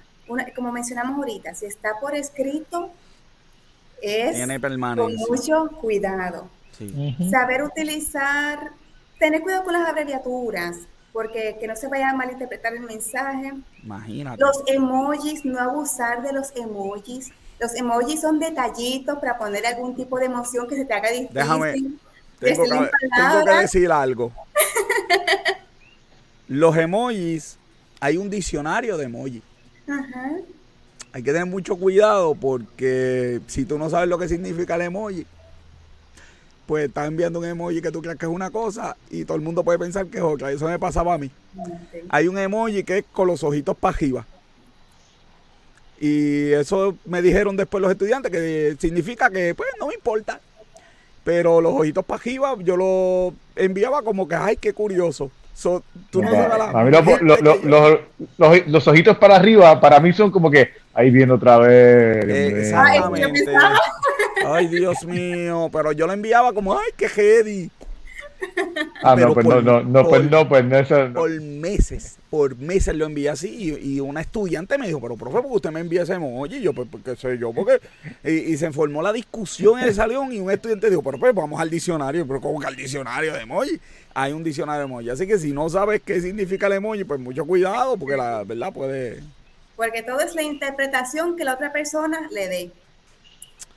como 0.54 0.72
mencionamos 0.72 1.16
ahorita, 1.18 1.54
si 1.54 1.66
está 1.66 2.00
por 2.00 2.14
escrito, 2.14 2.90
es 4.00 4.37
con 4.96 5.14
mucho 5.14 5.68
cuidado. 5.80 6.48
Saber 7.30 7.62
utilizar, 7.62 8.72
tener 9.18 9.42
cuidado 9.42 9.64
con 9.64 9.74
las 9.74 9.88
abreviaturas, 9.88 10.78
porque 11.12 11.56
que 11.61 11.68
no 11.68 11.76
se 11.76 11.88
vaya 11.88 12.11
a 12.11 12.14
malinterpretar 12.14 12.74
el 12.74 12.80
mensaje. 12.80 13.52
Imagínate. 13.82 14.42
Los 14.42 14.62
emojis, 14.66 15.44
no 15.44 15.61
abusar 15.61 16.22
de 16.22 16.32
los 16.32 16.54
emojis. 16.56 17.30
Los 17.61 17.74
emojis 17.76 18.20
son 18.20 18.40
detallitos 18.40 19.18
para 19.18 19.38
poner 19.38 19.64
algún 19.66 19.94
tipo 19.94 20.18
de 20.18 20.26
emoción 20.26 20.66
que 20.66 20.74
se 20.74 20.85
te 20.85 20.94
haga 20.94 21.11
difícil. 21.11 21.35
Déjame, 21.35 21.72
tengo 22.40 23.44
que 23.44 23.61
decir 23.61 23.92
algo. 23.92 24.32
los 26.48 26.76
emojis, 26.76 27.56
hay 28.00 28.16
un 28.16 28.28
diccionario 28.28 28.96
de 28.96 29.04
emojis. 29.04 29.42
Hay 31.12 31.22
que 31.22 31.33
tener 31.33 31.46
mucho 31.46 31.76
cuidado 31.76 32.35
porque 32.35 33.40
si 33.46 33.64
tú 33.64 33.78
no 33.78 33.90
sabes 33.90 34.09
lo 34.09 34.18
que 34.18 34.28
significa 34.28 34.76
el 34.76 34.83
emoji, 34.83 35.26
pues 36.66 36.88
estás 36.88 37.09
enviando 37.09 37.40
un 37.40 37.44
emoji 37.44 37.83
que 37.83 37.90
tú 37.90 38.00
crees 38.00 38.16
que 38.16 38.24
es 38.24 38.33
una 38.33 38.50
cosa 38.50 38.96
y 39.11 39.24
todo 39.24 39.37
el 39.37 39.42
mundo 39.42 39.62
puede 39.62 39.78
pensar 39.78 40.07
que 40.07 40.18
es 40.18 40.24
otra. 40.24 40.50
Eso 40.50 40.66
me 40.66 40.78
pasaba 40.78 41.14
a 41.14 41.18
mí. 41.18 41.31
Hay 42.09 42.28
un 42.28 42.38
emoji 42.38 42.83
que 42.83 42.98
es 42.98 43.05
con 43.12 43.26
los 43.26 43.44
ojitos 43.44 43.76
para 43.76 43.94
arriba. 43.94 44.26
Y 46.00 46.52
eso 46.52 46.96
me 47.05 47.20
dijeron 47.20 47.57
después 47.57 47.83
los 47.83 47.92
estudiantes 47.92 48.33
que 48.33 48.76
significa 48.81 49.31
que 49.31 49.55
pues 49.55 49.68
no 49.78 49.88
me 49.88 49.94
importa. 49.94 50.40
Pero 51.24 51.61
los 51.61 51.74
ojitos 51.74 52.05
para 52.05 52.20
arriba 52.20 52.57
yo 52.61 52.76
lo 52.76 53.35
enviaba 53.55 54.02
como 54.02 54.26
que, 54.26 54.35
ay, 54.35 54.57
qué 54.57 54.72
curioso 54.72 55.31
los, 58.66 58.88
ojitos 58.88 59.16
para 59.18 59.36
arriba, 59.36 59.80
para 59.80 60.00
mí 60.00 60.12
son 60.12 60.30
como 60.30 60.50
que 60.50 60.70
ahí 60.94 61.10
viene 61.10 61.32
otra 61.32 61.58
vez. 61.58 62.72
Ay, 64.44 64.66
Dios 64.68 65.04
mío, 65.04 65.68
pero 65.72 65.92
yo 65.92 66.06
lo 66.06 66.12
enviaba 66.12 66.52
como, 66.52 66.74
ay, 66.74 66.90
qué 66.96 67.08
heavy. 67.08 67.70
Ah, 69.04 69.16
no, 69.16 69.34
pues 69.34 69.46
no, 69.46 69.60
no, 69.60 69.82
no, 69.82 70.08
pues 70.08 70.30
no, 70.30 70.48
pues 70.48 70.64
no, 70.64 71.12
Por 71.12 71.40
meses, 71.40 72.18
por 72.30 72.56
meses 72.56 72.94
lo 72.94 73.06
envié 73.06 73.30
así 73.30 73.76
y, 73.82 74.00
una 74.00 74.20
estudiante 74.20 74.78
me 74.78 74.86
dijo, 74.86 75.00
pero 75.00 75.16
profe, 75.16 75.38
¿por 75.38 75.42
qué 75.48 75.54
usted 75.56 75.70
me 75.70 75.80
envía 75.80 76.02
ese 76.02 76.14
emoji? 76.14 76.56
Y 76.56 76.62
yo, 76.62 76.72
pues, 76.72 76.88
qué 77.04 77.16
sé 77.16 77.36
yo, 77.36 77.52
porque... 77.52 77.80
Y, 78.22 78.56
se 78.56 78.70
formó 78.70 79.02
la 79.02 79.12
discusión 79.12 79.80
en 79.80 79.88
el 79.88 79.94
salón 79.94 80.32
y 80.32 80.38
un 80.38 80.50
estudiante 80.50 80.88
dijo, 80.88 81.02
pero 81.02 81.18
pues 81.18 81.34
vamos 81.34 81.60
al 81.60 81.68
diccionario, 81.68 82.26
pero 82.26 82.40
¿cómo 82.40 82.60
que 82.60 82.66
al 82.66 82.76
diccionario 82.76 83.32
de 83.32 83.40
emoji? 83.40 83.80
Hay 84.14 84.32
un 84.32 84.44
diccionario 84.44 84.80
de 84.80 84.84
emoji, 84.86 85.10
así 85.10 85.26
que 85.26 85.38
si 85.38 85.52
no 85.52 85.68
sabes 85.68 86.00
qué 86.04 86.20
significa 86.20 86.68
el 86.68 86.74
emoji, 86.74 87.04
pues 87.04 87.18
mucho 87.18 87.44
cuidado, 87.44 87.96
porque 87.96 88.16
la 88.16 88.44
verdad 88.44 88.72
puede... 88.72 89.20
Porque 89.74 90.02
todo 90.02 90.20
es 90.20 90.34
la 90.36 90.42
interpretación 90.42 91.36
que 91.36 91.44
la 91.44 91.54
otra 91.54 91.72
persona 91.72 92.28
le 92.30 92.48
dé. 92.48 92.70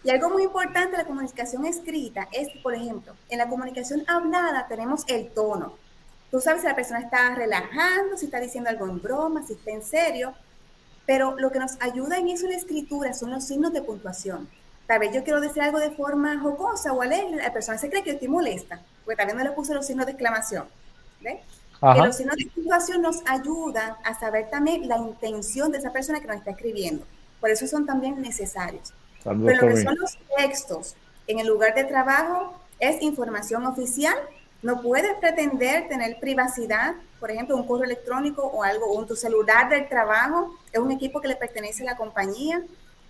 Y 0.03 0.11
algo 0.11 0.29
muy 0.29 0.43
importante 0.43 0.91
de 0.91 0.97
la 0.99 1.05
comunicación 1.05 1.65
escrita 1.65 2.27
es, 2.31 2.49
por 2.61 2.75
ejemplo, 2.75 3.15
en 3.29 3.39
la 3.39 3.49
comunicación 3.49 4.03
hablada 4.07 4.67
tenemos 4.67 5.03
el 5.07 5.29
tono. 5.29 5.73
Tú 6.29 6.39
sabes 6.41 6.61
si 6.61 6.67
la 6.67 6.75
persona 6.75 6.99
está 6.99 7.33
relajando, 7.33 8.17
si 8.17 8.25
está 8.25 8.39
diciendo 8.39 8.69
algo 8.69 8.85
en 8.85 9.01
broma, 9.01 9.43
si 9.45 9.53
está 9.53 9.71
en 9.71 9.83
serio, 9.83 10.33
pero 11.05 11.35
lo 11.39 11.51
que 11.51 11.59
nos 11.59 11.81
ayuda 11.81 12.17
en 12.17 12.27
eso 12.27 12.45
en 12.45 12.51
la 12.51 12.57
escritura 12.57 13.13
son 13.13 13.31
los 13.31 13.45
signos 13.45 13.73
de 13.73 13.81
puntuación. 13.81 14.47
Tal 14.87 14.99
vez 14.99 15.11
yo 15.13 15.23
quiero 15.23 15.41
decir 15.41 15.63
algo 15.63 15.79
de 15.79 15.91
forma 15.91 16.39
jocosa 16.39 16.93
o 16.93 17.01
alegre, 17.01 17.37
la 17.37 17.53
persona 17.53 17.77
se 17.77 17.89
cree 17.89 18.03
que 18.03 18.11
estoy 18.11 18.27
molesta, 18.27 18.81
porque 19.03 19.17
también 19.17 19.37
no 19.37 19.43
le 19.43 19.51
puse 19.51 19.73
los 19.73 19.87
signos 19.87 20.05
de 20.05 20.11
exclamación. 20.11 20.67
Que 21.21 22.01
los 22.01 22.15
signos 22.15 22.35
de 22.35 22.45
puntuación 22.53 23.01
nos 23.01 23.23
ayudan 23.25 23.95
a 24.03 24.19
saber 24.19 24.49
también 24.49 24.87
la 24.87 24.97
intención 24.97 25.71
de 25.71 25.79
esa 25.79 25.91
persona 25.91 26.19
que 26.19 26.27
nos 26.27 26.37
está 26.37 26.51
escribiendo. 26.51 27.05
Por 27.39 27.49
eso 27.49 27.65
son 27.65 27.85
también 27.85 28.21
necesarios. 28.21 28.93
Pero 29.25 29.67
lo 29.67 29.73
que 29.73 29.83
son 29.83 29.95
los 29.97 30.17
textos 30.37 30.95
en 31.27 31.39
el 31.39 31.47
lugar 31.47 31.73
de 31.73 31.83
trabajo 31.83 32.53
es 32.79 33.01
información 33.01 33.65
oficial. 33.65 34.15
No 34.61 34.81
puedes 34.81 35.15
pretender 35.17 35.87
tener 35.87 36.19
privacidad, 36.19 36.95
por 37.19 37.31
ejemplo, 37.31 37.55
un 37.55 37.65
correo 37.65 37.85
electrónico 37.85 38.43
o 38.43 38.63
algo, 38.63 38.91
o 38.95 39.05
tu 39.05 39.15
celular 39.15 39.69
del 39.69 39.89
trabajo, 39.89 40.55
es 40.71 40.79
un 40.79 40.91
equipo 40.91 41.21
que 41.21 41.27
le 41.27 41.35
pertenece 41.35 41.83
a 41.83 41.87
la 41.87 41.97
compañía, 41.97 42.61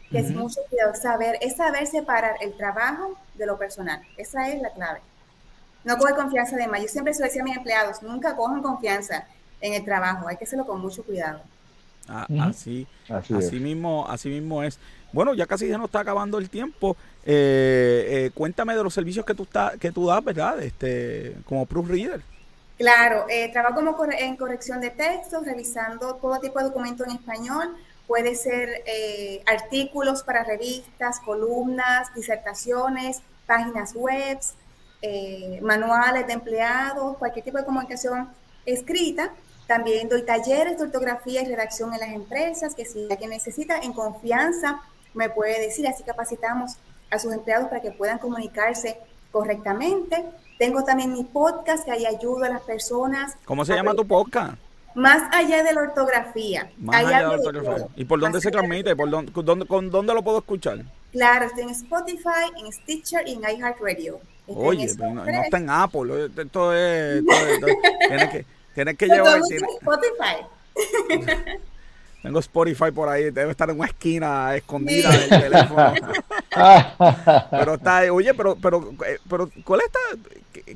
que 0.09 0.19
es 0.19 0.31
mucho 0.31 0.61
cuidado. 0.69 0.95
Saber, 0.95 1.37
es 1.41 1.57
saber 1.57 1.87
separar 1.87 2.35
el 2.41 2.55
trabajo 2.55 3.17
de 3.33 3.45
lo 3.45 3.57
personal. 3.57 4.01
Esa 4.17 4.49
es 4.49 4.61
la 4.61 4.69
clave. 4.71 5.01
No 5.83 5.97
coge 5.97 6.15
confianza 6.15 6.55
de 6.55 6.67
más. 6.67 6.81
Yo 6.81 6.87
siempre 6.87 7.13
se 7.13 7.19
lo 7.19 7.25
decía 7.25 7.41
a 7.41 7.45
mis 7.45 7.57
empleados, 7.57 8.01
nunca 8.01 8.35
cojan 8.35 8.61
confianza 8.61 9.27
en 9.61 9.73
el 9.73 9.83
trabajo, 9.83 10.27
hay 10.27 10.37
que 10.37 10.45
hacerlo 10.45 10.65
con 10.65 10.79
mucho 10.79 11.03
cuidado. 11.03 11.41
Ah, 12.07 12.27
así, 12.41 12.85
así, 13.09 13.59
mismo, 13.59 14.05
así 14.07 14.29
mismo 14.29 14.61
es. 14.61 14.79
Bueno, 15.15 15.33
ya 15.33 15.45
casi 15.45 15.69
se 15.69 15.77
nos 15.77 15.85
está 15.85 16.01
acabando 16.01 16.37
el 16.39 16.49
tiempo. 16.49 16.97
Eh, 17.23 18.05
eh, 18.05 18.31
cuéntame 18.33 18.75
de 18.75 18.83
los 18.83 18.93
servicios 18.93 19.25
que 19.25 19.33
tú, 19.33 19.43
está, 19.43 19.71
que 19.79 19.89
tú 19.93 20.07
das, 20.07 20.21
¿verdad? 20.21 20.61
Este, 20.61 21.37
como 21.45 21.65
proofreader. 21.65 22.21
Claro, 22.77 23.25
eh, 23.29 23.49
trabajo 23.53 23.75
como 23.75 24.11
en 24.11 24.35
corrección 24.35 24.81
de 24.81 24.89
textos, 24.89 25.45
revisando 25.45 26.15
todo 26.15 26.37
tipo 26.41 26.59
de 26.59 26.65
documentos 26.65 27.07
en 27.07 27.13
español. 27.13 27.77
Puede 28.07 28.35
ser 28.35 28.83
artículos 29.47 30.21
para 30.21 30.43
revistas, 30.43 31.21
columnas, 31.21 32.13
disertaciones, 32.13 33.21
páginas 33.47 33.93
web, 33.95 34.37
manuales 35.61 36.27
de 36.27 36.33
empleados, 36.33 37.15
cualquier 37.17 37.45
tipo 37.45 37.57
de 37.57 37.63
comunicación 37.63 38.27
escrita. 38.65 39.31
También 39.65 40.09
doy 40.09 40.23
talleres 40.23 40.77
de 40.77 40.83
ortografía 40.83 41.41
y 41.41 41.45
redacción 41.45 41.93
en 41.93 42.01
las 42.01 42.09
empresas, 42.09 42.75
que 42.75 42.83
si 42.83 43.07
alguien 43.09 43.29
necesita 43.29 43.79
en 43.79 43.93
confianza 43.93 44.81
me 45.15 45.29
puede 45.29 45.59
decir, 45.59 45.87
así 45.87 46.03
capacitamos 46.03 46.77
a 47.09 47.19
sus 47.19 47.33
empleados 47.33 47.67
para 47.69 47.81
que 47.81 47.91
puedan 47.91 48.19
comunicarse 48.19 48.97
correctamente. 49.31 50.23
Tengo 50.57 50.83
también 50.83 51.11
mi 51.11 51.23
podcast 51.23 51.83
que 51.85 51.91
ahí 51.91 52.05
ayudo 52.05 52.45
a 52.45 52.49
las 52.49 52.61
personas. 52.61 53.35
¿Cómo 53.45 53.65
se 53.65 53.73
llama 53.73 53.93
tu 53.93 54.05
podcast? 54.05 54.57
Más 54.93 55.23
allá 55.33 55.63
de 55.63 55.73
la 55.73 55.81
ortografía. 55.81 56.71
Más 56.77 56.95
allá, 56.95 57.17
de 57.17 57.23
la 57.23 57.31
ortografía. 57.31 57.87
¿Y 57.97 58.05
por 58.05 58.19
dónde 58.19 58.39
se 58.39 58.49
transmite? 58.49 58.95
¿Por 58.95 59.09
dónde, 59.09 59.65
con, 59.67 59.89
dónde 59.89 60.13
lo 60.13 60.23
puedo 60.23 60.37
escuchar? 60.37 60.85
Claro, 61.11 61.45
estoy 61.45 61.63
en 61.63 61.69
Spotify, 61.71 62.51
en 62.57 62.71
Stitcher 62.71 63.27
y 63.27 63.33
en 63.33 63.41
iHeartRadio. 63.41 64.19
Oye, 64.47 64.87
no, 64.97 65.25
está 65.25 65.57
en 65.57 65.69
Apple. 65.69 66.29
Esto 66.37 66.73
es. 66.73 67.23
tienes 68.07 68.29
que, 68.29 68.45
tienes 68.73 68.97
que 68.97 69.07
llevar. 69.07 69.39
Spotify. 69.39 70.45
Tengo 72.25 72.39
Spotify 72.39 72.91
por 72.91 73.09
ahí, 73.09 73.31
debe 73.31 73.51
estar 73.51 73.69
en 73.69 73.77
una 73.77 73.87
esquina 73.87 74.55
escondida 74.55 75.09
del 75.11 75.29
teléfono. 75.29 75.93
pero 77.51 77.73
está. 77.75 78.11
Oye, 78.11 78.33
pero, 78.33 78.55
pero, 78.55 78.93
eh, 79.05 79.19
pero 79.29 79.49
¿cuál 79.63 79.81
está, 79.81 79.99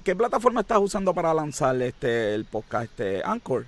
qué, 0.04 0.16
plataforma 0.16 0.62
estás 0.62 0.80
usando 0.80 1.14
para 1.14 1.34
lanzar 1.34 1.82
este 1.82 2.36
el 2.36 2.46
podcast, 2.46 2.86
este 2.86 3.22
Anchor? 3.24 3.66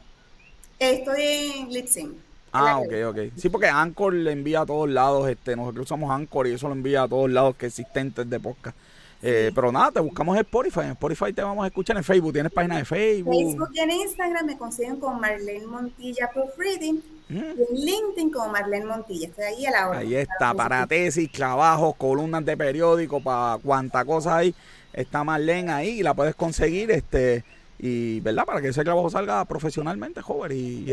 Estoy 0.79 1.21
en 1.21 1.69
Lipsync. 1.69 2.13
Ah, 2.53 2.79
ok, 2.79 2.93
ok. 3.07 3.17
Sí, 3.37 3.49
porque 3.49 3.67
Anchor 3.67 4.13
le 4.13 4.31
envía 4.31 4.61
a 4.61 4.65
todos 4.65 4.89
lados, 4.89 5.29
este, 5.29 5.55
nosotros 5.55 5.85
usamos 5.85 6.11
Anchor 6.11 6.47
y 6.47 6.53
eso 6.53 6.67
lo 6.67 6.73
envía 6.73 7.03
a 7.03 7.07
todos 7.07 7.29
lados 7.29 7.55
que 7.55 7.67
existentes 7.67 8.29
de 8.29 8.39
podcast. 8.39 8.75
Eh, 9.23 9.51
pero 9.53 9.71
nada, 9.71 9.91
te 9.91 9.99
buscamos 9.99 10.35
en 10.35 10.41
Spotify. 10.41 10.81
En 10.81 10.91
Spotify 10.91 11.31
te 11.31 11.41
vamos 11.43 11.63
a 11.63 11.67
escuchar 11.67 11.95
en 11.95 12.03
Facebook. 12.03 12.33
¿Tienes 12.33 12.51
página 12.51 12.77
de 12.77 12.85
Facebook? 12.85 13.35
Facebook 13.35 13.69
y 13.73 13.79
en 13.79 13.91
Instagram 13.91 14.45
me 14.45 14.57
consiguen 14.57 14.99
con 14.99 15.19
Marlene 15.19 15.65
Montilla 15.67 16.29
Proofreading. 16.33 17.01
En 17.39 17.55
LinkedIn 17.73 18.29
con 18.31 18.51
Marlene 18.51 18.85
Montilla. 18.85 19.27
Estoy 19.27 19.43
ahí 19.45 19.65
a 19.65 19.71
la 19.71 19.89
hora. 19.89 19.99
Ahí 19.99 20.15
está, 20.15 20.53
para 20.53 20.85
tesis, 20.85 21.31
trabajos, 21.31 21.95
columnas 21.95 22.43
de 22.45 22.57
periódico, 22.57 23.21
para 23.21 23.57
cuánta 23.59 24.03
cosa 24.03 24.37
hay. 24.37 24.53
Está 24.93 25.23
Marlene 25.23 25.71
ahí 25.71 25.99
y 25.99 26.03
la 26.03 26.13
puedes 26.13 26.35
conseguir. 26.35 26.91
este 26.91 27.43
y 27.83 28.19
verdad 28.19 28.45
para 28.45 28.61
que 28.61 28.67
ese 28.67 28.83
trabajo 28.83 29.09
salga 29.09 29.43
profesionalmente 29.45 30.21
joven 30.21 30.51
y, 30.53 30.91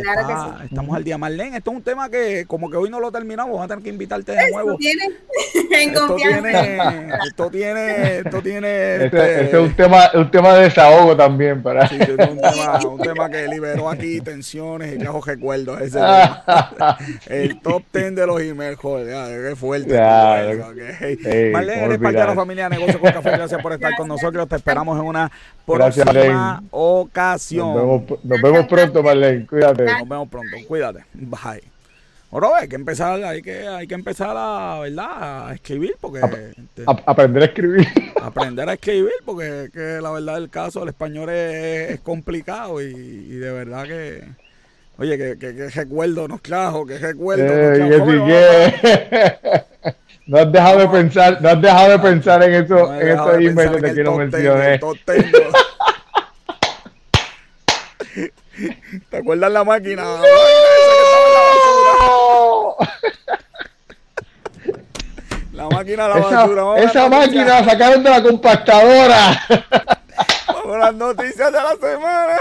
estamos 0.65 0.97
al 0.97 1.05
día 1.05 1.19
Marlene 1.19 1.59
esto 1.59 1.71
es 1.71 1.77
un 1.77 1.83
tema 1.83 2.09
que 2.09 2.47
como 2.47 2.71
que 2.71 2.79
hoy 2.79 2.89
no 2.89 2.99
lo 2.99 3.13
terminamos 3.13 3.53
vamos 3.53 3.67
a 3.67 3.69
tener 3.69 3.85
que 3.85 3.91
invitarte 3.91 4.33
de 4.33 4.51
nuevo. 4.51 4.79
esto 5.71 6.15
tiene 6.17 6.17
esto 6.17 6.17
tiene 6.17 7.09
esto 7.27 7.51
tiene 7.51 8.19
esto 8.21 8.43
tiene 8.43 8.95
este, 9.05 9.45
este, 9.45 9.45
es 9.51 9.55
un 9.55 9.75
tema 9.75 10.11
un 10.15 10.31
tema 10.31 10.55
de 10.55 10.63
desahogo 10.63 11.15
también 11.15 11.63
para 11.63 11.87
sí, 11.89 11.99
es 12.01 12.09
un 12.09 12.17
tema, 12.17 12.81
un 12.89 12.99
tema 12.99 13.29
que 13.29 13.47
liberó 13.49 13.91
aquí 13.91 14.23
tensiones 14.23 14.95
y 14.95 14.99
trajo 14.99 15.21
recuerdos 15.21 15.83
ese 15.83 16.01
el 17.27 17.61
top 17.61 17.83
ten 17.91 18.15
de 18.15 18.27
los 18.27 18.41
emails 18.41 18.79
joder 18.79 19.51
qué 19.51 19.57
fuerte 19.57 19.95
Marlene 21.53 21.85
eres 21.85 21.99
parte 21.99 22.19
de 22.19 22.25
la 22.25 22.35
familia 22.35 22.71
de 22.71 22.77
negocios 22.77 22.97
con 22.97 23.13
café 23.13 23.31
gracias 23.33 23.61
por 23.61 23.75
estar 23.75 23.95
con 23.95 24.09
nosotros 24.09 24.49
te 24.49 24.57
esperamos 24.57 24.99
en 24.99 25.05
una 25.05 25.31
próxima 25.67 26.63
ocasión. 26.79 28.07
Nos 28.23 28.43
vemos, 28.43 28.67
pronto, 28.67 29.03
Marlene. 29.03 29.47
Cuídate. 29.47 29.85
Nos 29.85 30.09
vemos 30.09 30.29
pronto. 30.29 30.57
Cuídate. 30.67 31.05
Bye. 31.15 31.63
Ahora 32.31 32.59
hay 32.59 32.69
que 32.69 32.77
empezar, 32.77 33.25
hay 33.25 33.41
que, 33.41 33.67
hay 33.67 33.87
que 33.87 33.95
empezar 33.95 34.37
a, 34.37 34.81
¿verdad? 34.81 35.49
a 35.49 35.55
escribir 35.55 35.95
porque 35.99 36.19
este, 36.19 36.85
aprender 37.07 37.43
a 37.43 37.47
escribir. 37.47 37.89
Aprender 38.23 38.69
a 38.69 38.75
escribir 38.75 39.15
porque 39.25 39.71
que 39.73 39.99
la 40.03 40.11
verdad 40.11 40.35
del 40.35 40.51
caso 40.51 40.83
el 40.83 40.91
español 40.91 41.31
es, 41.31 41.99
complicado 42.01 42.83
y, 42.83 43.29
de 43.29 43.51
verdad 43.51 43.85
que 43.85 44.25
oye 44.99 45.17
que, 45.17 45.39
que, 45.39 45.71
recuerdo 45.71 46.29
nos 46.29 46.43
trajo, 46.43 46.85
que 46.85 46.99
recuerdo 46.99 47.45
eh, 47.47 47.79
no 50.27 50.39
has 50.39 50.53
dejado 50.53 50.81
de 50.81 50.89
pensar, 50.89 51.41
no 51.41 51.49
has 51.49 51.63
dejado 51.63 51.93
de 51.93 51.99
pensar 51.99 52.43
en 52.43 52.63
eso, 52.63 52.95
en 52.95 53.09
esos 53.09 53.35
emails 53.37 53.83
que 53.83 53.95
quiero 53.95 54.17
mencionar. 54.17 54.81
¿Te 59.11 59.17
acuerdas 59.17 59.53
la 59.53 59.65
máquina? 59.65 60.05
La 65.53 65.69
máquina 65.69 66.07
de 66.07 66.15
la 66.15 66.21
basura. 66.21 66.79
esa 66.79 67.09
máquina 67.09 67.45
la 67.45 67.65
sacaron 67.65 68.05
de 68.05 68.11
la 68.11 68.23
compactadora. 68.23 69.43
Vamos 70.47 70.77
a 70.77 70.79
las 70.79 70.95
noticias 70.95 71.53
de 71.53 71.59
la 71.59 71.75
semana. 71.75 72.39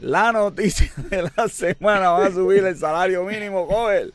La 0.00 0.32
noticia 0.32 0.92
de 0.96 1.30
la 1.34 1.48
semana 1.48 2.10
va 2.10 2.26
a 2.26 2.30
subir 2.30 2.62
el 2.62 2.76
salario 2.76 3.24
mínimo, 3.24 3.66
joven 3.66 4.12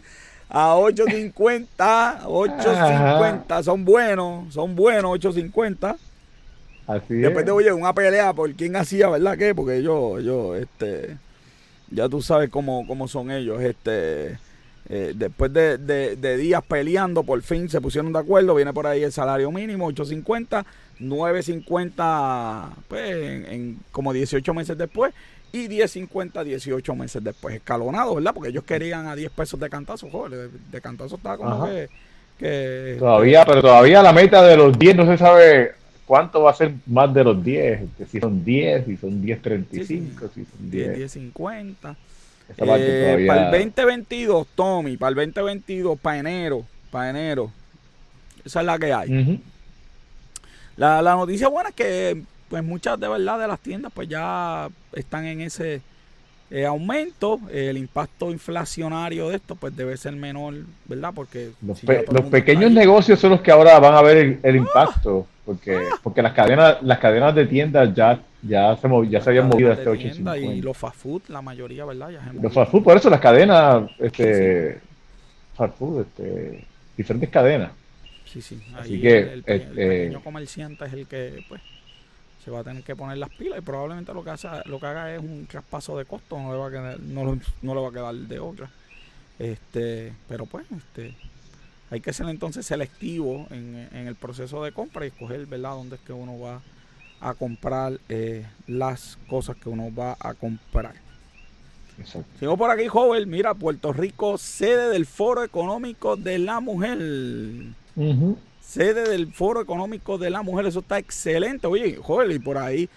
a 0.54 0.76
8.50, 0.76 2.26
8.50, 2.26 3.64
son 3.64 3.84
buenos, 3.84 4.54
son 4.54 4.76
buenos 4.76 5.20
8.50. 5.20 5.98
Así 6.86 7.16
Después 7.16 7.44
te 7.44 7.50
oye 7.50 7.74
una 7.74 7.92
pelea 7.92 8.34
por 8.34 8.54
quién 8.54 8.76
hacía, 8.76 9.10
¿verdad? 9.10 9.36
¿Qué? 9.36 9.56
Porque 9.56 9.82
yo, 9.82 10.20
yo, 10.20 10.56
este, 10.56 11.18
ya 11.90 12.08
tú 12.08 12.22
sabes 12.22 12.52
cómo, 12.52 12.86
cómo 12.86 13.08
son 13.08 13.32
ellos, 13.32 13.64
este, 13.64 14.38
eh, 14.90 15.14
después 15.16 15.52
de, 15.52 15.80
de, 15.80 16.38
días 16.38 16.62
peleando, 16.68 17.24
por 17.24 17.42
fin 17.42 17.68
se 17.68 17.82
pusieron 17.82 18.14
de 18.14 18.20
acuerdo, 18.20 18.54
viene 18.54 18.74
por 18.74 18.86
ahí 18.86 19.02
el 19.02 19.12
salario 19.12 19.52
mínimo, 19.52 19.90
8.50, 19.90 20.66
9.50, 21.00 22.70
pues, 22.88 23.10
en, 23.10 23.46
en 23.52 23.80
como 23.92 24.14
18 24.14 24.54
meses 24.54 24.78
después, 24.78 25.16
y 25.54 25.68
10.50 25.68 26.44
18 26.44 26.96
meses 26.96 27.24
después, 27.24 27.56
escalonado, 27.56 28.16
¿verdad? 28.16 28.34
Porque 28.34 28.50
ellos 28.50 28.64
querían 28.64 29.06
a 29.06 29.16
10 29.16 29.32
pesos 29.32 29.60
de 29.60 29.70
cantazo, 29.70 30.10
joder, 30.10 30.50
de, 30.50 30.82
cantazo 30.82 31.16
estaba 31.16 31.38
como 31.38 31.68
que, 31.68 32.98
Todavía, 33.00 33.46
pero 33.46 33.62
todavía 33.62 34.02
la 34.02 34.12
meta 34.12 34.44
de 34.44 34.58
los 34.58 34.78
10 34.78 34.96
no 34.98 35.06
se 35.06 35.18
sabe 35.18 35.74
cuánto 36.06 36.42
va 36.42 36.52
a 36.52 36.56
ser 36.56 36.74
más 36.88 37.14
de 37.14 37.24
los 37.24 37.42
10, 37.42 37.82
si 38.12 38.20
son 38.20 38.44
10, 38.44 38.86
si 38.86 38.98
son 38.98 39.22
10.35, 39.22 39.78
si 40.34 40.44
son 40.44 40.72
10. 40.72 41.16
10.50. 41.16 41.96
Eh, 42.50 43.26
para 43.28 43.56
el 43.56 43.72
2022, 43.74 44.48
Tommy, 44.56 44.98
para 44.98 45.10
el 45.12 45.16
2022, 45.16 46.00
para 46.00 46.18
enero, 46.18 46.66
para 46.92 47.12
enero. 47.12 47.52
Esa 48.44 48.62
es 48.62 48.66
la 48.66 48.80
que 48.80 48.92
hay. 48.92 49.40
la, 50.76 51.02
la 51.02 51.14
noticia 51.14 51.48
buena 51.48 51.70
es 51.70 51.76
que 51.76 52.24
pues 52.54 52.64
muchas 52.64 53.00
de 53.00 53.08
verdad 53.08 53.40
de 53.40 53.48
las 53.48 53.60
tiendas 53.60 53.92
pues 53.92 54.08
ya 54.08 54.70
están 54.92 55.26
en 55.26 55.42
ese 55.42 55.82
eh, 56.52 56.68
aumento. 56.68 57.40
el 57.52 57.80
impacto 57.80 58.30
inflacionario 58.30 59.30
de 59.30 59.38
esto 59.38 59.56
pues 59.56 59.76
debe 59.76 59.98
ser 59.98 60.14
menor, 60.14 60.54
¿verdad? 60.86 61.14
Porque 61.16 61.50
los, 61.64 61.82
pequeños 62.30 62.72
negocios 62.72 63.20
son 63.20 63.32
los 63.32 63.42
que 63.42 63.50
ahora 63.50 63.80
van 63.80 63.96
a 63.96 64.04
ver 64.04 64.18
el, 64.18 64.40
¡Ah! 64.44 64.50
impacto, 64.56 65.26
porque 65.44 65.76
¡Ah! 65.78 65.96
porque 66.04 66.22
las 66.22 66.34
cadenas 66.34 66.78
las 66.84 67.00
cadenas 67.00 67.34
de 67.34 67.48
tiendas 67.48 67.92
ya 67.96 68.20
ya 68.44 68.78
se, 68.78 68.88
ya 69.10 69.20
se 69.20 69.30
habían 69.32 69.48
movido 69.48 69.72
este 69.72 69.90
850. 69.90 70.38
Y 70.38 70.62
los 70.62 70.78
fast 70.78 70.98
food, 70.98 71.24
la 71.30 71.42
mayoría, 71.42 71.86
¿verdad? 71.86 72.12
los 72.40 72.54
fast 72.54 72.70
food, 72.70 72.84
por 72.84 72.96
eso 72.96 73.10
las 73.10 73.20
cadenas, 73.20 73.90
este, 73.98 74.80
fast 75.56 75.76
food, 75.76 76.02
este, 76.02 76.68
diferentes 76.96 77.32
cadenas. 77.32 77.72
Sí, 78.26 78.44
sí. 78.44 78.62
Así 78.76 79.02
que 79.02 79.18
el, 79.18 79.44
eh, 79.48 79.60
pequeño 79.74 80.24
comerciante 80.24 80.86
es 80.86 80.94
el 80.94 81.08
que, 81.08 81.44
pues, 81.50 81.60
se 82.44 82.52
va 82.52 82.60
a 82.60 82.64
tener 82.64 82.84
que 82.84 82.96
poner 82.96 83.18
las 83.18 83.30
pilas 83.30 83.60
y 83.60 83.62
probablemente 83.62 84.14
lo 84.14 84.24
que, 84.24 84.32
hace, 84.32 84.48
lo 84.66 84.80
que 84.80 84.86
haga 84.86 85.14
es 85.14 85.20
un 85.20 85.46
traspaso 85.48 85.98
de 85.98 86.06
costo, 86.06 86.38
no 86.40 86.52
le 86.52 86.58
va 86.58 86.68
a 86.68 86.72
quedar, 86.72 87.00
no, 87.00 87.40
no 87.62 87.76
le 87.76 87.82
va 87.82 87.90
a 87.90 87.92
quedar 87.92 88.16
de 88.16 88.40
otra. 88.40 88.70
Este, 89.40 90.14
pero 90.28 90.46
pues, 90.46 90.66
este, 90.72 91.16
hay 91.90 92.02
que 92.02 92.14
ser 92.14 92.28
entonces 92.28 92.66
selectivo 92.66 93.48
en, 93.50 93.88
en 93.92 94.08
el 94.08 94.16
proceso 94.16 94.64
de 94.64 94.72
compra 94.72 95.06
y 95.06 95.10
escoger, 95.10 95.46
¿verdad?, 95.46 95.72
dónde 95.72 95.96
es 95.96 96.02
que 96.02 96.14
uno 96.14 96.40
va 96.40 96.62
a 97.24 97.34
comprar 97.34 98.00
eh, 98.10 98.46
las 98.68 99.18
cosas 99.30 99.56
que 99.56 99.70
uno 99.70 99.94
va 99.94 100.18
a 100.20 100.34
comprar. 100.34 100.94
Sigo 102.40 102.58
por 102.58 102.70
aquí, 102.70 102.88
joven. 102.88 103.30
Mira, 103.30 103.54
Puerto 103.54 103.94
Rico, 103.94 104.38
sede 104.38 104.90
del 104.90 105.06
Foro 105.06 105.44
Económico 105.44 106.18
de 106.18 106.40
la 106.40 106.60
Mujer. 106.60 106.98
Sede 108.66 109.10
del 109.10 109.32
Foro 109.34 109.62
Económico 109.62 110.18
de 110.18 110.30
la 110.30 110.42
Mujer. 110.42 110.66
Eso 110.66 110.80
está 110.80 110.98
excelente. 110.98 111.68
Oye, 111.68 111.98
joven, 112.02 112.32
y 112.32 112.40
por 112.40 112.58
ahí, 112.58 112.90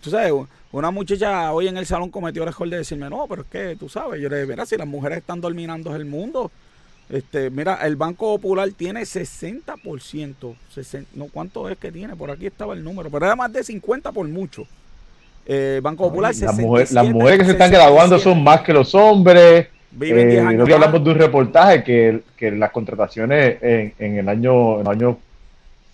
tú 0.00 0.10
sabes, 0.10 0.32
una 0.72 0.90
muchacha 0.90 1.52
hoy 1.52 1.68
en 1.68 1.76
el 1.76 1.86
salón 1.86 2.10
cometió 2.10 2.42
el 2.42 2.48
error 2.48 2.68
de 2.68 2.78
decirme, 2.78 3.08
no, 3.08 3.26
pero 3.28 3.42
es 3.42 3.48
que 3.48 3.76
tú 3.76 3.88
sabes, 3.88 4.20
yo 4.20 4.28
le 4.28 4.36
dije, 4.36 4.48
mira, 4.48 4.66
si 4.66 4.76
las 4.76 4.86
mujeres 4.86 5.18
están 5.18 5.40
dominando 5.40 5.94
el 5.96 6.04
mundo, 6.04 6.50
este, 7.08 7.50
mira, 7.50 7.76
el 7.86 7.96
Banco 7.96 8.36
Popular 8.38 8.68
tiene 8.76 9.02
60%. 9.02 10.56
no, 11.14 11.26
¿Cuánto 11.32 11.68
es 11.68 11.78
que 11.78 11.92
tiene? 11.92 12.16
Por 12.16 12.30
aquí 12.30 12.46
estaba 12.46 12.74
el 12.74 12.82
número, 12.82 13.10
pero 13.10 13.26
era 13.26 13.36
más 13.36 13.52
de 13.52 13.62
50 13.62 14.12
por 14.12 14.26
mucho. 14.28 14.66
Eh, 15.46 15.80
Banco 15.82 16.08
Popular, 16.08 16.34
las, 16.34 17.08
mujeres 17.08 17.38
que 17.38 17.44
se 17.44 17.52
están 17.52 17.70
graduando 17.70 18.18
son 18.18 18.42
más 18.42 18.62
que 18.62 18.72
los 18.72 18.94
hombres. 18.94 19.68
Viven 19.90 20.30
eh, 20.30 20.40
hablamos 20.40 21.02
de 21.02 21.10
un 21.10 21.18
reportaje 21.18 21.82
que, 21.82 22.22
que 22.36 22.50
las 22.50 22.70
contrataciones 22.70 23.62
en, 23.62 23.94
en, 23.98 24.18
el 24.18 24.28
año, 24.28 24.80
en 24.80 24.88
año 24.88 25.18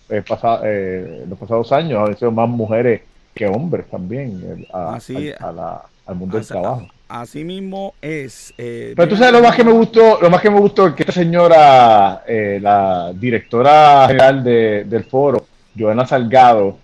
eh, 0.09 0.23
pasado, 0.27 0.63
eh, 0.65 1.25
los 1.29 1.39
pasados 1.39 1.71
años 1.73 2.09
han 2.09 2.17
sido 2.17 2.31
más 2.33 2.49
mujeres 2.49 3.03
que 3.35 3.47
hombres 3.47 3.87
también 3.91 4.43
eh, 4.45 4.69
Así, 4.73 5.33
al 5.39 6.15
mundo 6.15 6.37
del 6.37 6.47
trabajo. 6.47 6.89
Así 7.09 7.45
mismo 7.45 7.95
es. 8.01 8.55
Eh, 8.57 8.95
Pero 8.97 9.09
tú 9.09 9.17
sabes 9.17 9.35
lo 9.35 9.43
más 9.43 9.55
que 9.55 9.65
me 9.65 9.73
gustó, 9.73 10.19
lo 10.21 10.31
más 10.31 10.41
que 10.41 10.49
me 10.49 10.59
gustó 10.59 10.89
es 10.89 10.95
que 10.95 11.03
esta 11.03 11.13
señora, 11.13 12.25
eh, 12.27 12.59
la 12.61 13.13
directora 13.15 14.07
general 14.09 14.43
del 14.43 15.05
foro, 15.05 15.47
Joana 15.79 16.07
Salgado, 16.07 16.79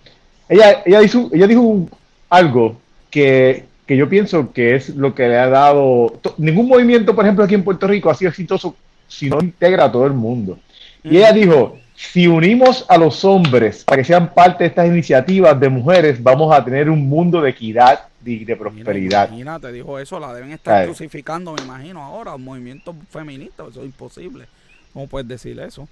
ella, 0.47 0.83
ella, 0.85 0.99
dijo, 0.99 1.29
ella 1.33 1.47
dijo 1.47 1.87
algo 2.29 2.77
que, 3.09 3.65
yo 3.97 4.09
pienso 4.09 4.51
que 4.51 4.75
es 4.75 4.89
lo 4.89 5.15
que 5.15 5.27
le 5.27 5.37
ha 5.37 5.47
dado. 5.47 6.19
Ningún 6.37 6.67
movimiento, 6.67 7.15
por 7.15 7.25
ejemplo, 7.25 7.43
aquí 7.43 7.55
en 7.55 7.63
Puerto 7.63 7.87
Rico 7.87 8.09
ha 8.09 8.15
sido 8.15 8.29
exitoso 8.29 8.75
si 9.07 9.29
no 9.29 9.39
integra 9.41 9.85
a 9.85 9.91
todo 9.91 10.05
el 10.05 10.13
mundo. 10.13 10.59
Y 11.03 11.17
ella 11.17 11.31
dijo: 11.31 11.77
si 11.95 12.27
unimos 12.27 12.85
a 12.87 12.97
los 12.97 13.25
hombres 13.25 13.83
para 13.83 13.97
que 13.97 14.05
sean 14.05 14.33
parte 14.33 14.63
de 14.63 14.69
estas 14.69 14.87
iniciativas 14.87 15.59
de 15.59 15.69
mujeres, 15.69 16.21
vamos 16.23 16.55
a 16.55 16.63
tener 16.63 16.89
un 16.89 17.09
mundo 17.09 17.41
de 17.41 17.49
equidad 17.49 18.09
de, 18.21 18.55
prosperidad. 18.55 19.27
Imagínate, 19.27 19.71
dijo 19.71 19.99
eso, 19.99 20.19
la 20.19 20.33
deben 20.33 20.51
estar 20.51 20.85
crucificando, 20.85 21.53
me 21.53 21.61
imagino, 21.61 22.01
ahora, 22.01 22.35
un 22.35 22.43
movimiento 22.43 22.95
feminista, 23.09 23.65
eso 23.69 23.81
es 23.81 23.87
imposible. 23.87 24.45
¿Cómo 24.93 25.07
puedes 25.07 25.27
decir 25.27 25.59
eso? 25.59 25.87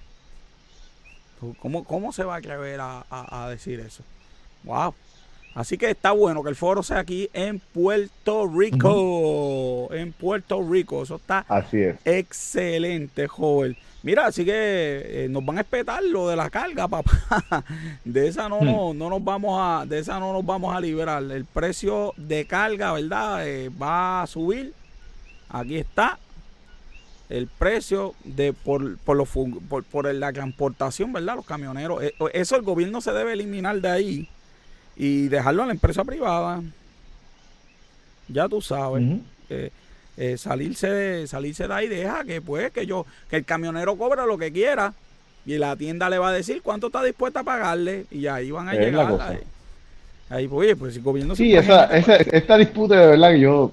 ¿Cómo, 1.60 1.84
cómo 1.84 2.12
se 2.12 2.24
va 2.24 2.34
a 2.34 2.38
atrever 2.38 2.80
a, 2.80 3.48
decir 3.50 3.80
eso? 3.80 4.02
Wow. 4.64 4.94
Así 5.58 5.76
que 5.76 5.90
está 5.90 6.12
bueno 6.12 6.44
que 6.44 6.50
el 6.50 6.54
foro 6.54 6.84
sea 6.84 7.00
aquí 7.00 7.28
en 7.32 7.58
Puerto 7.58 8.46
Rico. 8.46 9.88
En 9.92 10.12
Puerto 10.12 10.62
Rico. 10.62 11.02
Eso 11.02 11.16
está 11.16 11.44
Así 11.48 11.78
es. 11.78 11.96
excelente, 12.04 13.26
joven. 13.26 13.76
Mira, 14.04 14.26
así 14.26 14.44
que 14.44 14.52
eh, 14.54 15.26
nos 15.28 15.44
van 15.44 15.58
a 15.58 15.62
espetar 15.62 16.00
lo 16.04 16.28
de 16.28 16.36
la 16.36 16.48
carga, 16.48 16.86
papá. 16.88 17.64
De 18.04 18.28
esa 18.28 18.48
no, 18.48 18.60
no, 18.60 18.94
no, 18.94 19.10
nos 19.10 19.24
vamos 19.24 19.58
a, 19.60 19.84
de 19.84 19.98
esa 19.98 20.20
no 20.20 20.32
nos 20.32 20.46
vamos 20.46 20.76
a 20.76 20.80
liberar. 20.80 21.24
El 21.24 21.44
precio 21.44 22.14
de 22.16 22.44
carga, 22.44 22.92
¿verdad? 22.92 23.48
Eh, 23.48 23.68
va 23.68 24.22
a 24.22 24.28
subir. 24.28 24.72
Aquí 25.48 25.76
está. 25.76 26.20
El 27.28 27.48
precio 27.48 28.14
de 28.22 28.52
por, 28.52 28.96
por, 28.98 29.16
los, 29.16 29.28
por, 29.68 29.82
por 29.82 30.14
la 30.14 30.32
transportación, 30.32 31.12
¿verdad? 31.12 31.34
Los 31.34 31.46
camioneros. 31.46 32.00
Eh, 32.00 32.14
eso 32.32 32.54
el 32.54 32.62
gobierno 32.62 33.00
se 33.00 33.10
debe 33.10 33.32
eliminar 33.32 33.80
de 33.80 33.88
ahí 33.88 34.28
y 34.98 35.28
dejarlo 35.28 35.62
a 35.62 35.66
la 35.66 35.72
empresa 35.72 36.04
privada. 36.04 36.60
Ya 38.28 38.48
tú 38.48 38.60
sabes 38.60 39.04
eh, 39.48 40.36
salirse, 40.36 41.26
salirse 41.28 41.68
de 41.68 41.74
ahí, 41.74 41.88
deja 41.88 42.24
que 42.24 42.42
pues 42.42 42.72
que 42.72 42.84
yo, 42.84 43.06
que 43.30 43.36
el 43.36 43.44
camionero 43.44 43.96
cobra 43.96 44.26
lo 44.26 44.36
que 44.36 44.52
quiera 44.52 44.92
y 45.46 45.56
la 45.56 45.76
tienda 45.76 46.10
le 46.10 46.18
va 46.18 46.30
a 46.30 46.32
decir 46.32 46.60
cuánto 46.60 46.88
está 46.88 47.02
dispuesta 47.02 47.40
a 47.40 47.44
pagarle 47.44 48.06
y 48.10 48.26
ahí 48.26 48.50
van 48.50 48.68
a 48.68 48.74
llegar. 48.74 49.16
Ahí, 49.20 49.38
ahí, 50.28 50.48
pues, 50.48 50.66
oye, 50.66 50.76
pues 50.76 50.96
el 50.96 51.02
gobierno 51.02 51.36
Sí, 51.36 51.54
esa, 51.54 51.84
esa, 51.96 52.16
esta 52.16 52.58
disputa 52.58 53.00
de 53.00 53.06
verdad 53.06 53.30
que 53.30 53.40
yo, 53.40 53.72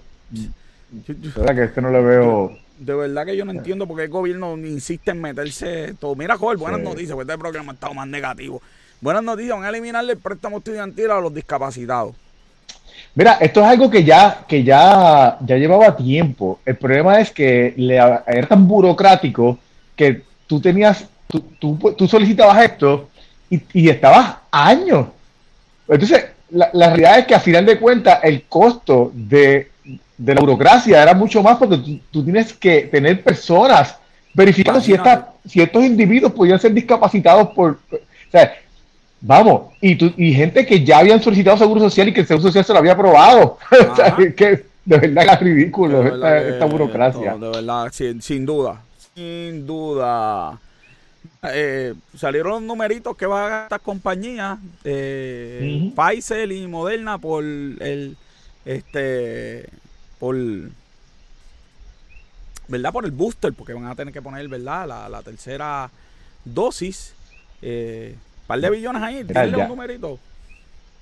de 0.92 1.30
verdad 1.36 1.56
que 1.56 1.64
este 1.64 1.82
no 1.82 1.90
le 1.90 2.02
veo. 2.02 2.58
De 2.78 2.94
verdad 2.94 3.26
que 3.26 3.36
yo 3.36 3.44
no 3.44 3.52
entiendo 3.52 3.88
por 3.88 3.98
qué 3.98 4.04
el 4.04 4.10
gobierno 4.10 4.56
insiste 4.58 5.12
en 5.12 5.22
meterse 5.22 5.96
todo. 6.00 6.16
Mira, 6.16 6.38
Joel, 6.38 6.58
buenas 6.58 6.82
noticias, 6.82 7.16
porque 7.16 7.32
este 7.32 7.40
programa 7.40 7.72
ha 7.72 7.76
estado 7.76 7.94
más 7.94 8.08
negativo. 8.08 8.62
Buenas 9.02 9.24
noticias, 9.24 9.56
van 9.56 9.66
a 9.66 9.70
eliminarle 9.70 10.14
el 10.14 10.20
préstamo 10.20 10.58
estudiantil 10.58 11.12
a 11.12 11.20
los 11.20 11.34
discapacitados. 11.34 12.16
Mira, 13.14 13.38
esto 13.40 13.62
es 13.62 13.68
algo 13.68 13.90
que 13.90 14.04
ya, 14.04 14.44
que 14.48 14.64
ya, 14.64 15.38
ya 15.42 15.56
llevaba 15.58 15.96
tiempo. 15.96 16.60
El 16.66 16.76
problema 16.76 17.20
es 17.20 17.32
que 17.32 17.74
le, 17.78 17.96
era 17.96 18.48
tan 18.48 18.68
burocrático 18.68 19.58
que 19.96 20.24
tú 20.48 20.60
tenías, 20.60 21.06
tú, 21.28 21.42
tú, 21.96 22.08
solicitabas 22.08 22.64
esto 22.64 23.10
y, 23.50 23.62
y, 23.74 23.90
estabas 23.90 24.36
años. 24.52 25.08
Entonces, 25.88 26.26
la, 26.50 26.70
la, 26.74 26.88
realidad 26.88 27.20
es 27.20 27.26
que 27.26 27.36
a 27.36 27.40
final 27.40 27.66
de 27.66 27.80
cuentas 27.80 28.20
el 28.24 28.44
costo 28.44 29.12
de, 29.14 29.72
de 30.18 30.36
la 30.36 30.42
burocracia 30.42 31.02
era 31.02 31.14
mucho 31.14 31.42
más 31.42 31.58
porque 31.58 32.02
tú, 32.12 32.24
tienes 32.24 32.54
que 32.54 32.82
tener 32.84 33.24
personas 33.24 33.98
verificando 34.34 34.82
si, 34.82 34.94
esta, 34.94 35.34
si 35.46 35.62
estos 35.62 35.84
individuos 35.84 36.34
podían 36.34 36.60
ser 36.60 36.74
discapacitados 36.74 37.50
por... 37.50 37.80
O 37.92 38.32
sea, 38.32 38.54
Vamos, 39.22 39.74
y, 39.82 39.96
tu, 39.96 40.14
y 40.18 40.34
gente 40.34 40.66
que 40.66 40.84
ya 40.84 41.00
habían 41.00 41.22
solicitado 41.22 41.58
seguro 41.58 41.82
social 41.82 42.10
y 42.10 42.14
que 42.14 42.22
el 42.22 42.28
seguro 42.28 42.48
social 42.48 42.66
se 42.66 42.74
lo 42.74 42.80
había 42.80 42.94
aprobado. 42.94 43.58
o 43.92 43.96
sea, 43.96 44.16
que 44.16 44.66
de 44.86 44.98
verdad 45.00 45.34
es 45.34 45.40
ridículo 45.40 46.06
esta, 46.06 46.66
burocracia. 46.66 47.36
de 47.36 47.50
verdad, 47.50 47.92
sin, 47.92 48.46
duda, 48.46 48.82
sin 49.16 49.66
duda. 49.66 50.60
Eh, 51.52 51.96
salieron 52.16 52.52
los 52.52 52.62
numeritos 52.62 53.16
que 53.18 53.26
van 53.26 53.46
a 53.46 53.50
gastar 53.62 53.82
compañías, 53.82 54.60
eh, 54.84 55.92
Pfizer 55.96 56.52
y 56.52 56.68
Moderna 56.68 57.18
por 57.18 57.44
el, 57.44 58.18
este, 58.64 59.68
por, 60.20 60.36
¿verdad? 62.68 62.94
Por 62.94 63.06
el 63.06 63.12
booster, 63.12 63.54
porque 63.54 63.74
van 63.74 63.88
a 63.88 63.96
tener 63.96 64.14
que 64.14 64.22
poner, 64.22 64.48
¿verdad? 64.48 64.88
La, 64.88 65.10
la 65.10 65.22
tercera 65.24 65.90
dosis. 66.44 67.14
Eh, 67.62 68.16
par 68.48 68.60
de 68.60 68.70
billones 68.70 69.02
ahí, 69.02 69.24
dile 69.24 69.58
un 69.58 69.68
numerito. 69.68 70.20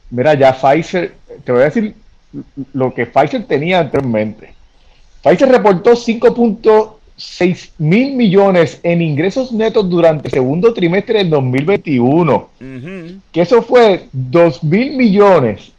Mira, 0.09 0.33
ya 0.35 0.53
Pfizer, 0.53 1.13
te 1.43 1.51
voy 1.51 1.61
a 1.61 1.65
decir 1.65 1.95
lo 2.73 2.93
que 2.93 3.05
Pfizer 3.05 3.45
tenía 3.45 3.79
anteriormente. 3.79 4.53
Pfizer 5.23 5.49
reportó 5.49 5.91
5.6 5.91 7.71
mil 7.77 8.15
millones 8.15 8.79
en 8.83 9.01
ingresos 9.01 9.51
netos 9.51 9.89
durante 9.89 10.27
el 10.27 10.33
segundo 10.33 10.73
trimestre 10.73 11.19
del 11.19 11.29
2021. 11.29 12.49
Que 13.31 13.41
eso 13.41 13.61
fue 13.61 14.07
2 14.11 14.63
mil 14.63 14.95
millones 14.97 15.71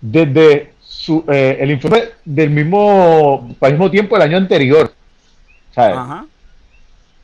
desde 0.00 0.72
eh, 1.28 1.58
el 1.60 1.70
informe 1.70 2.02
del 2.24 2.50
mismo, 2.50 3.56
al 3.60 3.72
mismo 3.72 3.90
tiempo 3.90 4.16
del 4.16 4.22
año 4.22 4.36
anterior. 4.36 4.92
¿sabes? 5.74 5.96
Ajá. 5.96 6.26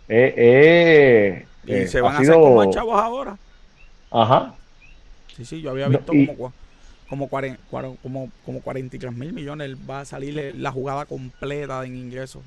Eh, 0.09 0.35
eh, 0.37 1.47
y 1.71 1.75
eh, 1.75 1.89
se 1.89 2.01
van 2.01 2.17
a 2.17 2.19
hacer 2.19 2.35
como 2.35 2.71
chavos 2.71 3.01
ahora. 3.01 3.37
Ajá. 4.11 4.55
Sí, 5.37 5.45
sí, 5.45 5.61
yo 5.61 5.71
había 5.71 5.89
visto 5.89 6.07
como, 6.07 6.53
como, 7.09 7.29
como, 8.03 8.31
como 8.45 8.61
43 8.61 9.13
mil 9.13 9.33
millones 9.33 9.77
va 9.89 10.01
a 10.01 10.05
salir 10.05 10.55
la 10.57 10.73
jugada 10.73 11.07
completa 11.07 11.85
en 11.85 11.97
ingresos. 11.97 12.43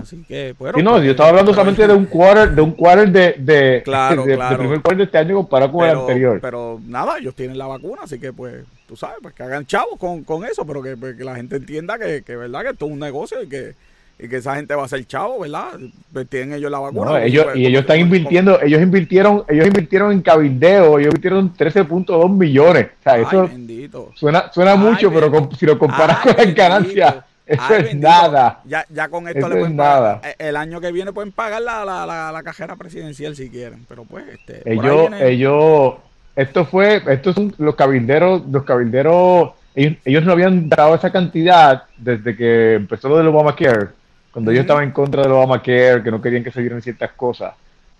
Así 0.00 0.24
que, 0.26 0.54
bueno. 0.58 0.78
no, 0.78 0.92
yo 0.92 1.00
pues, 1.00 1.10
estaba 1.10 1.28
hablando 1.28 1.52
solamente 1.52 1.86
de 1.86 1.92
un 1.92 2.06
quarter, 2.06 2.54
de 2.54 2.62
un 2.62 2.72
quarter 2.72 3.10
de, 3.10 3.34
de, 3.38 3.82
claro, 3.84 4.24
de, 4.26 4.34
claro. 4.34 4.58
primer 4.58 4.80
quarter 4.80 4.96
de 4.96 5.04
este 5.04 5.18
año 5.18 5.34
comparado 5.36 5.72
con 5.72 5.84
el 5.86 5.98
anterior. 5.98 6.38
Pero 6.40 6.80
nada, 6.86 7.18
ellos 7.18 7.34
tienen 7.34 7.58
la 7.58 7.66
vacuna, 7.66 8.02
así 8.04 8.18
que 8.18 8.32
pues, 8.32 8.64
tú 8.86 8.96
sabes, 8.96 9.18
pues 9.20 9.34
que 9.34 9.42
hagan 9.42 9.66
chavos 9.66 9.98
con, 9.98 10.24
con 10.24 10.44
eso, 10.46 10.64
pero 10.64 10.82
que, 10.82 10.96
pues, 10.96 11.16
que, 11.16 11.24
la 11.24 11.36
gente 11.36 11.56
entienda 11.56 11.98
que, 11.98 12.22
que 12.22 12.36
verdad 12.36 12.62
que 12.62 12.68
esto 12.70 12.86
es 12.86 12.92
un 12.92 12.98
negocio 12.98 13.42
y 13.42 13.48
que, 13.48 13.74
y 14.18 14.28
que 14.28 14.36
esa 14.36 14.56
gente 14.56 14.74
va 14.74 14.84
a 14.84 14.88
ser 14.88 15.06
chavo, 15.06 15.40
¿verdad? 15.40 15.78
Pues 16.12 16.28
tienen 16.28 16.54
ellos 16.54 16.70
la 16.70 16.78
vacuna. 16.80 17.10
No, 17.10 17.16
ellos, 17.18 17.46
y 17.54 17.66
ellos 17.66 17.82
están 17.82 18.00
invirtiendo, 18.00 18.60
ellos 18.60 18.82
invirtieron, 18.82 19.44
ellos 19.48 19.66
invirtieron 19.66 20.12
en 20.12 20.22
cabildeo, 20.22 20.98
ellos 20.98 21.14
invirtieron 21.14 21.54
13.2 21.54 22.36
millones. 22.36 22.88
O 23.00 23.02
sea, 23.02 23.18
eso 23.18 23.50
suena, 24.14 24.52
suena 24.52 24.76
mucho, 24.76 25.12
pero 25.12 25.50
si 25.56 25.66
lo 25.66 25.78
comparas 25.78 26.18
con 26.18 26.34
las 26.36 26.54
ganancias 26.54 27.16
eso 27.48 27.74
es 27.74 27.94
nada. 27.96 28.60
Ya, 28.66 28.84
ya 28.90 29.08
con 29.08 29.26
esto 29.26 29.48
le 29.48 29.56
pueden 29.56 29.76
nada. 29.76 30.20
Eh, 30.22 30.34
el 30.38 30.56
año 30.56 30.80
que 30.80 30.92
viene 30.92 31.12
pueden 31.12 31.32
pagar 31.32 31.62
la, 31.62 31.84
la, 31.84 32.30
la, 32.30 32.42
cajera 32.42 32.76
presidencial 32.76 33.34
si 33.34 33.48
quieren, 33.48 33.86
pero 33.88 34.04
pues 34.04 34.26
este, 34.28 34.70
ellos, 34.70 35.10
ellos, 35.18 35.94
esto 36.36 36.66
fue, 36.66 37.02
estos 37.08 37.34
son 37.34 37.54
los 37.56 37.74
cabilderos, 37.74 38.42
los 38.50 38.64
cabilderos, 38.64 39.52
ellos, 39.74 40.24
no 40.24 40.32
habían 40.32 40.68
dado 40.68 40.94
esa 40.94 41.10
cantidad 41.10 41.84
desde 41.96 42.36
que 42.36 42.74
empezó 42.74 43.08
lo 43.08 43.16
del 43.16 43.28
Obamacare, 43.28 43.88
cuando 44.38 44.52
ellos 44.52 44.60
estaban 44.60 44.84
en 44.84 44.92
contra 44.92 45.22
del 45.24 45.32
Obamacare, 45.32 46.00
que 46.00 46.12
no 46.12 46.22
querían 46.22 46.44
que 46.44 46.52
se 46.52 46.60
dieran 46.60 46.80
ciertas 46.80 47.10
cosas. 47.10 47.54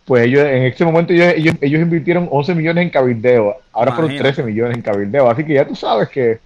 Pues 0.04 0.24
ellos, 0.24 0.44
en 0.44 0.62
ese 0.62 0.84
momento 0.84 1.12
ellos, 1.12 1.34
ellos, 1.60 1.82
invirtieron 1.82 2.28
11 2.30 2.54
millones 2.54 2.84
en 2.84 2.90
cabildeo, 2.90 3.56
ahora 3.72 3.90
fueron 3.90 4.16
13 4.16 4.44
millones 4.44 4.76
en 4.76 4.82
cabildeo, 4.82 5.28
así 5.28 5.44
que 5.44 5.54
ya 5.54 5.66
tú 5.66 5.74
sabes 5.74 6.08
que 6.08 6.38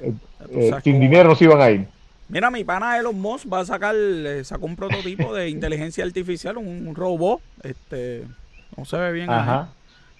eh, 0.00 0.12
eh, 0.50 0.72
sin 0.82 0.98
dinero 0.98 1.28
no 1.28 1.36
se 1.36 1.44
iban 1.44 1.60
a 1.60 1.70
ir. 1.70 1.86
Mira, 2.28 2.50
mi 2.50 2.64
pana 2.64 2.98
Elon 2.98 3.16
Musk 3.16 3.46
va 3.50 3.60
a 3.60 3.64
sacar, 3.64 3.94
sacó 4.42 4.66
un 4.66 4.74
prototipo 4.74 5.32
de 5.32 5.48
inteligencia 5.50 6.02
artificial, 6.02 6.56
un, 6.56 6.92
robot, 6.96 7.40
este, 7.62 8.24
no 8.76 8.84
se 8.84 8.96
ve 8.96 9.12
bien, 9.12 9.30
Ajá. 9.30 9.68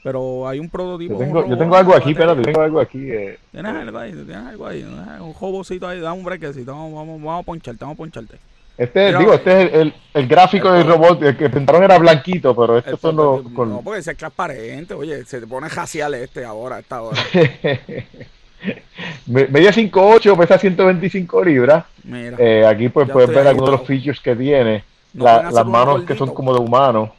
pero 0.05 0.47
hay 0.47 0.61
un 0.61 0.71
prototipo. 0.71 1.14
Yo 1.14 1.19
tengo, 1.19 1.45
yo 1.49 1.59
tengo 1.59 1.75
algo 1.75 1.93
aquí, 1.93 2.12
espérate, 2.12 2.43
tengo 2.43 2.61
algo 2.61 2.79
aquí. 2.79 3.11
Eh. 3.11 3.37
Tienes 3.51 3.75
algo 3.75 3.99
ahí, 3.99 4.12
tienes 4.12 4.47
algo 4.47 4.64
ahí, 4.64 4.85
un 4.85 5.35
robocito 5.39 5.89
ahí, 5.89 5.99
da 5.99 6.12
un 6.12 6.23
brequecito, 6.23 6.71
vamos, 6.71 6.95
vamos, 6.95 7.21
vamos 7.21 7.43
a 7.43 7.45
poncharte, 7.45 7.85
vamos 7.85 7.97
a 7.97 7.99
poncharte. 7.99 8.39
Este, 8.79 9.18
digo, 9.18 9.35
este 9.35 9.64
es 9.64 9.74
el, 9.74 9.95
el 10.14 10.29
gráfico 10.29 10.70
del 10.70 10.87
robot, 10.87 11.20
el 11.24 11.37
que 11.37 11.51
pintaron 11.51 11.83
era 11.83 11.99
blanquito, 11.99 12.55
pero 12.55 12.79
estos 12.79 13.01
son 13.01 13.16
los... 13.16 13.45
No, 13.45 13.83
porque 13.83 13.99
es 13.99 14.16
transparente, 14.16 14.95
oye, 14.95 15.24
se 15.24 15.41
te 15.41 15.49
pone 15.49 15.68
jacial 15.68 16.14
este 16.14 16.45
ahora, 16.45 16.76
a 16.76 16.79
esta 16.79 17.03
hora. 17.03 17.20
Media 19.26 19.72
5'8, 19.72 20.37
pesa 20.39 20.59
125 20.59 21.45
libras. 21.45 21.87
Eh, 22.07 22.64
aquí 22.66 22.89
pues 22.89 23.09
puedes 23.11 23.29
ver 23.31 23.49
algunos 23.49 23.70
de 23.70 23.76
los 23.79 23.87
features 23.87 24.20
que 24.20 24.37
tiene. 24.37 24.85
las 25.12 25.66
manos 25.66 26.05
que 26.05 26.16
son 26.16 26.33
como 26.33 26.55
de 26.55 26.61
humano. 26.61 27.12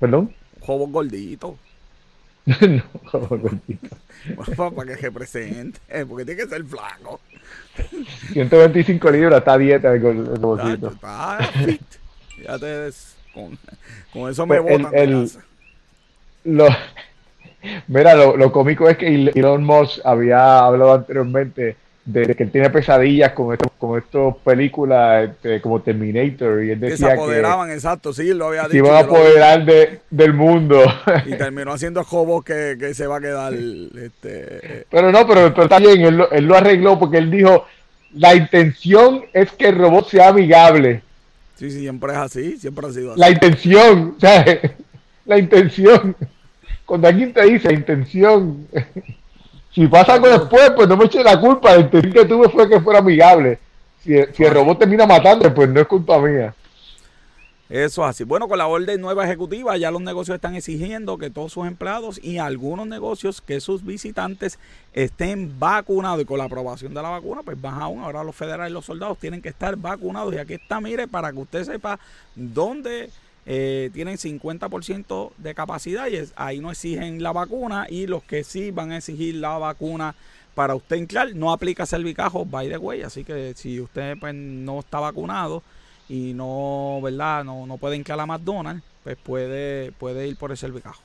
¿Perdón? 0.00 0.34
Jobo 0.60 0.86
gordito. 0.88 1.56
no, 2.46 2.82
jobo 3.04 3.38
gordito. 3.38 3.96
para 4.56 4.86
que 4.86 4.96
represente, 4.96 5.80
porque 6.06 6.24
tiene 6.24 6.42
que 6.42 6.48
ser 6.48 6.64
flaco. 6.64 7.20
125 8.32 9.10
libras, 9.10 9.38
está 9.38 9.52
a 9.54 9.58
dieta 9.58 9.92
el. 9.92 10.00
Está 10.92 11.38
fit. 11.64 11.82
Ya 12.42 12.58
te 12.58 12.90
con, 13.32 13.58
con, 14.12 14.30
eso 14.30 14.46
me 14.46 14.60
pues, 14.60 14.82
botan 14.82 14.94
el, 14.94 15.30
Lo, 16.44 16.68
Mira, 17.88 18.14
lo, 18.14 18.52
cómico 18.52 18.88
es 18.88 18.96
que 18.96 19.30
Elon 19.34 19.64
Musk 19.64 20.00
había 20.04 20.60
hablado 20.60 20.94
anteriormente 20.94 21.76
de 22.06 22.34
que 22.34 22.44
él 22.44 22.50
tiene 22.50 22.70
pesadillas 22.70 23.32
con 23.32 23.52
estos, 23.52 23.70
con 23.78 23.98
estas 23.98 24.36
películas 24.44 25.30
este, 25.30 25.60
como 25.60 25.82
Terminator 25.82 26.64
y 26.64 26.70
él 26.70 26.80
decía 26.80 26.96
que 26.96 26.96
se 26.96 27.12
apoderaban, 27.12 27.70
exacto, 27.70 28.12
sí, 28.12 28.32
lo 28.32 28.46
había 28.46 28.62
dicho. 28.62 28.72
Se 28.72 28.78
iban 28.78 28.94
a 28.94 29.00
apoderar 29.00 29.66
del 30.10 30.32
mundo. 30.32 30.82
Y 31.26 31.30
terminó 31.36 31.72
haciendo 31.72 32.04
juegos 32.04 32.44
que, 32.44 32.76
que, 32.78 32.94
se 32.94 33.06
va 33.06 33.16
a 33.16 33.20
quedar. 33.20 33.52
Este... 33.52 34.86
Pero 34.88 35.12
no, 35.12 35.26
pero, 35.26 35.48
está 35.48 35.78
bien, 35.78 36.00
él, 36.00 36.22
él, 36.30 36.44
lo 36.44 36.56
arregló 36.56 36.98
porque 36.98 37.18
él 37.18 37.30
dijo, 37.30 37.66
la 38.14 38.34
intención 38.34 39.24
es 39.32 39.52
que 39.52 39.68
el 39.68 39.78
robot 39.78 40.08
sea 40.08 40.28
amigable. 40.28 41.02
Sí, 41.56 41.70
sí, 41.70 41.80
siempre 41.80 42.12
es 42.12 42.18
así, 42.18 42.56
siempre 42.56 42.86
ha 42.86 42.92
sido 42.92 43.12
así. 43.12 43.20
La 43.20 43.30
intención, 43.30 44.14
sea, 44.18 44.44
la 45.26 45.38
intención 45.38 46.16
cuando 46.86 47.08
alguien 47.08 47.32
te 47.32 47.44
dice 47.44 47.74
intención, 47.74 48.66
si 49.76 49.86
pasa 49.88 50.14
algo 50.14 50.26
después, 50.26 50.70
pues 50.70 50.88
no 50.88 50.96
me 50.96 51.04
eche 51.04 51.22
la 51.22 51.38
culpa. 51.38 51.74
La 51.74 51.82
intención 51.82 52.10
que 52.10 52.24
tuve 52.24 52.48
fue 52.48 52.66
que 52.66 52.80
fuera 52.80 53.00
amigable. 53.00 53.58
Si, 54.02 54.14
si 54.32 54.42
el 54.42 54.54
robot 54.54 54.78
termina 54.78 55.04
matando, 55.04 55.52
pues 55.52 55.68
no 55.68 55.78
es 55.78 55.86
culpa 55.86 56.18
mía. 56.18 56.54
Eso 57.68 58.02
es 58.02 58.08
así. 58.08 58.24
Bueno, 58.24 58.48
con 58.48 58.56
la 58.56 58.68
orden 58.68 58.98
nueva 59.02 59.26
ejecutiva 59.26 59.76
ya 59.76 59.90
los 59.90 60.00
negocios 60.00 60.36
están 60.36 60.54
exigiendo 60.54 61.18
que 61.18 61.28
todos 61.28 61.52
sus 61.52 61.66
empleados 61.66 62.18
y 62.24 62.38
algunos 62.38 62.86
negocios 62.86 63.42
que 63.42 63.60
sus 63.60 63.84
visitantes 63.84 64.58
estén 64.94 65.58
vacunados 65.58 66.22
y 66.22 66.24
con 66.24 66.38
la 66.38 66.44
aprobación 66.44 66.94
de 66.94 67.02
la 67.02 67.10
vacuna, 67.10 67.42
pues 67.44 67.58
más 67.58 67.74
aún, 67.74 68.02
ahora 68.02 68.24
los 68.24 68.34
federales 68.34 68.70
y 68.70 68.72
los 68.72 68.86
soldados 68.86 69.18
tienen 69.18 69.42
que 69.42 69.50
estar 69.50 69.76
vacunados 69.76 70.32
y 70.32 70.38
aquí 70.38 70.54
está, 70.54 70.80
mire, 70.80 71.06
para 71.06 71.32
que 71.32 71.38
usted 71.38 71.64
sepa 71.64 71.98
dónde 72.34 73.10
eh, 73.46 73.90
tienen 73.94 74.16
50% 74.16 75.32
de 75.38 75.54
capacidad 75.54 76.08
y 76.08 76.18
ahí 76.34 76.60
no 76.60 76.70
exigen 76.70 77.22
la 77.22 77.32
vacuna 77.32 77.86
y 77.88 78.06
los 78.06 78.22
que 78.24 78.44
sí 78.44 78.72
van 78.72 78.90
a 78.92 78.98
exigir 78.98 79.36
la 79.36 79.56
vacuna 79.56 80.14
para 80.54 80.74
usted 80.74 80.96
entrar 80.96 81.34
no 81.34 81.52
aplica 81.52 81.86
cervicajo 81.86 82.44
by 82.44 82.68
the 82.68 82.76
way, 82.76 83.02
así 83.02 83.24
que 83.24 83.54
si 83.54 83.80
usted 83.80 84.18
pues, 84.18 84.34
no 84.34 84.80
está 84.80 85.00
vacunado 85.00 85.62
y 86.08 86.32
no, 86.34 87.00
¿verdad? 87.02 87.44
No, 87.44 87.66
no 87.66 87.78
puede 87.78 87.96
entrar 87.96 88.18
a 88.20 88.26
McDonald's, 88.26 88.82
pues 89.04 89.16
puede, 89.16 89.92
puede 89.92 90.26
ir 90.26 90.36
por 90.36 90.50
el 90.50 90.56
cervicajo 90.56 91.02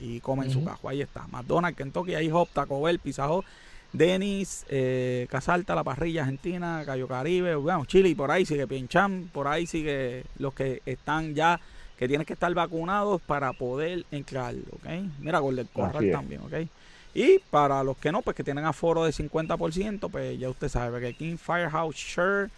y 0.00 0.20
come 0.20 0.46
en 0.46 0.50
su 0.50 0.64
cajo. 0.64 0.88
Ahí 0.88 1.00
está. 1.00 1.26
McDonald's, 1.28 1.76
Kentucky, 1.76 2.14
ahí 2.14 2.30
Hop, 2.32 2.48
Taco 2.52 2.80
Bell, 2.82 2.98
Pizza 2.98 3.30
Hut, 3.30 3.44
Denis, 3.92 4.64
eh, 4.68 5.26
Casalta, 5.30 5.74
La 5.74 5.84
Parrilla 5.84 6.22
Argentina, 6.22 6.82
Cayo 6.84 7.08
Caribe, 7.08 7.54
bueno, 7.54 7.84
Chile, 7.86 8.10
y 8.10 8.14
por 8.14 8.30
ahí 8.30 8.44
sigue 8.44 8.66
Piencham, 8.66 9.28
por 9.32 9.48
ahí 9.48 9.66
sigue 9.66 10.24
los 10.38 10.54
que 10.54 10.82
están 10.84 11.34
ya, 11.34 11.60
que 11.96 12.06
tienen 12.06 12.26
que 12.26 12.34
estar 12.34 12.52
vacunados 12.54 13.20
para 13.22 13.52
poder 13.52 14.04
entrar, 14.10 14.54
¿ok? 14.72 14.86
Mira, 15.20 15.38
Golden 15.38 15.68
Corral 15.72 16.10
también, 16.10 16.42
¿ok? 16.42 16.68
Y 17.14 17.38
para 17.50 17.82
los 17.82 17.96
que 17.96 18.12
no, 18.12 18.22
pues 18.22 18.36
que 18.36 18.44
tienen 18.44 18.64
aforo 18.64 19.04
de 19.04 19.12
50%, 19.12 20.10
pues 20.10 20.38
ya 20.38 20.48
usted 20.48 20.68
sabe 20.68 21.00
que 21.00 21.14
King 21.14 21.36
Firehouse 21.36 21.96
Sure 21.96 22.50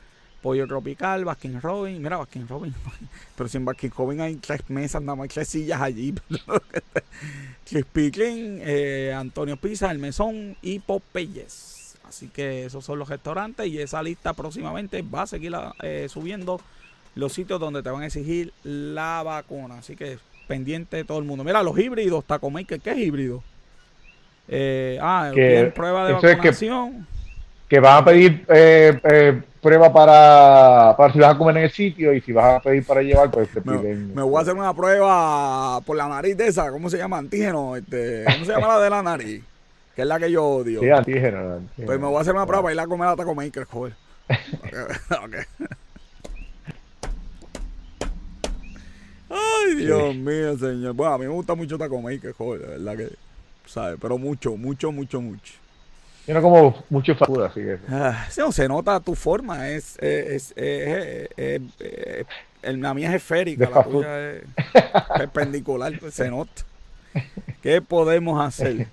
Pollo 0.43 0.67
Tropical, 0.67 1.25
Baskin 1.25 1.61
Robin. 1.61 2.01
Mira, 2.03 2.17
Baskin 2.17 2.49
Robin. 2.49 2.75
Pero 3.37 3.49
sin 3.49 3.65
Baskin 3.65 3.93
Robin 3.97 4.21
hay 4.21 4.37
tres 4.37 4.69
mesas, 4.69 5.03
nada 5.03 5.17
más 5.17 5.29
tres 5.29 5.49
sillas 5.49 5.81
allí. 5.81 6.15
Crispy 7.69 8.11
eh, 8.17 9.15
Antonio 9.17 9.57
Pizza, 9.57 9.91
El 9.91 9.99
Mesón 9.99 10.57
y 10.63 10.81
Popeyes. 10.81 11.97
Así 12.09 12.29
que 12.29 12.65
esos 12.65 12.85
son 12.85 12.99
los 12.99 13.09
restaurantes 13.09 13.69
y 13.69 13.79
esa 13.79 14.03
lista 14.03 14.33
próximamente 14.33 15.03
va 15.03 15.23
a 15.23 15.27
seguir 15.29 15.53
eh, 15.83 16.09
subiendo 16.09 16.61
los 17.15 17.33
sitios 17.33 17.61
donde 17.61 17.83
te 17.83 17.91
van 17.91 18.03
a 18.03 18.07
exigir 18.07 18.53
la 18.65 19.23
vacuna. 19.23 19.79
Así 19.79 19.95
que 19.95 20.19
pendiente 20.49 20.97
de 20.97 21.05
todo 21.05 21.19
el 21.19 21.25
mundo. 21.25 21.45
Mira, 21.45 21.63
los 21.63 21.79
híbridos, 21.79 22.25
Taco 22.25 22.51
Maker, 22.51 22.81
¿qué 22.81 22.91
es 22.91 22.99
híbrido? 22.99 23.45
Eh, 24.49 24.99
ah, 25.01 25.31
prueba 25.75 26.09
de 26.09 26.15
vacunación 26.15 26.41
que 26.41 27.20
van 27.79 27.99
a 27.99 28.05
pedir 28.05 28.45
eh, 28.49 28.99
eh, 29.05 29.43
prueba 29.63 29.93
para, 29.93 30.97
para 30.97 31.13
si 31.13 31.21
vas 31.21 31.35
a 31.35 31.39
comer 31.39 31.59
en 31.59 31.63
el 31.65 31.71
sitio 31.71 32.13
y 32.13 32.21
si 32.21 32.33
vas 32.33 32.57
a 32.57 32.61
pedir 32.61 32.85
para 32.85 33.01
llevar, 33.03 33.31
pues 33.31 33.49
te 33.51 33.61
piden. 33.61 34.13
Me, 34.13 34.23
voy 34.23 34.39
a 34.39 34.41
hacer 34.41 34.55
una 34.55 34.75
prueba 34.75 35.81
por 35.83 35.97
la 35.97 36.09
nariz 36.09 36.37
de 36.37 36.49
esa, 36.49 36.71
¿cómo 36.73 36.91
se 36.91 36.99
llama? 36.99 37.19
Antígeno, 37.19 37.77
este, 37.77 38.25
¿cómo 38.25 38.45
se 38.45 38.53
llama 38.53 38.67
la 38.67 38.81
de 38.81 38.91
la 38.91 39.03
nariz? 39.03 39.45
Que 39.95 40.03
es 40.03 40.09
la 40.09 40.19
que 40.19 40.33
yo 40.33 40.45
odio. 40.45 40.81
Sí, 40.81 40.91
antígeno. 40.91 41.61
Pues 41.77 42.01
me 42.01 42.07
voy 42.07 42.17
a 42.17 42.21
hacer 42.23 42.35
una 42.35 42.47
prueba 42.47 42.65
para 42.65 42.75
ir 42.75 42.81
a 42.81 42.87
comer 42.87 43.09
a 43.09 43.15
Taco 43.15 43.35
Maker, 43.35 43.65
joder. 43.65 43.95
Ay, 49.31 49.75
Dios 49.77 50.15
mío, 50.17 50.59
señor. 50.59 50.95
Bueno, 50.95 51.15
a 51.15 51.19
mí 51.19 51.27
me 51.27 51.33
gusta 51.33 51.55
mucho 51.55 51.79
Taco 51.79 52.01
Maker, 52.01 52.33
joder, 52.33 52.63
de 52.63 52.67
verdad 52.79 52.97
que, 52.97 53.15
¿sabes? 53.67 53.97
Pero 54.01 54.19
mucho, 54.19 54.57
mucho, 54.57 54.91
mucho, 54.91 55.21
mucho. 55.21 55.55
Tiene 56.31 56.43
como 56.43 56.85
mucho 56.91 57.17
factura, 57.17 57.47
así 57.47 57.61
que. 57.61 57.81
Ah, 57.89 58.25
se 58.31 58.69
nota 58.69 59.01
tu 59.01 59.17
forma, 59.17 59.69
es, 59.69 59.99
es, 59.99 60.55
la 62.63 62.95
mía 62.95 63.09
es 63.09 63.17
esférica, 63.17 63.69
la 63.69 63.83
tuya 63.83 64.31
es 64.35 64.43
perpendicular, 65.17 65.93
pues, 65.99 66.15
se 66.15 66.31
nota. 66.31 66.63
¿Qué 67.63 67.83
podemos 67.83 68.41
hacer? 68.41 68.87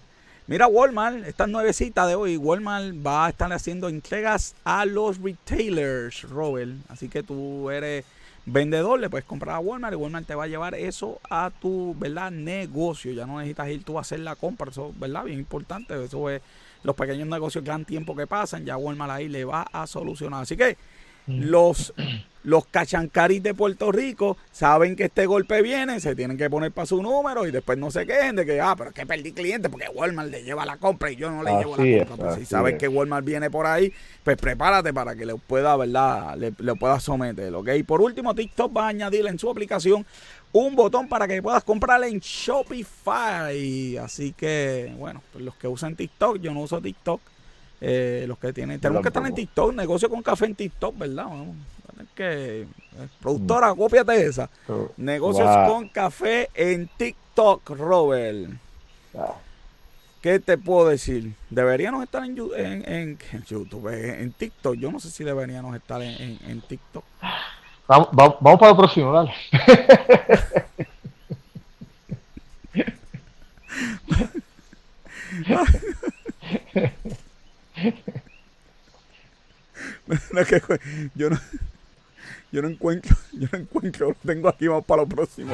Mira, 0.48 0.66
Walmart, 0.66 1.28
esta 1.28 1.46
nuevecita 1.46 2.08
de 2.08 2.16
hoy, 2.16 2.38
Walmart 2.38 3.06
va 3.06 3.28
a 3.28 3.30
estar 3.30 3.54
haciendo 3.54 3.88
entregas 3.88 4.56
a 4.64 4.86
los 4.86 5.22
retailers, 5.22 6.24
Robert. 6.24 6.72
Así 6.90 7.08
que 7.08 7.22
tú 7.22 7.70
eres 7.70 8.04
vendedor, 8.48 9.00
le 9.00 9.12
puedes 9.12 9.28
comprar 9.28 9.58
a 9.58 9.60
Walmart 9.60 9.94
y 9.94 9.98
Walmart 9.98 10.26
te 10.26 10.34
va 10.34 10.46
a 10.46 10.48
llevar 10.48 10.74
eso 10.74 11.20
a 11.30 11.52
tu, 11.62 11.96
¿verdad? 12.00 12.32
Negocio. 12.32 13.12
Ya 13.12 13.28
no 13.28 13.38
necesitas 13.38 13.70
ir 13.70 13.84
tú 13.84 14.00
a 14.00 14.02
hacer 14.02 14.22
la 14.22 14.36
compra, 14.36 14.72
eso, 14.72 14.92
¿verdad? 14.98 15.26
Bien 15.26 15.38
importante, 15.38 16.04
eso 16.04 16.32
es 16.32 16.42
los 16.84 16.96
pequeños 16.96 17.28
negocios 17.28 17.64
gran 17.64 17.86
tiempo 17.86 18.16
que 18.16 18.28
pasan, 18.28 18.66
ya 18.66 18.78
Walmart 18.78 19.12
ahí 19.12 19.30
le 19.30 19.46
va 19.46 19.64
a 19.64 19.88
solucionar. 19.88 20.44
Así 20.44 20.56
que 20.56 20.78
los, 21.28 21.94
los 22.44 22.66
cachancaris 22.66 23.44
de 23.44 23.54
Puerto 23.54 23.92
Rico 23.92 24.38
saben 24.52 24.96
que 24.96 25.06
este 25.06 25.26
golpe 25.26 25.62
viene, 25.62 26.00
se 26.00 26.16
tienen 26.16 26.38
que 26.38 26.50
poner 26.50 26.72
para 26.72 26.86
su 26.86 27.04
número 27.04 27.46
y 27.46 27.52
después 27.52 27.78
no 27.78 27.92
se 27.92 28.06
quejen 28.06 28.38
de 28.38 28.46
que, 28.46 28.62
ah, 28.62 28.74
pero 28.78 28.92
es 28.92 28.96
que 28.96 29.06
perdí 29.06 29.34
cliente 29.34 29.70
porque 29.70 29.88
Walmart 29.94 30.30
le 30.30 30.44
lleva 30.44 30.66
la 30.66 30.78
compra 30.78 31.12
y 31.12 31.18
yo 31.18 31.30
no 31.30 31.44
le 31.44 31.52
llevo 31.58 31.76
la 31.76 32.06
compra. 32.06 32.26
Pues 32.26 32.36
si 32.36 32.46
saben 32.46 32.78
que 32.78 32.88
Walmart 32.88 33.26
viene 33.26 33.52
por 33.52 33.66
ahí, 33.66 33.92
pues 34.24 34.38
prepárate 34.38 34.94
para 34.94 35.16
que 35.16 35.26
le 35.26 35.36
pueda, 35.36 35.76
¿verdad? 35.76 36.38
Le, 36.38 36.52
pueda 36.76 37.00
someter, 37.02 37.54
¿ok? 37.54 37.70
Por 37.86 38.02
último, 38.02 38.34
TikTok 38.34 38.76
va 38.76 38.86
a 38.86 38.90
añadir 38.90 39.28
en 39.28 39.38
su 39.38 39.50
aplicación 39.50 40.06
un 40.52 40.76
botón 40.76 41.08
para 41.08 41.28
que 41.28 41.42
puedas 41.42 41.64
comprar 41.64 42.04
en 42.04 42.20
Shopify. 42.20 43.98
Así 43.98 44.34
que, 44.34 44.94
bueno, 44.98 45.22
pues 45.32 45.44
los 45.44 45.56
que 45.56 45.68
usan 45.68 45.96
TikTok, 45.96 46.38
yo 46.38 46.54
no 46.54 46.62
uso 46.62 46.82
TikTok. 46.82 47.22
Eh, 47.80 48.26
los 48.28 48.40
que 48.40 48.54
tienen, 48.54 48.80
tenemos 48.80 49.04
que 49.04 49.10
estar 49.10 49.26
en 49.26 49.36
TikTok, 49.36 49.74
negocio 49.74 50.10
con 50.10 50.24
café 50.24 50.48
en 50.48 50.56
TikTok, 50.56 50.98
¿verdad? 50.98 51.26
Vamos 51.26 51.56
que 52.16 52.62
eh, 52.62 52.68
productora, 53.22 53.74
cópiate 53.76 54.26
esa. 54.26 54.50
Oh, 54.68 54.92
Negocios 54.98 55.50
con 55.68 55.88
café 55.90 56.50
en 56.54 56.90
TikTok, 56.98 57.70
Robert. 57.70 58.50
¿Qué 60.22 60.40
te 60.40 60.58
puedo 60.58 60.90
decir? 60.90 61.34
Deberíamos 61.50 62.04
estar 62.04 62.24
en, 62.24 62.38
en, 62.38 63.18
YouTube, 63.46 63.88
en, 63.88 64.32
TikTok. 64.32 64.76
Yo 64.76 64.92
no 64.92 65.00
sé 65.00 65.10
si 65.10 65.24
deberíamos 65.24 65.76
estar 65.76 66.02
en, 66.02 66.62
TikTok. 66.62 67.04
Vamos, 67.88 68.10
vamos, 68.12 68.60
para 68.60 68.72
el 68.72 68.78
próximo, 68.78 69.14
dale. 69.14 69.34
yo 81.16 81.30
no 81.30 81.40
yo 82.52 82.62
no 82.62 82.68
encuentro, 82.70 83.16
yo 83.34 83.48
no 83.52 83.60
encuentro, 83.60 84.08
lo 84.10 84.16
tengo 84.26 84.50
aquí, 84.50 84.68
vamos 84.68 84.86
para 84.86 85.02
lo 85.02 85.08
próximo. 85.08 85.54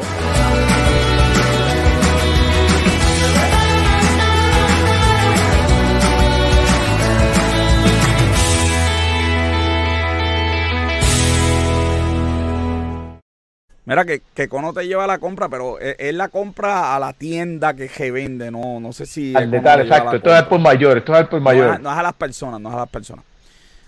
Mira 13.93 14.05
que, 14.05 14.23
que 14.33 14.49
Cono 14.49 14.73
te 14.73 14.87
lleva 14.87 15.05
la 15.05 15.19
compra, 15.19 15.47
pero 15.49 15.77
es, 15.79 16.15
la 16.15 16.29
compra 16.29 16.95
a 16.95 16.99
la 16.99 17.13
tienda 17.13 17.75
que 17.75 17.87
se 17.87 18.09
vende, 18.09 18.49
no, 18.49 18.79
no 18.79 18.91
sé 18.91 19.05
si... 19.05 19.35
Al 19.35 19.51
detalle, 19.51 19.83
exacto, 19.83 20.15
esto 20.15 20.35
es 20.35 20.41
por 20.45 20.59
mayor, 20.59 20.97
esto 20.97 21.15
es 21.15 21.27
por 21.27 21.39
mayor. 21.39 21.79
no 21.79 21.91
es 21.91 21.97
a 21.99 22.01
las 22.01 22.13
personas, 22.13 22.59
no 22.59 22.69
es 22.69 22.75
a 22.75 22.79
las 22.79 22.89
personas. 22.89 23.23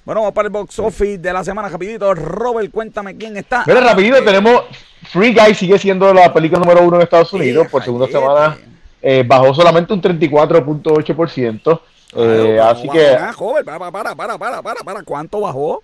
Bueno, 0.05 0.21
vamos 0.21 0.35
para 0.35 0.45
el 0.45 0.51
box 0.51 0.77
office 0.77 1.17
de 1.17 1.33
la 1.33 1.43
semana 1.43 1.69
rapidito. 1.69 2.13
Robert, 2.13 2.69
cuéntame 2.69 3.17
quién 3.17 3.35
está. 3.35 3.63
Mira, 3.65 3.81
rapidito, 3.81 4.23
tenemos 4.23 4.65
Free 5.11 5.33
Guy, 5.33 5.55
sigue 5.55 5.79
siendo 5.79 6.13
la 6.13 6.31
película 6.31 6.59
número 6.59 6.83
uno 6.83 6.97
en 6.97 7.01
Estados 7.01 7.33
Unidos. 7.33 7.67
por 7.71 7.83
segunda 7.83 8.05
semana 8.05 8.59
eh, 9.01 9.23
bajó 9.25 9.55
solamente 9.55 9.91
un 9.91 10.03
34.8%. 10.03 11.81
Eh, 12.15 12.59
así 12.63 12.87
que... 12.89 13.17
joven, 13.33 13.65
para, 13.65 13.79
para, 13.79 14.15
para, 14.15 14.37
para, 14.37 14.61
para, 14.61 14.83
para, 14.83 15.01
¿cuánto 15.01 15.41
bajó? 15.41 15.81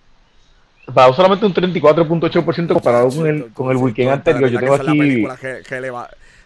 Bajó 0.87 1.13
solamente 1.13 1.45
un 1.45 1.53
34.8% 1.53 2.73
comparado 2.73 3.09
con 3.09 3.27
el, 3.27 3.51
con 3.53 3.71
el 3.71 3.77
weekend 3.77 4.09
anterior. 4.09 4.49
Yo 4.49 4.59
tengo 4.59 4.75
aquí... 4.75 5.27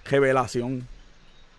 Revelación. 0.08 0.88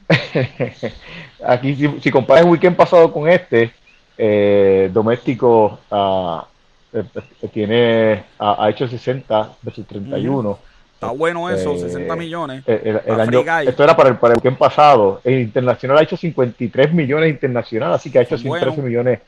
aquí, 1.45 1.75
si, 1.75 2.01
si 2.01 2.11
comparas 2.11 2.45
el 2.45 2.51
weekend 2.51 2.77
pasado 2.77 3.13
con 3.13 3.29
este, 3.29 3.73
eh, 4.17 4.89
doméstico 4.93 5.81
eh, 6.93 7.03
eh, 7.43 7.49
tiene 7.53 8.25
ha, 8.39 8.71
hecho 8.71 8.87
60 8.89 9.51
versus 9.63 9.87
31. 9.87 10.59
Está 10.95 11.11
bueno 11.11 11.51
eso, 11.51 11.77
60 11.77 12.15
eh, 12.15 12.17
millones. 12.17 12.63
El, 12.67 13.21
año, 13.21 13.45
esto 13.69 13.85
era 13.85 13.95
para 13.97 14.11
el, 14.11 14.17
para 14.17 14.35
el 14.35 14.39
weekend 14.39 14.57
pasado. 14.57 15.21
El 15.25 15.41
internacional 15.41 15.99
ha 15.99 16.03
hecho 16.03 16.17
53 16.17 16.93
millones 16.95 17.31
internacional, 17.31 17.93
así 17.93 18.11
que 18.11 18.21
ha 18.21 18.23
hecho 18.23 18.39
113 18.39 18.81
millones 18.81 19.21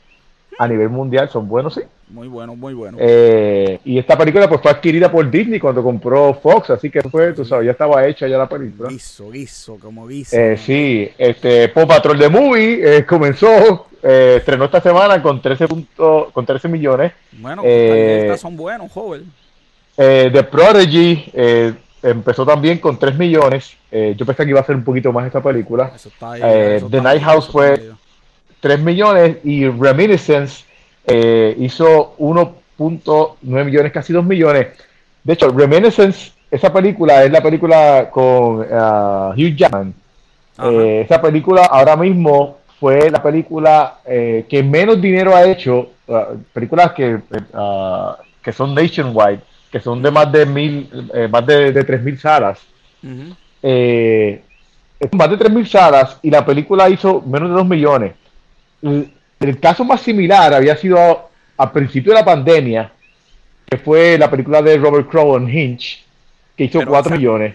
a 0.59 0.69
nivel 0.69 0.89
mundial. 0.91 1.29
Son 1.31 1.49
buenos, 1.49 1.75
sí. 1.75 1.83
Muy 2.11 2.29
bueno, 2.29 2.57
muy 2.57 2.75
bueno. 2.75 2.99
y 2.99 3.99
esta 3.99 4.17
película 4.17 4.49
pues 4.49 4.61
fue 4.63 4.71
adquirida 4.71 5.11
por 5.11 5.31
Disney 5.31 5.61
cuando 5.61 5.83
compró 5.83 6.33
Fox, 6.35 6.71
así 6.71 6.91
que 6.91 7.03
fue, 7.03 7.35
tú 7.35 7.45
sabes, 7.45 7.67
ya 7.67 7.73
estaba 7.73 8.07
hecha 8.07 8.27
ya 8.27 8.39
la 8.39 8.49
película. 8.49 8.89
Guiso, 8.89 9.31
guiso, 9.31 9.79
como 9.79 10.07
guiso. 10.07 10.35
sí, 10.57 11.11
este, 11.19 11.69
Pop 11.69 11.87
Patrol 11.87 12.19
de 12.19 12.29
Movie 12.31 13.05
comenzó 13.05 13.89
eh, 14.03 14.37
estrenó 14.39 14.67
esta 14.67 14.81
semana 14.81 15.21
con 15.23 15.43
13, 15.43 15.69
puntos, 15.69 16.33
con 16.33 16.47
13 16.47 16.69
millones. 16.69 17.13
Bueno, 17.33 17.63
eh, 17.65 18.35
son 18.39 18.57
buenos, 18.57 18.91
joven. 18.93 19.33
Eh, 19.97 20.31
The 20.33 20.45
Prodigy 20.45 21.31
eh, 21.33 21.75
empezó 22.03 22.47
también 22.47 22.79
con 22.79 22.99
3 22.99 23.19
millones. 23.19 23.77
yo 23.91 24.25
pensé 24.25 24.45
que 24.45 24.51
iba 24.51 24.61
a 24.61 24.65
ser 24.65 24.77
un 24.77 24.85
poquito 24.85 25.13
más 25.13 25.27
esta 25.27 25.43
película. 25.43 25.93
The 26.31 27.01
Night 27.03 27.23
House 27.23 27.49
fue 27.49 27.93
3 28.61 28.81
millones 28.81 29.39
y 29.45 29.67
Reminiscence 29.69 30.65
hizo 31.59 32.17
1.9 32.19 33.65
millones, 33.65 33.93
casi 33.93 34.13
2 34.13 34.25
millones. 34.25 34.69
De 35.25 35.33
hecho, 35.33 35.51
Reminiscence, 35.51 36.33
esa 36.51 36.73
película 36.73 37.25
es 37.25 37.33
la 37.33 37.43
película 37.43 38.11
con 38.11 38.61
uh, 38.61 39.33
Hugh 39.33 39.57
Jackman. 39.57 39.95
esa 40.59 41.21
película 41.21 41.65
ahora 41.65 41.97
mismo 41.97 42.59
fue 42.79 43.11
la 43.11 43.23
película 43.23 43.99
eh, 44.05 44.47
que 44.49 44.63
menos 44.63 45.01
dinero 45.01 45.35
ha 45.35 45.45
hecho, 45.45 45.91
uh, 46.07 46.37
películas 46.53 46.93
que, 46.93 47.15
uh, 47.15 48.13
que 48.43 48.53
son 48.53 48.75
nationwide, 48.75 49.41
que 49.71 49.81
son 49.81 50.03
de 50.03 50.11
más 50.11 50.31
de 50.31 50.47
mil, 50.47 50.89
eh, 51.13 51.29
más 51.29 51.45
de, 51.47 51.73
de 51.73 51.85
tres 51.85 52.03
mil 52.03 52.19
salas. 52.19 52.61
Eh, 53.63 54.43
más 55.13 55.31
de 55.31 55.37
tres 55.37 55.53
mil 55.53 55.67
salas 55.67 56.19
y 56.23 56.31
la 56.31 56.45
película 56.45 56.89
hizo 56.89 57.21
menos 57.23 57.51
de 57.51 57.55
dos 57.57 57.67
millones. 57.67 58.15
El, 58.83 59.61
caso 59.61 59.85
más 59.85 60.01
similar 60.01 60.53
había 60.53 60.77
sido 60.77 61.31
al 61.57 61.73
principio 61.73 62.13
de 62.13 62.19
la 62.19 62.25
pandemia, 62.25 62.93
que 63.67 63.79
fue 63.79 64.19
la 64.19 64.31
película 64.31 64.63
de 64.63 64.77
Robert 64.79 65.09
Crowe 65.09 65.37
en 65.37 65.49
Hinch, 65.49 66.05
que 66.57 66.65
hizo 66.65 66.85
cuatro 66.87 67.17
millones. 67.17 67.55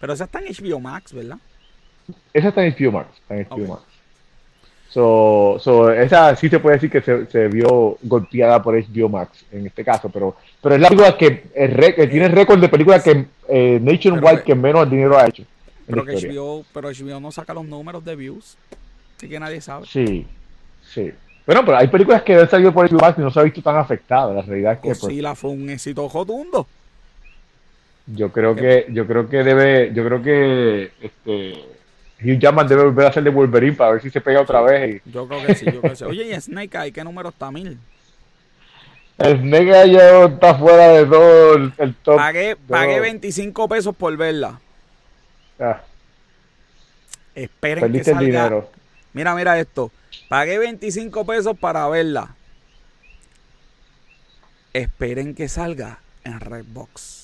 Pero 0.00 0.12
esa 0.12 0.24
está 0.24 0.40
en 0.40 0.46
HBO 0.46 0.80
Max, 0.80 1.12
¿verdad? 1.12 1.38
Esa 2.32 2.48
está 2.48 2.64
en 2.64 2.74
HBO 2.74 2.92
Max. 2.92 3.08
Está 3.20 3.36
en 3.36 3.46
HBO 3.48 3.68
Max. 3.68 3.82
So, 4.92 5.56
so, 5.58 5.90
esa 5.90 6.36
sí 6.36 6.50
se 6.50 6.58
puede 6.58 6.76
decir 6.76 6.90
que 6.90 7.00
se, 7.00 7.24
se, 7.26 7.48
vio 7.48 7.96
golpeada 8.02 8.62
por 8.62 8.74
HBO 8.74 9.08
Max 9.08 9.42
en 9.50 9.66
este 9.66 9.82
caso, 9.82 10.10
pero, 10.10 10.36
pero 10.60 10.74
es 10.74 10.82
la 10.82 10.88
película 10.88 11.16
que, 11.16 11.44
el 11.54 12.10
tiene 12.10 12.28
récord 12.28 12.60
de 12.60 12.68
película 12.68 13.02
que 13.02 13.24
eh, 13.48 13.78
Nationwide 13.80 14.42
que 14.42 14.54
menos 14.54 14.90
dinero 14.90 15.16
ha 15.16 15.26
hecho. 15.26 15.44
Pero, 15.86 16.04
que 16.04 16.12
HBO, 16.12 16.66
pero 16.74 16.90
HBO 16.90 17.20
no 17.20 17.32
saca 17.32 17.54
los 17.54 17.64
números 17.64 18.04
de 18.04 18.16
views, 18.16 18.58
así 19.16 19.30
que 19.30 19.40
nadie 19.40 19.62
sabe. 19.62 19.86
Sí, 19.86 20.26
sí. 20.92 21.12
Bueno, 21.46 21.64
pero 21.64 21.76
hay 21.76 21.88
películas 21.88 22.22
que 22.22 22.34
han 22.34 22.48
salido 22.48 22.72
por 22.72 22.90
Max 22.92 23.18
y 23.18 23.20
no 23.20 23.30
se 23.30 23.40
ha 23.40 23.42
visto 23.42 23.62
tan 23.62 23.76
afectadas. 23.76 24.34
La 24.34 24.42
realidad 24.42 24.72
es 24.74 24.78
que. 24.78 24.88
Pues, 24.88 25.00
sí, 25.00 25.20
la 25.20 25.34
fue 25.34 25.50
un 25.50 25.68
éxito 25.70 26.08
jotundo. 26.08 26.66
Yo 28.06 28.30
creo 28.30 28.54
que, 28.54 28.86
yo 28.90 29.06
creo 29.06 29.28
que 29.28 29.42
debe, 29.42 29.92
yo 29.94 30.04
creo 30.04 30.22
que 30.22 30.92
este 31.00 31.52
Hugh 32.20 32.38
Jackman 32.38 32.66
debe 32.66 32.84
volver 32.84 33.06
a 33.06 33.08
hacer 33.08 33.22
de 33.22 33.30
Wolverine 33.30 33.76
para 33.76 33.92
ver 33.92 34.02
si 34.02 34.10
se 34.10 34.20
pega 34.20 34.40
otra 34.40 34.60
vez. 34.60 35.02
Yo 35.04 35.26
creo 35.26 35.44
que 35.46 35.54
sí, 35.54 35.66
yo 35.66 35.80
creo 35.80 35.92
que 35.92 35.96
sí. 35.96 36.04
Oye, 36.04 36.24
¿y 36.24 36.40
Snake 36.40 36.76
Eye 36.76 36.92
qué 36.92 37.04
número 37.04 37.28
está? 37.28 37.50
Mil. 37.50 37.78
Snake 39.18 39.70
Eye 39.70 39.92
ya 39.92 40.24
está 40.24 40.54
fuera 40.54 40.88
de 40.88 41.06
todo 41.06 41.54
el, 41.54 41.94
top. 42.02 42.16
Pagué, 42.16 42.56
pagué 42.56 43.00
25 43.00 43.68
pesos 43.68 43.94
por 43.96 44.16
verla. 44.16 44.60
Ah. 45.58 45.80
Esperen 47.34 47.92
que 47.92 48.04
salga. 48.04 48.20
El 48.20 48.26
dinero. 48.26 48.81
Mira, 49.12 49.34
mira 49.34 49.58
esto. 49.58 49.90
Pagué 50.28 50.58
25 50.58 51.24
pesos 51.24 51.58
para 51.58 51.88
verla. 51.88 52.34
Esperen 54.72 55.34
que 55.34 55.48
salga 55.48 55.98
en 56.24 56.40
Redbox. 56.40 57.21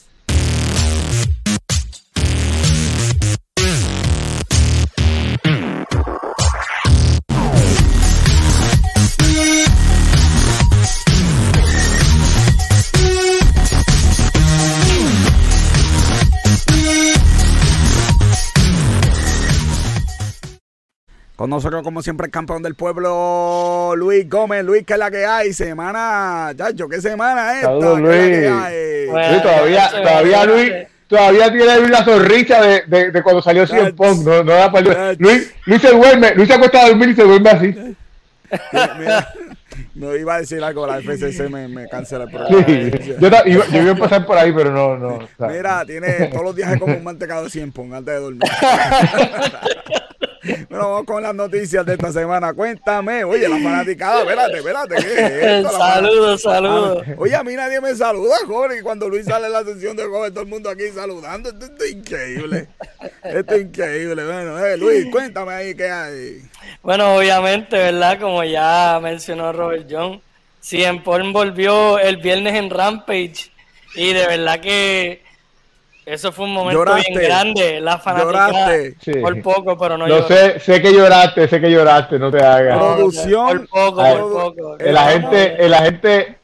Con 21.38 21.50
nosotros, 21.50 21.84
como 21.84 22.02
siempre, 22.02 22.24
el 22.24 22.32
campeón 22.32 22.64
del 22.64 22.74
pueblo, 22.74 23.94
Luis 23.94 24.28
Gómez. 24.28 24.64
Luis, 24.64 24.82
¿qué 24.84 24.94
es 24.94 24.98
la 24.98 25.08
que 25.08 25.24
hay? 25.24 25.52
Semana, 25.52 26.52
chacho, 26.56 26.88
¿qué 26.88 27.00
semana 27.00 27.52
es 27.52 27.56
esta? 27.58 27.74
Luis. 27.74 29.40
todavía, 29.40 29.88
todavía 29.88 30.44
Luis, 30.46 30.72
todavía 31.06 31.52
tiene 31.52 31.88
la 31.90 32.04
sonrisa 32.04 32.60
de, 32.60 32.82
de, 32.88 33.10
de 33.12 33.22
cuando 33.22 33.40
salió 33.40 33.64
Cien 33.68 33.94
Pong. 33.94 34.24
No, 34.24 34.42
no 34.42 34.52
da 34.52 34.72
para 34.72 35.12
Luis, 35.12 35.54
Luis 35.64 35.80
se 35.80 35.92
duerme, 35.92 36.34
Luis 36.34 36.48
se 36.48 36.54
acuesta 36.54 36.82
a 36.82 36.88
dormir 36.88 37.10
y 37.10 37.14
se 37.14 37.22
duerme 37.22 37.50
así. 37.50 37.96
Mira, 38.98 39.32
No 39.94 40.16
iba 40.16 40.34
a 40.34 40.40
decir 40.40 40.60
algo, 40.64 40.88
la 40.88 41.00
FCC 41.00 41.48
me, 41.48 41.68
me 41.68 41.88
cancela 41.88 42.24
el 42.24 42.30
programa. 42.30 42.66
yo, 43.46 43.64
yo, 43.70 43.82
iba 43.82 43.92
a 43.92 43.96
pasar 43.96 44.26
por 44.26 44.36
ahí, 44.36 44.52
pero 44.52 44.72
no. 44.72 44.96
no 44.96 45.28
Mira, 45.48 45.84
tiene 45.84 46.26
todos 46.32 46.42
los 46.42 46.56
días 46.56 46.76
como 46.80 46.96
un 46.96 47.04
mantecado 47.04 47.44
de 47.44 47.50
100 47.50 47.70
pon 47.70 47.94
antes 47.94 48.12
de 48.12 48.20
dormir. 48.20 48.42
bueno, 50.68 50.90
vamos 50.90 51.04
con 51.04 51.22
las 51.22 51.34
noticias 51.34 51.84
de 51.84 51.94
esta 51.94 52.12
semana. 52.12 52.52
Cuéntame, 52.52 53.24
oye, 53.24 53.48
la 53.48 53.56
fanaticada, 53.58 54.20
espérate, 54.20 54.58
espérate. 54.58 54.96
¿qué 54.96 55.64
saludos, 55.70 56.42
saludos. 56.42 57.06
Oye, 57.16 57.34
a 57.34 57.42
mí 57.42 57.54
nadie 57.54 57.80
me 57.80 57.94
saluda, 57.94 58.36
joven. 58.46 58.78
Y 58.78 58.82
cuando 58.82 59.08
Luis 59.08 59.26
sale 59.26 59.46
en 59.46 59.52
la 59.52 59.64
sesión 59.64 59.96
de 59.96 60.04
joven, 60.04 60.32
todo 60.32 60.42
el 60.42 60.48
mundo 60.50 60.70
aquí 60.70 60.88
saludando. 60.94 61.50
Esto, 61.50 61.84
es 61.84 61.92
increíble. 61.92 62.68
Esto 63.22 63.54
es 63.54 63.62
increíble. 63.62 64.24
Bueno, 64.24 64.58
eh, 64.64 64.76
Luis, 64.76 65.06
cuéntame 65.10 65.52
ahí 65.52 65.74
qué 65.74 65.90
hay. 65.90 66.42
Bueno, 66.82 67.16
obviamente, 67.16 67.76
¿verdad? 67.76 68.20
Como 68.20 68.44
ya 68.44 68.98
mencionó 69.02 69.52
Robert 69.52 69.86
John, 69.90 70.20
Cien 70.60 71.02
Paul 71.02 71.32
volvió 71.32 71.98
el 71.98 72.18
viernes 72.18 72.54
en 72.54 72.70
Rampage. 72.70 73.50
Y 73.94 74.12
de 74.12 74.26
verdad 74.26 74.60
que 74.60 75.27
eso 76.08 76.32
fue 76.32 76.46
un 76.46 76.52
momento 76.52 76.94
bien 76.94 77.14
grande. 77.14 77.80
La 77.80 77.98
fanaticada 77.98 78.72
por 79.20 79.42
poco, 79.42 79.78
pero 79.78 79.98
no 79.98 80.06
Lo 80.06 80.26
sé, 80.26 80.58
sé 80.60 80.80
que 80.80 80.92
lloraste, 80.92 81.48
sé 81.48 81.60
que 81.60 81.70
lloraste, 81.70 82.18
no 82.18 82.30
te 82.30 82.42
hagas. 82.42 82.78
Producción. 82.78 83.46
Por 83.46 83.68
poco, 83.68 84.02
por 84.02 84.32
poco. 84.32 84.78
El 84.78 84.96
agente, 84.96 85.64
el 85.64 85.74
agente 85.74 86.37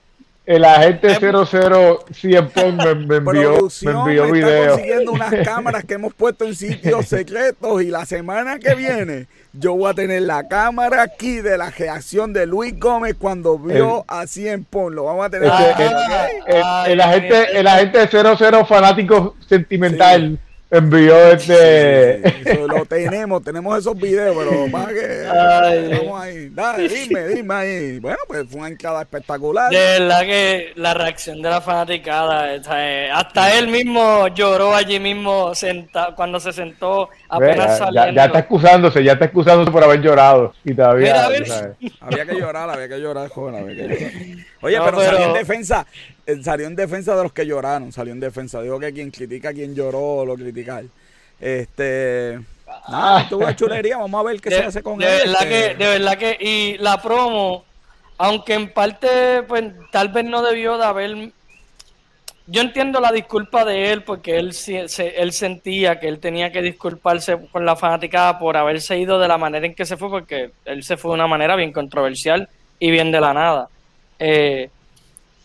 el 0.46 0.64
agente 0.64 1.14
00 1.14 2.04
siempre 2.12 2.72
me, 2.72 2.94
me 2.94 3.16
envió, 3.16 3.68
me 3.82 3.90
envió 3.90 4.26
me 4.26 4.40
está 4.40 4.68
consiguiendo 4.68 5.12
unas 5.12 5.34
cámaras 5.44 5.84
que 5.84 5.94
hemos 5.94 6.12
puesto 6.12 6.44
en 6.44 6.54
sitios 6.54 7.06
secretos 7.08 7.82
y 7.82 7.86
la 7.86 8.04
semana 8.04 8.58
que 8.58 8.74
viene 8.74 9.26
yo 9.54 9.74
voy 9.74 9.90
a 9.90 9.94
tener 9.94 10.22
la 10.22 10.46
cámara 10.48 11.02
aquí 11.02 11.36
de 11.36 11.56
la 11.56 11.70
reacción 11.70 12.32
de 12.32 12.46
Luis 12.46 12.78
Gómez 12.78 13.14
cuando 13.18 13.56
vio 13.56 14.04
a 14.08 14.26
Cien 14.26 14.64
Pon. 14.64 14.94
Lo 14.94 15.04
vamos 15.04 15.26
a 15.26 15.30
tener. 15.30 15.48
el, 16.88 17.00
agente, 17.00 17.58
el 17.58 17.66
agente 17.66 18.08
00 18.08 18.66
fanático 18.66 19.36
sentimental 19.46 20.40
envió 20.76 21.16
este. 21.32 22.22
lo 22.66 22.84
tenemos, 22.86 23.42
tenemos 23.42 23.78
esos 23.78 23.96
videos, 23.96 24.36
pero 24.36 24.68
más 24.68 24.86
que. 24.88 25.26
Vamos 25.98 26.20
ahí. 26.20 26.48
Dale, 26.50 26.88
dime, 26.88 27.28
dime 27.28 27.54
ahí. 27.54 27.98
Bueno, 28.00 28.18
pues 28.26 28.46
fue 28.48 28.60
una 28.60 28.68
entrada 28.68 29.02
espectacular. 29.02 29.70
De 29.70 29.76
verdad 29.76 30.20
que 30.22 30.72
la 30.76 30.94
reacción 30.94 31.42
de 31.42 31.50
la 31.50 31.60
fanaticada, 31.60 32.54
hasta 33.14 33.58
él 33.58 33.68
mismo 33.68 34.28
lloró 34.28 34.74
allí 34.74 34.98
mismo 34.98 35.54
senta, 35.54 36.14
cuando 36.16 36.40
se 36.40 36.52
sentó 36.52 37.08
apenas 37.28 37.78
saliendo. 37.78 38.12
Ya, 38.12 38.26
está 38.26 38.38
excusándose, 38.40 39.04
ya 39.04 39.12
está 39.12 39.26
excusándose 39.26 39.70
por 39.70 39.84
haber 39.84 40.00
llorado. 40.00 40.52
Y 40.64 40.74
todavía. 40.74 41.26
había 42.00 42.26
que 42.26 42.34
llorar, 42.34 42.70
había 42.70 42.88
que 42.88 43.00
llorar, 43.00 43.28
joven, 43.28 43.56
había 43.56 43.76
que 43.76 43.82
llorar. 43.82 44.12
Oye, 44.64 44.78
pero, 44.78 44.96
pero, 44.96 45.00
salió 45.02 45.26
en 45.26 45.32
defensa, 45.34 45.86
salió 46.42 46.66
en 46.66 46.76
defensa 46.76 47.16
de 47.16 47.22
los 47.22 47.32
que 47.32 47.46
lloraron, 47.46 47.92
salió 47.92 48.12
en 48.12 48.20
defensa. 48.20 48.62
Digo 48.62 48.78
que 48.78 48.92
quien 48.92 49.10
critica 49.10 49.50
a 49.50 49.52
quien 49.52 49.74
lloró 49.74 50.24
lo 50.24 50.34
criticar. 50.34 50.84
Este. 51.40 52.40
Ah, 52.66 53.26
tuvo 53.28 53.50
chulería, 53.52 53.98
vamos 53.98 54.20
a 54.20 54.24
ver 54.24 54.40
qué 54.40 54.50
se 54.50 54.62
hace 54.62 54.82
con 54.82 54.98
de 54.98 55.06
Verdad 55.06 55.40
que, 55.40 55.74
de 55.74 55.86
verdad 55.86 56.18
que, 56.18 56.36
y 56.40 56.78
la 56.78 57.00
promo, 57.00 57.64
aunque 58.18 58.54
en 58.54 58.72
parte, 58.72 59.42
pues 59.46 59.64
tal 59.92 60.08
vez 60.08 60.24
no 60.24 60.42
debió 60.42 60.78
de 60.78 60.84
haber. 60.84 61.32
Yo 62.46 62.60
entiendo 62.60 63.00
la 63.00 63.10
disculpa 63.10 63.64
de 63.64 63.90
él 63.90 64.02
porque 64.02 64.36
él, 64.36 64.54
él 64.98 65.32
sentía 65.32 65.98
que 65.98 66.08
él 66.08 66.18
tenía 66.18 66.52
que 66.52 66.60
disculparse 66.60 67.38
con 67.50 67.64
la 67.64 67.74
fanaticada 67.74 68.38
por 68.38 68.56
haberse 68.56 68.98
ido 68.98 69.18
de 69.18 69.28
la 69.28 69.38
manera 69.38 69.64
en 69.64 69.74
que 69.74 69.86
se 69.86 69.96
fue, 69.96 70.10
porque 70.10 70.50
él 70.66 70.82
se 70.82 70.98
fue 70.98 71.10
de 71.10 71.14
una 71.14 71.26
manera 71.26 71.56
bien 71.56 71.72
controversial 71.72 72.48
y 72.78 72.90
bien 72.90 73.10
de 73.10 73.20
la 73.20 73.32
nada. 73.32 73.68
Eh, 74.18 74.68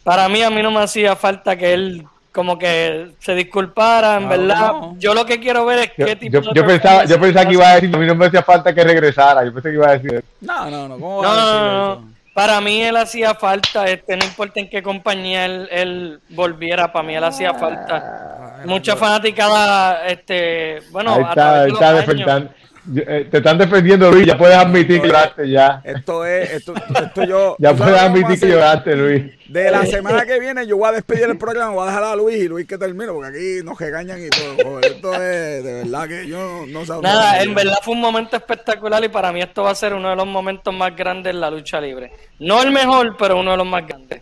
para 0.03 0.29
mí, 0.29 0.41
a 0.41 0.49
mí 0.49 0.61
no 0.61 0.71
me 0.71 0.79
hacía 0.79 1.15
falta 1.15 1.55
que 1.55 1.73
él 1.73 2.05
como 2.31 2.57
que 2.57 3.11
se 3.19 3.33
disculpara, 3.35 4.17
en 4.17 4.29
verdad. 4.29 4.73
Yo 4.97 5.13
lo 5.13 5.25
que 5.25 5.39
quiero 5.39 5.65
ver 5.65 5.79
es 5.79 5.91
qué 5.91 6.15
tipo 6.15 6.41
yo, 6.41 6.53
yo 6.53 6.65
pensaba, 6.65 7.05
yo 7.05 7.19
pensaba 7.19 7.45
que 7.45 7.53
iba 7.53 7.67
a 7.67 7.75
decir, 7.75 7.93
a 7.93 7.97
mí 7.97 8.05
no 8.05 8.15
me 8.15 8.27
hacía 8.27 8.43
falta 8.43 8.73
que 8.73 8.83
regresara. 8.83 9.43
Yo 9.43 9.53
pensé 9.53 9.69
que 9.69 9.75
iba 9.75 9.89
a 9.89 9.97
decir 9.97 10.23
No, 10.41 10.69
no, 10.69 10.87
no. 10.87 10.93
¿cómo 10.99 11.23
no, 11.23 11.29
a 11.29 11.95
decir 11.95 12.13
Para 12.33 12.61
mí 12.61 12.81
él 12.81 12.95
hacía 12.97 13.33
falta, 13.33 13.85
este, 13.85 14.15
no 14.15 14.25
importa 14.25 14.59
en 14.59 14.69
qué 14.69 14.83
compañía 14.83 15.45
él, 15.45 16.21
volviera, 16.29 16.93
para 16.93 17.03
mí 17.05 17.15
él 17.15 17.23
hacía 17.23 17.53
falta. 17.55 17.97
Ah, 17.97 18.61
Mucha 18.65 18.95
fanaticada, 18.95 20.05
este, 20.07 20.79
bueno, 20.91 21.15
ahí 21.15 21.23
está, 21.23 21.67
está 21.67 21.93
defendiendo, 21.93 22.49
eh, 22.95 23.27
te 23.29 23.37
están 23.37 23.57
defendiendo, 23.57 24.11
Luis. 24.11 24.25
Ya 24.25 24.37
puedes 24.37 24.55
admitir 24.55 25.01
que 25.01 25.07
lloraste 25.07 25.49
ya. 25.49 25.81
Esto 25.83 26.25
es, 26.25 26.51
esto, 26.51 26.73
esto 26.75 27.23
yo. 27.23 27.55
ya 27.59 27.73
puedes 27.73 27.99
admitir 27.99 28.39
que 28.39 28.47
lloraste, 28.47 28.95
Luis. 28.95 29.23
De 29.47 29.71
la 29.71 29.85
semana 29.85 30.25
que 30.25 30.39
viene 30.39 30.67
yo 30.67 30.77
voy 30.77 30.89
a 30.89 30.91
despedir 30.91 31.23
el 31.23 31.37
programa, 31.37 31.71
voy 31.71 31.83
a 31.83 31.87
dejar 31.87 32.03
a 32.03 32.15
Luis 32.15 32.37
y 32.37 32.47
Luis 32.47 32.67
que 32.67 32.77
termine, 32.77 33.11
porque 33.11 33.29
aquí 33.29 33.65
nos 33.65 33.79
regañan 33.79 34.19
y 34.23 34.29
todo. 34.29 34.79
Esto 34.79 35.13
es 35.15 35.63
de 35.63 35.73
verdad 35.83 36.07
que 36.07 36.27
yo 36.27 36.65
no, 36.67 36.85
sé. 36.85 36.93
Nada, 37.01 37.41
en 37.41 37.55
verdad 37.55 37.77
fue 37.81 37.95
un 37.95 38.01
momento 38.01 38.35
espectacular 38.37 39.03
y 39.03 39.09
para 39.09 39.31
mí 39.31 39.41
esto 39.41 39.63
va 39.63 39.71
a 39.71 39.75
ser 39.75 39.93
uno 39.93 40.09
de 40.09 40.15
los 40.15 40.27
momentos 40.27 40.73
más 40.73 40.95
grandes 40.95 41.33
en 41.33 41.41
la 41.41 41.49
lucha 41.49 41.81
libre. 41.81 42.11
No 42.39 42.61
el 42.61 42.71
mejor, 42.71 43.15
pero 43.17 43.39
uno 43.39 43.51
de 43.51 43.57
los 43.57 43.67
más 43.67 43.87
grandes. 43.87 44.21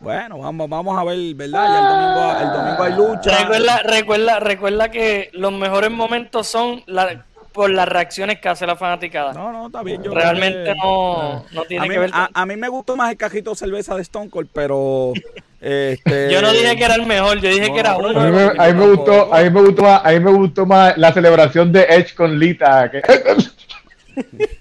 Bueno, 0.00 0.38
vamos, 0.38 0.68
vamos 0.70 0.98
a 0.98 1.04
ver, 1.04 1.34
¿verdad? 1.34 1.66
Ya 1.68 1.78
el 1.78 1.88
domingo, 1.88 2.40
el 2.40 2.58
domingo 2.58 2.82
hay 2.82 2.92
lucha. 2.94 3.38
Recuerda, 3.38 3.82
recuerda, 3.82 4.40
recuerda 4.40 4.90
que 4.90 5.28
los 5.34 5.52
mejores 5.52 5.90
momentos 5.90 6.46
son 6.46 6.82
la, 6.86 7.26
por 7.52 7.70
las 7.70 7.88
reacciones 7.88 8.40
que 8.40 8.48
hace 8.48 8.66
la 8.66 8.76
fanaticada. 8.76 9.32
No, 9.32 9.52
no, 9.52 9.66
está 9.66 9.82
bien. 9.82 10.02
Yo 10.02 10.12
Realmente 10.12 10.74
no, 10.74 11.44
no, 11.52 11.64
tiene 11.64 11.88
que 11.88 11.98
ver. 11.98 12.10
A, 12.12 12.46
mí 12.46 12.56
me 12.56 12.68
gustó 12.68 12.96
más 12.96 13.10
el 13.10 13.16
cajito 13.16 13.50
de 13.50 13.56
cerveza 13.56 13.94
de 13.96 14.02
Stone 14.02 14.30
Cold, 14.30 14.48
pero. 14.52 15.12
este... 15.60 16.32
Yo 16.32 16.40
no 16.42 16.52
dije 16.52 16.76
que 16.76 16.84
era 16.84 16.94
el 16.94 17.06
mejor, 17.06 17.40
yo 17.40 17.48
dije 17.48 17.72
que 17.72 17.80
era 17.80 17.96
uno. 17.96 18.20
A 18.20 18.26
mí, 18.26 18.32
me, 18.32 18.42
a 18.42 18.72
mí 18.72 18.74
me 18.74 18.86
gustó, 18.86 19.34
a 19.34 19.42
mí 19.42 19.50
me 19.50 19.60
gustó 19.60 19.82
más, 19.82 20.04
a 20.04 20.10
mí 20.10 20.20
me 20.20 20.30
gustó 20.32 20.66
más 20.66 20.98
la 20.98 21.12
celebración 21.12 21.72
de 21.72 21.82
Edge 21.82 22.14
con 22.14 22.38
Lita. 22.38 22.90
Que... 22.90 23.02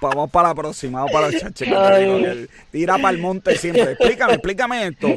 Vamos 0.00 0.30
para 0.30 0.48
la 0.48 0.54
próxima, 0.54 0.98
vamos 0.98 1.12
para 1.12 1.26
el 1.28 1.40
chache. 1.40 1.66
Tira 2.70 2.98
para 2.98 3.10
el 3.10 3.18
monte 3.18 3.56
siempre. 3.56 3.92
Explícame, 3.92 4.34
explícame 4.34 4.86
esto. 4.86 5.08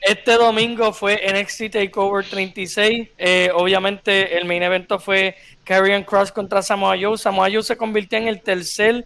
Este 0.00 0.32
domingo 0.32 0.92
fue 0.92 1.20
NXT 1.26 1.72
Takeover 1.72 2.24
36. 2.24 3.08
Eh, 3.18 3.50
obviamente 3.54 4.36
el 4.38 4.44
main 4.44 4.62
evento 4.62 4.98
fue 4.98 5.36
Karrion 5.66 6.04
Cross 6.04 6.30
contra 6.30 6.62
Samoa 6.62 6.96
Joe. 6.98 7.18
Samoa 7.18 7.48
Joe 7.52 7.62
se 7.62 7.76
convirtió 7.76 8.18
en 8.18 8.28
el 8.28 8.40
tercer, 8.40 9.04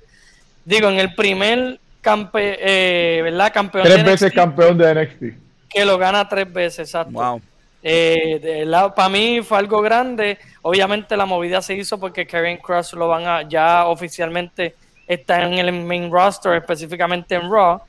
digo, 0.64 0.88
en 0.88 0.98
el 0.98 1.14
primer 1.14 1.80
campe, 2.02 2.58
eh, 2.60 3.22
¿verdad? 3.22 3.52
campeón 3.52 3.84
tres 3.84 4.04
veces 4.04 4.32
campeón 4.32 4.76
de 4.76 4.94
NXT. 4.94 5.38
Que 5.68 5.84
lo 5.84 5.96
gana 5.96 6.28
tres 6.28 6.52
veces, 6.52 6.80
exacto. 6.80 7.12
Wow. 7.12 7.40
Eh, 7.82 8.66
para 8.94 9.08
mí 9.08 9.40
fue 9.42 9.58
algo 9.58 9.80
grande. 9.80 10.38
Obviamente 10.60 11.16
la 11.16 11.24
movida 11.24 11.62
se 11.62 11.74
hizo 11.74 11.98
porque 11.98 12.26
Karrion 12.26 12.58
Cross 12.58 12.92
lo 12.92 13.08
van 13.08 13.26
a 13.26 13.48
ya 13.48 13.86
oficialmente 13.86 14.74
está 15.06 15.42
en 15.44 15.54
el 15.54 15.72
main 15.72 16.10
roster, 16.10 16.54
específicamente 16.54 17.34
en 17.34 17.50
Raw. 17.50 17.80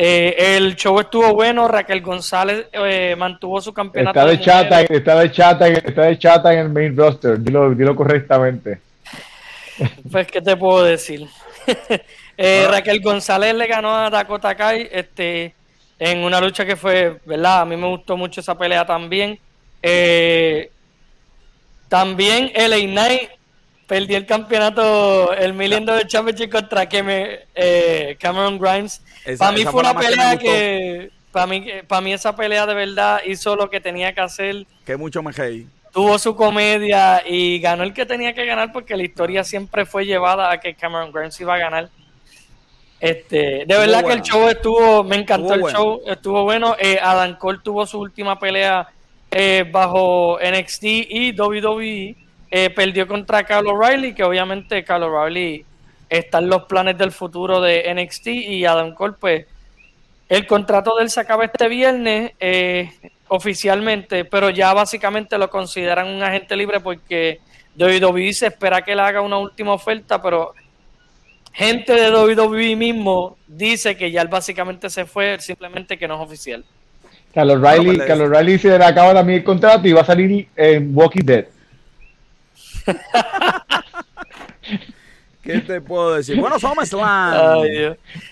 Eh, 0.00 0.56
el 0.56 0.76
show 0.76 1.00
estuvo 1.00 1.34
bueno, 1.34 1.66
Raquel 1.66 2.00
González 2.02 2.66
eh, 2.70 3.16
mantuvo 3.18 3.60
su 3.60 3.74
campeonato. 3.74 4.16
Está 4.16 4.30
de, 4.30 4.40
chata, 4.40 4.80
está 4.82 5.18
de 5.18 5.32
chata, 5.32 5.68
está 5.68 6.02
de 6.02 6.16
chata 6.16 6.52
en 6.52 6.58
el 6.60 6.68
main 6.68 6.96
roster, 6.96 7.36
dilo, 7.40 7.74
dilo 7.74 7.96
correctamente. 7.96 8.78
Pues, 10.08 10.28
¿qué 10.28 10.40
te 10.40 10.56
puedo 10.56 10.84
decir? 10.84 11.26
eh, 12.38 12.64
ah. 12.64 12.70
Raquel 12.70 13.00
González 13.00 13.52
le 13.56 13.66
ganó 13.66 13.96
a 13.96 14.08
Dakota 14.08 14.54
Kai 14.54 14.88
este, 14.92 15.52
en 15.98 16.18
una 16.18 16.40
lucha 16.40 16.64
que 16.64 16.76
fue, 16.76 17.18
¿verdad? 17.24 17.62
A 17.62 17.64
mí 17.64 17.76
me 17.76 17.88
gustó 17.88 18.16
mucho 18.16 18.40
esa 18.40 18.56
pelea 18.56 18.86
también. 18.86 19.36
Eh, 19.82 20.70
también 21.88 22.52
LA 22.54 22.86
Knight 22.86 23.30
perdí 23.88 24.14
el 24.14 24.26
campeonato, 24.26 25.32
el 25.32 25.54
Million 25.54 25.84
Dollar 25.84 26.06
Championship 26.06 26.50
contra 26.50 26.86
eh, 26.92 28.16
Cameron 28.20 28.58
Grimes. 28.58 29.02
para 29.38 29.52
mí 29.52 29.64
fue 29.64 29.80
una 29.80 29.98
pelea 29.98 30.38
que, 30.38 31.10
para 31.32 31.46
mí, 31.46 31.66
para 31.88 32.02
mí 32.02 32.12
esa 32.12 32.36
pelea 32.36 32.66
de 32.66 32.74
verdad 32.74 33.20
hizo 33.26 33.56
lo 33.56 33.68
que 33.70 33.80
tenía 33.80 34.12
que 34.12 34.20
hacer. 34.20 34.66
Que 34.84 34.96
mucho 34.96 35.22
me 35.22 35.32
Tuvo 35.90 36.18
su 36.18 36.36
comedia 36.36 37.22
y 37.26 37.58
ganó 37.60 37.82
el 37.82 37.94
que 37.94 38.04
tenía 38.04 38.34
que 38.34 38.44
ganar 38.44 38.72
porque 38.72 38.94
la 38.94 39.04
historia 39.04 39.42
siempre 39.42 39.86
fue 39.86 40.04
llevada 40.04 40.52
a 40.52 40.60
que 40.60 40.74
Cameron 40.74 41.10
Grimes 41.10 41.40
iba 41.40 41.54
a 41.54 41.58
ganar. 41.58 41.88
Este, 43.00 43.64
de 43.64 43.78
verdad 43.78 44.04
que 44.04 44.12
el 44.12 44.22
show 44.22 44.48
estuvo, 44.48 45.02
me 45.02 45.16
encantó 45.16 45.54
el 45.54 45.62
show, 45.62 46.02
estuvo 46.06 46.44
bueno. 46.44 46.76
Eh, 46.78 46.98
Adam 47.00 47.38
Cole 47.38 47.60
tuvo 47.64 47.86
su 47.86 47.98
última 47.98 48.38
pelea 48.38 48.86
eh, 49.30 49.64
bajo 49.72 50.38
NXT 50.42 50.84
y 50.84 51.32
WWE 51.40 52.27
eh, 52.50 52.70
perdió 52.70 53.06
contra 53.06 53.44
Kyle 53.44 53.66
O'Reilly, 53.66 54.14
que 54.14 54.24
obviamente 54.24 54.84
Kyle 54.84 55.02
O'Reilly 55.02 55.64
está 56.08 56.38
en 56.38 56.48
los 56.48 56.64
planes 56.64 56.96
del 56.96 57.12
futuro 57.12 57.60
de 57.60 57.92
NXT 57.94 58.26
y 58.28 58.64
Adam 58.64 58.94
Cole, 58.94 59.14
pues 59.18 59.46
el 60.28 60.46
contrato 60.46 60.96
de 60.96 61.04
él 61.04 61.10
se 61.10 61.20
acaba 61.20 61.44
este 61.44 61.68
viernes 61.68 62.32
eh, 62.40 62.90
oficialmente, 63.28 64.24
pero 64.24 64.50
ya 64.50 64.72
básicamente 64.72 65.38
lo 65.38 65.50
consideran 65.50 66.08
un 66.08 66.22
agente 66.22 66.56
libre 66.56 66.80
porque 66.80 67.40
WWE 67.78 68.32
se 68.32 68.46
espera 68.46 68.82
que 68.82 68.94
le 68.94 69.02
haga 69.02 69.20
una 69.20 69.38
última 69.38 69.72
oferta, 69.72 70.20
pero 70.20 70.54
gente 71.52 71.92
de 71.92 72.10
WWE 72.10 72.76
mismo 72.76 73.36
dice 73.46 73.96
que 73.96 74.10
ya 74.10 74.22
él 74.22 74.28
básicamente 74.28 74.90
se 74.90 75.04
fue, 75.04 75.38
simplemente 75.40 75.96
que 75.96 76.08
no 76.08 76.14
es 76.14 76.20
oficial. 76.20 76.64
Carlos 77.32 77.60
Riley, 77.60 77.98
Carlos 77.98 78.30
Riley 78.30 78.58
se 78.58 78.78
le 78.78 78.84
acaba 78.84 79.12
también 79.12 79.40
el 79.40 79.44
contrato 79.44 79.86
y 79.86 79.92
va 79.92 80.00
a 80.00 80.04
salir 80.04 80.48
en 80.56 80.96
Walking 80.96 81.24
Dead. 81.24 81.44
¿Qué 85.42 85.60
te 85.60 85.80
puedo 85.80 86.14
decir? 86.14 86.38
Bueno, 86.38 86.58
SummerSlam. 86.58 87.64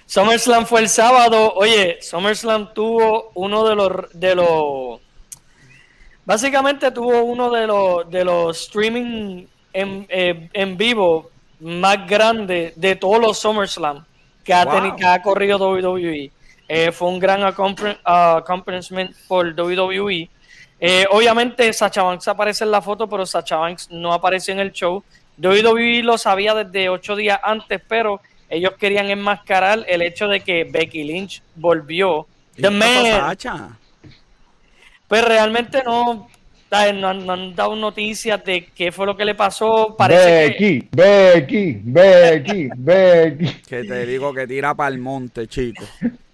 SummerSlam 0.07 0.67
fue 0.67 0.81
el 0.81 0.89
sábado. 0.89 1.55
Oye, 1.55 1.99
SummerSlam 2.03 2.75
tuvo 2.75 3.31
uno 3.35 3.67
de 3.67 3.75
los 3.75 3.93
de 4.13 4.35
los 4.35 5.01
básicamente 6.25 6.91
tuvo 6.91 7.23
uno 7.23 7.51
de 7.51 7.67
los 7.67 8.11
de 8.11 8.25
los 8.25 8.61
streaming 8.61 9.47
en, 9.73 10.07
eh, 10.09 10.49
en 10.53 10.77
vivo 10.77 11.31
más 11.61 12.07
grandes 12.07 12.79
de 12.79 12.97
todos 12.97 13.21
los 13.21 13.39
SummerSlam 13.39 14.05
que 14.45 14.55
ha, 14.55 14.65
tenido, 14.65 14.97
que 14.97 15.05
ha 15.05 15.23
corrido 15.23 15.59
WWE. 15.59 16.31
Eh, 16.69 16.93
fue 16.93 17.09
un 17.09 17.19
gran 17.19 17.43
accomplishment 17.43 19.17
por 19.29 19.59
WWE. 19.59 20.29
Eh, 20.79 21.07
obviamente 21.11 21.73
Sacha 21.73 22.03
Banks 22.03 22.29
aparece 22.29 22.65
en 22.65 22.71
la 22.71 22.83
foto, 22.83 23.09
pero 23.09 23.25
Sacha 23.25 23.57
Banks 23.57 23.91
no 23.91 24.13
aparece 24.13 24.53
en 24.53 24.61
el 24.61 24.73
show. 24.73 25.03
WWE 25.39 26.03
lo 26.03 26.19
sabía 26.19 26.55
desde 26.55 26.89
ocho 26.89 27.17
días 27.17 27.41
antes, 27.43 27.81
pero 27.87 28.21
ellos 28.49 28.73
querían 28.79 29.11
enmascarar 29.11 29.85
el 29.89 30.03
hecho 30.03 30.29
de 30.29 30.41
que 30.41 30.65
Becky 30.65 31.05
Lynch 31.05 31.43
volvió. 31.55 32.27
The 32.57 32.71
Man. 32.71 33.37
Pues 35.09 35.25
realmente 35.25 35.83
no, 35.85 36.29
no 36.95 37.09
han, 37.33 37.55
dado 37.55 37.77
noticias 37.77 38.45
de 38.45 38.67
qué 38.75 38.93
fue 38.93 39.07
lo 39.07 39.17
que 39.17 39.25
le 39.25 39.35
pasó. 39.35 39.95
Parece 39.97 40.49
Becky, 40.49 40.89
Becky, 40.91 41.81
Becky, 41.83 42.69
Becky. 42.77 43.47
Que 43.69 43.85
te 43.85 44.07
digo 44.07 44.33
que 44.33 44.47
tira 44.47 44.75
para 44.75 44.91
el 44.91 44.99
monte, 44.99 45.47
chico. 45.47 45.85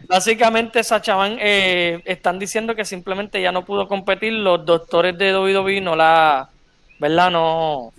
Básicamente, 0.07 0.85
Sachaban 0.85 1.39
eh, 1.41 2.03
están 2.05 2.39
diciendo 2.39 2.75
que 2.75 2.85
simplemente 2.85 3.41
ya 3.41 3.53
no 3.53 3.65
pudo 3.65 3.89
competir. 3.89 4.33
Los 4.33 4.65
doctores 4.67 5.17
de 5.17 5.37
WWE 5.37 5.81
no 5.81 5.97
la, 5.97 6.49
¿verdad? 6.99 7.31
No, 7.31 7.93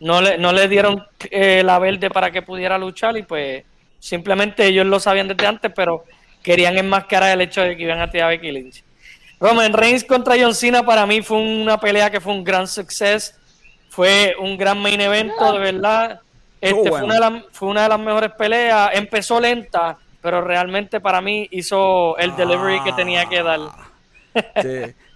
no 0.00 0.20
le, 0.20 0.38
no 0.38 0.52
le 0.52 0.68
dieron 0.68 1.02
eh, 1.30 1.62
la 1.64 1.78
verde 1.78 2.10
para 2.10 2.30
que 2.30 2.42
pudiera 2.42 2.78
luchar 2.78 3.16
y 3.16 3.22
pues 3.22 3.64
simplemente 3.98 4.66
ellos 4.66 4.86
lo 4.86 5.00
sabían 5.00 5.28
desde 5.28 5.46
antes, 5.46 5.72
pero 5.74 6.04
querían 6.42 6.76
enmascarar 6.76 7.32
el 7.32 7.40
hecho 7.40 7.62
de 7.62 7.76
que 7.76 7.82
iban 7.82 8.00
a 8.00 8.10
tirar 8.10 8.26
a 8.26 8.30
Becky 8.30 8.52
Lynch. 8.52 8.85
Roman 9.38 9.72
Reigns 9.72 10.04
contra 10.04 10.34
John 10.38 10.54
Cena 10.54 10.84
para 10.84 11.06
mí 11.06 11.22
fue 11.22 11.38
una 11.38 11.78
pelea 11.78 12.10
que 12.10 12.20
fue 12.20 12.32
un 12.32 12.42
gran 12.42 12.66
success, 12.66 13.34
fue 13.90 14.34
un 14.38 14.56
gran 14.56 14.80
main 14.80 15.00
evento, 15.00 15.52
de 15.52 15.58
verdad. 15.58 16.20
Este, 16.60 16.88
fue, 16.88 17.02
una 17.02 17.44
fue 17.52 17.68
una 17.68 17.82
de 17.82 17.88
las 17.90 18.00
mejores 18.00 18.32
peleas, 18.32 18.90
empezó 18.94 19.38
lenta, 19.38 19.98
pero 20.22 20.40
realmente 20.40 21.00
para 21.00 21.20
mí 21.20 21.46
hizo 21.50 22.16
el 22.16 22.34
delivery 22.34 22.82
que 22.82 22.92
tenía 22.94 23.26
que 23.26 23.42
dar. 23.42 23.60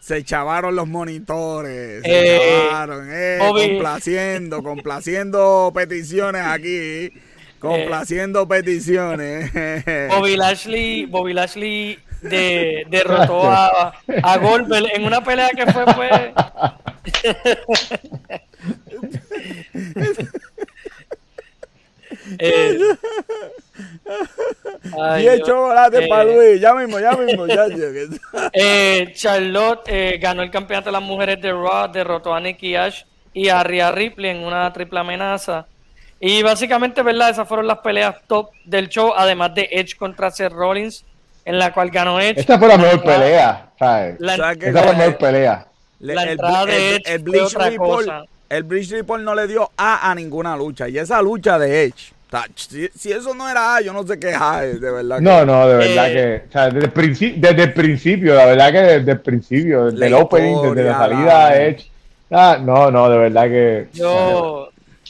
se 0.01 0.17
echavaron 0.17 0.77
los 0.77 0.87
monitores, 0.87 2.03
se 2.03 2.37
eh, 2.37 2.69
eh, 2.69 3.39
complaciendo, 3.39 4.63
complaciendo 4.63 5.73
peticiones 5.75 6.43
aquí, 6.47 7.11
complaciendo 7.59 8.47
peticiones. 8.47 9.51
Bobby 10.11 10.37
Lashley, 10.37 11.07
Bobby 11.07 11.33
Lashley 11.33 11.99
de, 12.23 12.87
derrotó 12.89 13.51
a, 13.51 13.93
a 14.23 14.39
Goldberg 14.39 14.87
en 14.95 15.05
una 15.05 15.23
pelea 15.23 15.51
que 15.51 15.67
fue 15.73 15.85
pues. 15.87 16.11
Eh, 22.39 22.79
Ay, 24.99 25.41
chocolate 25.45 26.09
para 26.09 26.23
eh, 26.23 26.35
Luis, 26.35 26.61
ya 26.61 26.75
mismo, 26.75 26.99
ya 26.99 27.13
mismo, 27.13 27.47
ya 27.47 27.67
eh, 28.53 29.13
Charlotte 29.15 29.83
eh, 29.87 30.19
ganó 30.21 30.43
el 30.43 30.51
campeonato 30.51 30.87
de 30.87 30.93
las 30.93 31.03
mujeres 31.03 31.41
de 31.41 31.53
Raw, 31.53 31.91
derrotó 31.91 32.35
a 32.35 32.41
Nikki 32.41 32.75
Ash 32.75 33.05
y 33.33 33.49
a 33.49 33.63
Rhea 33.63 33.93
Ripley 33.93 34.31
en 34.31 34.45
una 34.45 34.73
triple 34.73 35.01
amenaza. 35.01 35.67
Y 36.19 36.43
básicamente, 36.43 37.03
¿verdad? 37.03 37.31
Esas 37.31 37.49
fueron 37.49 37.67
las 37.67 37.79
peleas 37.79 38.17
top 38.27 38.51
del 38.65 38.89
show, 38.89 39.13
además 39.17 39.55
de 39.55 39.69
Edge 39.71 39.97
contra 39.97 40.31
Seth 40.31 40.53
Rollins, 40.53 41.05
en 41.51 41.59
la 41.59 41.73
cual 41.73 41.91
ganó 41.91 42.21
Edge. 42.21 42.41
Esta 42.41 42.59
fue 42.59 42.69
la 42.69 42.79
mejor 42.79 43.03
pelea, 43.03 43.71
¿sabes? 43.79 44.17
Esta 44.21 44.83
fue 44.83 44.93
la 44.93 44.99
mejor 44.99 45.19
pelea. 45.19 45.67
La 46.01 46.25
entrada 46.25 46.67
de 46.67 46.97
Edge 46.97 47.03
el, 47.07 47.35
el, 47.35 47.41
otra 47.41 47.77
cosa. 47.77 48.25
El 48.49 48.65
Bridge 48.65 48.91
Report 48.91 49.23
no 49.23 49.35
le 49.35 49.47
dio 49.47 49.71
A 49.77 50.11
a 50.11 50.15
ninguna 50.15 50.57
lucha. 50.57 50.89
Y 50.89 50.99
esa 50.99 51.23
lucha 51.23 51.59
de 51.59 51.85
Edge 51.85 52.13
si, 52.57 53.13
eso 53.13 53.35
no 53.35 53.49
era 53.49 53.77
A, 53.77 53.81
yo 53.81 53.93
no 53.93 54.07
sé 54.07 54.19
qué 54.19 54.31
es, 54.31 54.81
de 54.81 54.91
verdad. 54.91 55.21
No, 55.21 55.45
no, 55.45 55.67
de 55.67 55.77
verdad 55.77 56.11
eh, 56.11 56.15
que. 56.15 56.49
O 56.49 56.53
sea, 56.53 56.71
desde 56.71 56.87
el, 56.87 56.93
principio, 56.93 57.41
desde 57.41 57.63
el 57.65 57.73
principio, 57.73 58.35
la 58.35 58.47
verdad 58.47 58.73
que 58.73 58.79
desde 58.79 59.13
el 59.13 59.21
principio, 59.21 59.91
desde 59.91 60.07
el 60.07 60.15
opening, 60.15 60.63
desde 60.63 60.85
la 60.85 60.99
salida 60.99 61.63
Edge. 61.63 61.91
Ah, 62.31 62.59
no, 62.61 62.91
no, 62.91 63.11
de 63.11 63.19
verdad 63.19 63.45
que. 63.45 63.89
Yo. 63.93 64.69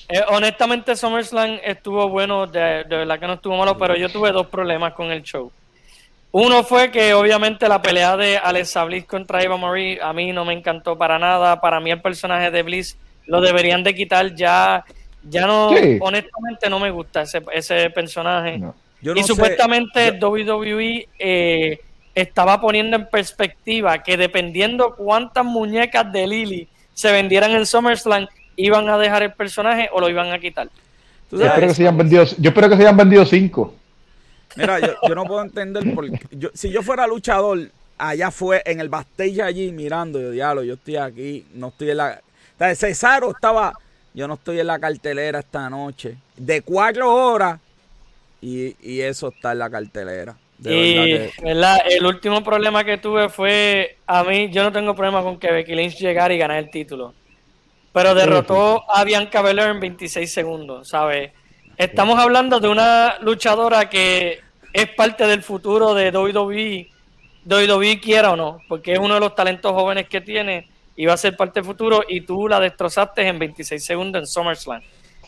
Eh, 0.09 0.21
honestamente, 0.31 0.97
SummerSlam 0.97 1.59
estuvo 1.63 2.09
bueno, 2.09 2.47
de, 2.47 2.85
de, 2.85 2.97
verdad 2.97 3.21
que 3.21 3.27
no 3.27 3.35
estuvo 3.35 3.57
malo, 3.57 3.79
pero 3.79 3.95
yo 3.95 4.09
tuve 4.09 4.33
dos 4.33 4.47
problemas 4.49 4.95
con 4.95 5.13
el 5.13 5.23
show. 5.23 5.53
Uno 6.33 6.63
fue 6.63 6.91
que 6.91 7.13
obviamente 7.15 7.69
la 7.69 7.83
pelea 7.83 8.17
de 8.17 8.37
Alexa 8.39 8.85
Bliss 8.85 9.05
contra 9.05 9.43
Eva 9.43 9.57
Marie 9.57 9.99
a 10.01 10.13
mí 10.13 10.33
no 10.33 10.45
me 10.45 10.53
encantó 10.53 10.97
para 10.97 11.19
nada. 11.19 11.61
Para 11.61 11.81
mí 11.81 11.91
el 11.91 12.01
personaje 12.01 12.51
de 12.51 12.63
Bliss 12.63 12.97
lo 13.27 13.41
deberían 13.41 13.83
de 13.83 13.95
quitar 13.95 14.35
ya 14.35 14.85
ya 15.29 15.47
no, 15.47 15.69
honestamente 16.01 16.71
no 16.71 16.79
me 16.81 16.91
gusta 16.91 17.23
ese, 17.23 17.43
ese 17.53 17.91
personaje. 17.91 18.61
y 19.03 19.23
supuestamente 19.23 20.13
WWE 20.13 21.09
eh, 21.19 21.79
estaba 22.15 22.61
poniendo 22.61 22.97
en 22.97 23.07
perspectiva 23.07 24.03
que 24.03 24.17
dependiendo 24.17 24.95
cuántas 24.97 25.45
muñecas 25.45 26.11
de 26.13 26.27
Lily 26.27 26.69
se 26.95 27.13
vendieran 27.13 27.53
en 27.53 27.67
SummerSlam, 27.67 28.27
iban 28.57 28.89
a 28.89 28.99
dejar 28.99 29.23
el 29.23 29.33
personaje 29.33 29.89
o 29.93 30.01
lo 30.01 30.09
iban 30.09 30.33
a 30.33 30.39
quitar. 30.39 30.69
Yo 31.31 31.45
espero, 31.45 31.69
que 31.69 31.75
se 31.75 31.83
hayan 31.83 31.97
vendido, 31.97 32.25
yo 32.25 32.51
espero 32.51 32.69
que 32.69 32.77
se 32.77 32.83
hayan 32.83 32.97
vendido 32.97 33.25
cinco. 33.25 33.75
Mira, 34.57 34.81
yo, 34.81 35.15
no 35.15 35.25
puedo 35.25 35.43
entender 35.43 35.85
porque 35.95 36.19
si 36.55 36.71
yo 36.71 36.83
fuera 36.83 37.07
luchador, 37.07 37.71
allá 37.99 38.31
fue 38.31 38.63
en 38.67 38.81
el 38.81 38.89
backstage 38.89 39.41
allí 39.41 39.73
mirando, 39.73 40.21
yo 40.21 40.31
diablo, 40.31 40.63
yo 40.63 40.75
estoy 40.75 40.97
aquí, 40.97 41.47
no 41.55 41.69
estoy 41.69 41.91
en 41.91 41.97
la. 41.99 42.21
Cesaro 42.75 43.31
estaba 43.31 43.73
yo 44.13 44.27
no 44.27 44.35
estoy 44.35 44.61
en 44.61 44.67
la 44.67 44.79
cartelera 44.79 45.41
esta 45.41 45.71
noche. 45.71 46.17
De 46.37 46.63
cuatro 46.63 47.13
horas. 47.13 47.61
Y, 48.43 49.01
eso 49.01 49.29
está 49.29 49.53
en 49.53 49.59
la 49.59 49.71
cartelera. 49.71 50.35
y, 50.65 51.31
verdad, 51.43 51.77
El 51.89 52.07
último 52.07 52.43
problema 52.43 52.85
que 52.85 52.97
tuve 52.97 53.29
fue, 53.29 53.99
a 54.07 54.25
mí, 54.25 54.51
yo 54.51 54.63
no 54.63 54.73
tengo 54.73 54.95
problema 54.95 55.23
con 55.23 55.39
que 55.39 55.53
Becky 55.53 55.75
Lynch 55.75 55.99
llegara 55.99 56.33
y 56.33 56.39
ganar 56.39 56.59
el 56.59 56.71
título. 56.71 57.15
Pero 57.93 58.15
derrotó 58.15 58.85
a 58.91 59.05
Bianca 59.05 59.43
Belair 59.43 59.71
en 59.71 59.81
26 59.81 60.33
segundos, 60.33 60.89
¿sabes? 60.89 61.33
Estamos 61.81 62.19
hablando 62.19 62.61
de 62.61 62.69
una 62.69 63.17
luchadora 63.23 63.89
que 63.89 64.41
es 64.71 64.87
parte 64.89 65.27
del 65.27 65.43
futuro 65.43 65.95
de 65.95 66.11
WWE, 66.11 66.91
WWE 67.47 68.01
quiera 68.01 68.33
o 68.33 68.37
no, 68.37 68.61
porque 68.69 68.93
es 68.93 68.99
uno 68.99 69.15
de 69.15 69.21
los 69.21 69.35
talentos 69.35 69.73
jóvenes 69.73 70.07
que 70.07 70.21
tiene 70.21 70.69
iba 70.97 71.15
a 71.15 71.17
ser 71.17 71.39
parte 71.39 71.61
del 71.61 71.65
futuro 71.65 72.03
y 72.07 72.21
tú 72.21 72.49
la 72.49 72.61
destrozaste 72.61 73.27
en 73.27 73.39
26 73.39 73.83
segundos 73.83 74.21
en 74.21 74.27
SummerSlam. 74.27 74.83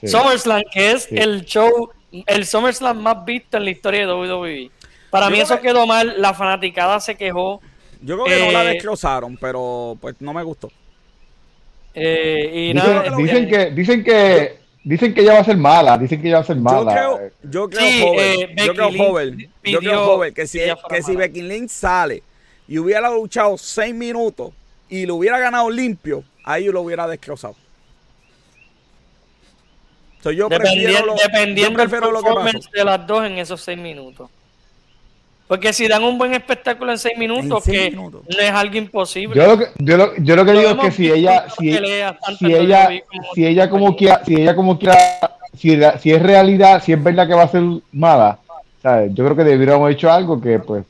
SummerSlam, 0.05 0.61
que 0.70 0.90
es 0.90 1.11
el 1.11 1.46
show, 1.46 1.90
el 2.26 2.44
SummerSlam 2.44 3.00
más 3.00 3.24
visto 3.24 3.57
en 3.57 3.64
la 3.64 3.70
historia 3.70 4.07
de 4.07 4.12
WWE. 4.12 4.70
Para 5.09 5.30
mí 5.30 5.40
eso 5.40 5.59
quedó 5.59 5.86
mal, 5.86 6.20
la 6.20 6.34
fanaticada 6.34 7.00
se 7.00 7.14
quejó. 7.14 7.62
Yo 8.03 8.22
creo 8.22 8.26
que 8.26 8.44
no 8.44 8.53
la 8.53 8.64
eh, 8.64 8.74
destrozaron, 8.74 9.38
pero 9.38 9.96
pues 9.98 10.16
no 10.20 10.34
me 10.34 10.42
gustó. 10.42 10.70
Eh, 11.94 12.50
y 12.53 12.72
dicen, 12.74 12.94
nada, 12.94 13.16
dicen 13.16 13.48
que 13.48 13.70
dicen 13.70 14.05
que 14.05 14.61
dicen 14.85 15.14
que 15.14 15.20
ella 15.22 15.35
va 15.35 15.41
a 15.41 15.45
ser 15.45 15.57
mala, 15.57 15.97
dicen 15.99 16.20
que 16.20 16.28
ella 16.28 16.39
va 16.39 16.43
a 16.43 16.47
ser 16.47 16.57
mala. 16.57 16.95
Yo 16.95 17.18
creo, 17.18 17.30
yo 17.43 17.70
creo 17.70 18.07
joven, 18.07 18.41
eh, 18.41 18.57
yo 18.66 18.74
creo 18.74 18.93
joven, 18.93 19.51
yo 19.64 19.78
creo 19.78 20.05
joven 20.05 20.35
que 20.35 20.47
si, 20.47 20.61
que 20.89 21.03
si 21.03 21.16
Becky 21.16 21.43
Lynch 21.43 21.70
sale 21.70 22.22
y 22.68 22.78
hubiera 22.78 23.11
luchado 23.11 23.57
seis 23.59 23.95
minutos 23.95 24.53
y 24.89 25.07
lo 25.07 25.16
hubiera 25.16 25.39
ganado 25.39 25.70
limpio, 25.70 26.24
ahí 26.45 26.66
lo 26.66 26.83
hubiera 26.83 27.07
destrozado. 27.07 27.57
yo 30.24 30.49
dependiendo, 30.49 31.14
dependiendo 31.22 31.80
del 31.80 31.91
performance 31.91 32.70
de 32.70 32.85
las 32.85 33.07
dos 33.07 33.24
en 33.24 33.39
esos 33.39 33.61
seis 33.61 33.78
minutos. 33.78 34.28
Porque 35.53 35.74
si 35.74 35.86
dan 35.86 36.03
un 36.03 36.16
buen 36.16 36.32
espectáculo 36.32 36.92
en 36.92 36.98
seis 36.98 37.18
minutos, 37.18 37.62
que 37.62 37.90
no 37.90 38.22
es 38.26 38.50
algo 38.53 38.74
imposible. 38.74 39.36
Yo 39.36 39.48
lo 39.48 39.59
que, 39.59 39.66
yo 39.80 39.98
lo, 39.98 40.16
yo 40.16 40.34
lo 40.34 40.46
que 40.46 40.53
digo 40.53 40.70
es 40.70 40.76
que 40.78 40.90
si 40.90 41.11
ella, 41.12 41.44
si, 41.50 41.74
si 42.38 42.55
ella, 42.55 42.88
si 43.34 43.46
ella 43.46 43.68
como 43.68 43.94
quiera, 43.94 44.24
si 44.24 44.34
ella 44.34 44.57
como 44.57 44.78
quiera, 44.78 44.96
si, 45.55 45.78
si 46.00 46.11
es 46.11 46.22
realidad, 46.22 46.82
si 46.82 46.94
es 46.94 47.05
verdad 47.05 47.28
que 47.28 47.34
va 47.34 47.42
a 47.42 47.48
ser 47.48 47.64
mala, 47.92 48.38
¿sabes? 48.82 49.12
yo 49.12 49.26
creo 49.26 49.36
que 49.36 49.42
haber 49.42 49.92
hecho 49.92 50.11
algo 50.11 50.40
que 50.40 50.59
pues 50.59 50.86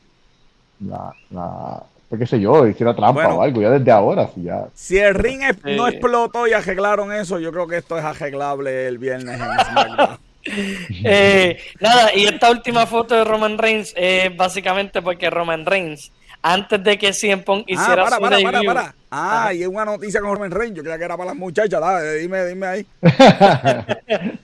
la, 0.78 1.12
la, 1.30 1.82
pues, 2.08 2.20
qué 2.20 2.26
sé 2.28 2.38
yo, 2.38 2.64
hiciera 2.64 2.94
trampa 2.94 3.34
o 3.34 3.42
algo, 3.42 3.60
ya 3.60 3.70
desde 3.70 3.90
ahora. 3.90 4.28
Si, 4.32 4.44
ya... 4.44 4.68
si 4.74 4.96
el 4.96 5.14
ring 5.14 5.40
no 5.76 5.88
explotó 5.88 6.46
y 6.46 6.52
arreglaron 6.52 7.12
eso, 7.12 7.40
yo 7.40 7.50
creo 7.50 7.66
que 7.66 7.78
esto 7.78 7.98
es 7.98 8.04
arreglable 8.04 8.86
el 8.86 8.98
viernes 8.98 9.40
en 9.40 9.64
SmackDown. 9.64 10.18
Eh, 11.04 11.58
nada, 11.80 12.14
y 12.14 12.24
esta 12.24 12.50
última 12.50 12.86
foto 12.86 13.14
de 13.14 13.24
Roman 13.24 13.58
Reigns 13.58 13.92
es 13.96 14.34
básicamente 14.36 15.02
porque 15.02 15.30
Roman 15.30 15.64
Reigns, 15.64 16.12
antes 16.42 16.82
de 16.82 16.98
que 16.98 17.12
CM 17.12 17.42
Punk 17.42 17.64
ah, 17.68 17.72
hiciera 17.72 18.02
ah, 18.06 18.18
para, 18.18 18.36
su 18.38 18.42
para, 18.42 18.62
para, 18.62 18.94
Ah, 19.10 19.52
y 19.54 19.62
es 19.62 19.68
una 19.68 19.84
noticia 19.84 20.20
con 20.20 20.32
Roman 20.32 20.50
Reigns, 20.50 20.76
yo 20.76 20.82
creía 20.82 20.98
que 20.98 21.04
era 21.04 21.16
para 21.16 21.30
las 21.30 21.36
muchachas, 21.36 21.80
dale, 21.80 22.14
dime, 22.14 22.46
dime 22.46 22.66
ahí. 22.66 22.86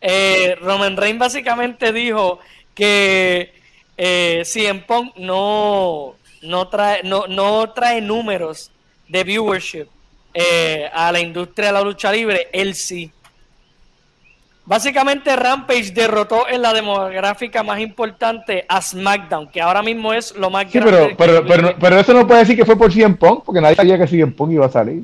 eh, 0.00 0.56
Roman 0.60 0.96
Reigns 0.96 1.18
básicamente 1.18 1.92
dijo 1.92 2.38
que 2.74 3.52
eh, 3.96 4.42
CM 4.44 4.80
Punk 4.80 5.16
no, 5.16 6.14
no, 6.42 6.68
trae, 6.68 7.02
no, 7.02 7.26
no 7.26 7.70
trae 7.70 8.00
números 8.00 8.70
de 9.08 9.24
viewership 9.24 9.88
eh, 10.34 10.90
a 10.92 11.10
la 11.12 11.20
industria 11.20 11.68
de 11.68 11.72
la 11.72 11.80
lucha 11.80 12.12
libre, 12.12 12.48
él 12.52 12.74
sí. 12.74 13.10
Básicamente 14.66 15.34
Rampage 15.36 15.92
derrotó 15.92 16.48
en 16.48 16.60
la 16.60 16.74
demográfica 16.74 17.62
más 17.62 17.78
importante 17.80 18.64
a 18.68 18.82
SmackDown, 18.82 19.48
que 19.48 19.60
ahora 19.60 19.80
mismo 19.80 20.12
es 20.12 20.34
lo 20.34 20.50
más 20.50 20.66
sí, 20.70 20.78
grande. 20.78 21.14
Pero, 21.16 21.46
pero, 21.46 21.74
pero, 21.78 22.00
eso 22.00 22.12
no 22.12 22.26
puede 22.26 22.40
decir 22.40 22.56
que 22.56 22.64
fue 22.64 22.76
por 22.76 22.92
CM 22.92 23.14
Punk, 23.14 23.44
porque 23.44 23.60
nadie 23.60 23.76
sabía 23.76 23.96
que 23.96 24.08
CM 24.08 24.32
Punk 24.32 24.52
iba 24.52 24.66
a 24.66 24.70
salir. 24.70 25.02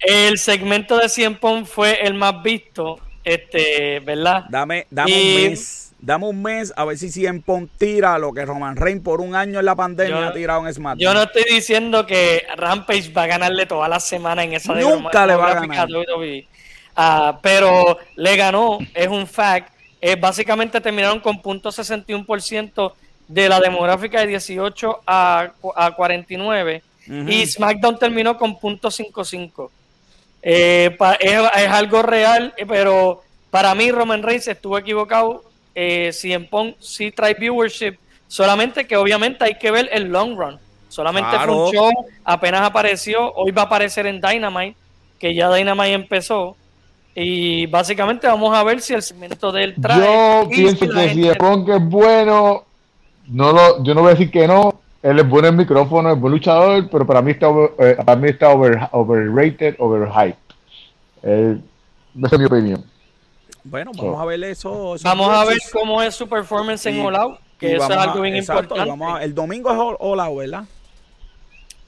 El 0.00 0.36
segmento 0.38 0.98
de 0.98 1.08
CM 1.08 1.36
Punk 1.36 1.66
fue 1.66 2.00
el 2.04 2.14
más 2.14 2.42
visto, 2.42 2.98
este, 3.22 4.00
¿verdad? 4.00 4.44
Dame, 4.48 4.86
dame 4.90 5.12
un 5.12 5.50
mes 5.50 5.88
Dame 6.00 6.26
un 6.26 6.42
mes 6.42 6.72
a 6.76 6.84
ver 6.84 6.96
si 6.96 7.10
CM 7.10 7.40
Punk 7.40 7.70
tira 7.76 8.18
lo 8.18 8.32
que 8.32 8.44
Roman 8.44 8.76
Reigns 8.76 9.02
por 9.02 9.20
un 9.20 9.34
año 9.34 9.58
en 9.58 9.64
la 9.64 9.74
pandemia 9.74 10.28
ha 10.28 10.32
tirado 10.32 10.66
en 10.66 10.72
SmackDown. 10.72 11.00
Yo 11.00 11.12
no 11.12 11.22
estoy 11.24 11.42
diciendo 11.50 12.06
que 12.06 12.44
Rampage 12.56 13.12
va 13.12 13.24
a 13.24 13.26
ganarle 13.26 13.66
toda 13.66 13.88
la 13.88 13.98
semana 13.98 14.44
en 14.44 14.52
esa 14.52 14.74
Nunca 14.74 15.26
le 15.26 15.34
va 15.34 15.50
a 15.50 15.54
ganar. 15.54 15.88
Uh, 16.98 17.38
pero 17.40 17.96
le 18.16 18.36
ganó, 18.36 18.78
es 18.92 19.06
un 19.06 19.26
fact. 19.26 19.72
Eh, 20.00 20.16
básicamente 20.16 20.80
terminaron 20.80 21.20
con 21.20 21.40
.61% 21.40 22.92
de 23.28 23.48
la 23.48 23.60
demográfica 23.60 24.20
de 24.20 24.26
18 24.28 25.02
a, 25.06 25.52
a 25.76 25.90
49 25.92 26.82
y 27.06 27.46
SmackDown 27.46 27.98
terminó 27.98 28.36
con 28.36 28.56
.55. 28.56 29.70
Eh, 30.42 30.96
es, 31.20 31.40
es 31.56 31.68
algo 31.68 32.02
real, 32.02 32.54
pero 32.66 33.22
para 33.50 33.74
mí 33.74 33.90
Roman 33.90 34.22
Reigns 34.22 34.48
estuvo 34.48 34.76
equivocado 34.76 35.44
eh, 35.80 36.12
en 36.24 36.48
Pong 36.48 36.74
sí 36.80 37.12
trae 37.12 37.34
viewership, 37.34 37.98
solamente 38.26 38.84
que 38.84 38.96
obviamente 38.96 39.44
hay 39.44 39.54
que 39.54 39.70
ver 39.70 39.88
el 39.92 40.08
long 40.08 40.36
run. 40.36 40.58
Solamente 40.88 41.38
fue 41.38 41.54
un 41.54 41.72
show, 41.72 41.92
apenas 42.24 42.62
apareció, 42.62 43.32
hoy 43.34 43.52
va 43.52 43.62
a 43.62 43.64
aparecer 43.66 44.06
en 44.06 44.20
Dynamite, 44.20 44.76
que 45.20 45.34
ya 45.34 45.52
Dynamite 45.52 45.92
empezó. 45.92 46.56
Y 47.20 47.66
básicamente 47.66 48.28
vamos 48.28 48.56
a 48.56 48.62
ver 48.62 48.80
si 48.80 48.94
el 48.94 49.02
segmento 49.02 49.50
del 49.50 49.74
trae. 49.74 49.98
Yo 49.98 50.48
pienso 50.48 50.88
que 50.88 51.08
si 51.08 51.28
Punk 51.36 51.68
es 51.68 51.84
bueno, 51.84 52.64
no 53.26 53.52
lo, 53.52 53.82
yo 53.82 53.92
no 53.92 54.02
voy 54.02 54.10
a 54.10 54.14
decir 54.14 54.30
que 54.30 54.46
no. 54.46 54.80
Él 55.02 55.18
es 55.18 55.28
bueno 55.28 55.48
en 55.48 55.56
micrófono, 55.56 56.12
es 56.12 56.20
buen 56.20 56.32
luchador, 56.32 56.88
pero 56.88 57.04
para 57.04 57.20
mí 57.20 57.32
está, 57.32 57.48
eh, 57.78 57.96
para 58.04 58.20
mí 58.20 58.28
está 58.28 58.50
over, 58.50 58.88
overrated, 58.92 59.74
overhyped. 59.80 60.36
Eh, 61.24 61.58
esa 62.22 62.36
es 62.36 62.38
mi 62.38 62.44
opinión. 62.44 62.84
Bueno, 63.64 63.90
vamos 63.96 64.20
a 64.20 64.24
ver 64.24 64.44
eso. 64.44 64.94
Vamos 65.02 65.28
a 65.28 65.44
ver 65.44 65.58
cómo 65.72 66.00
es 66.00 66.14
su 66.14 66.28
performance 66.28 66.86
en 66.86 67.04
All 67.04 67.16
Out, 67.16 67.40
que 67.58 67.74
eso 67.74 67.84
es 67.84 67.98
algo 67.98 68.20
bien 68.20 68.36
importante. 68.36 69.24
el 69.24 69.34
domingo 69.34 69.72
es 69.72 69.96
All, 69.98 70.20
Out, 70.20 70.38
¿verdad? 70.38 70.64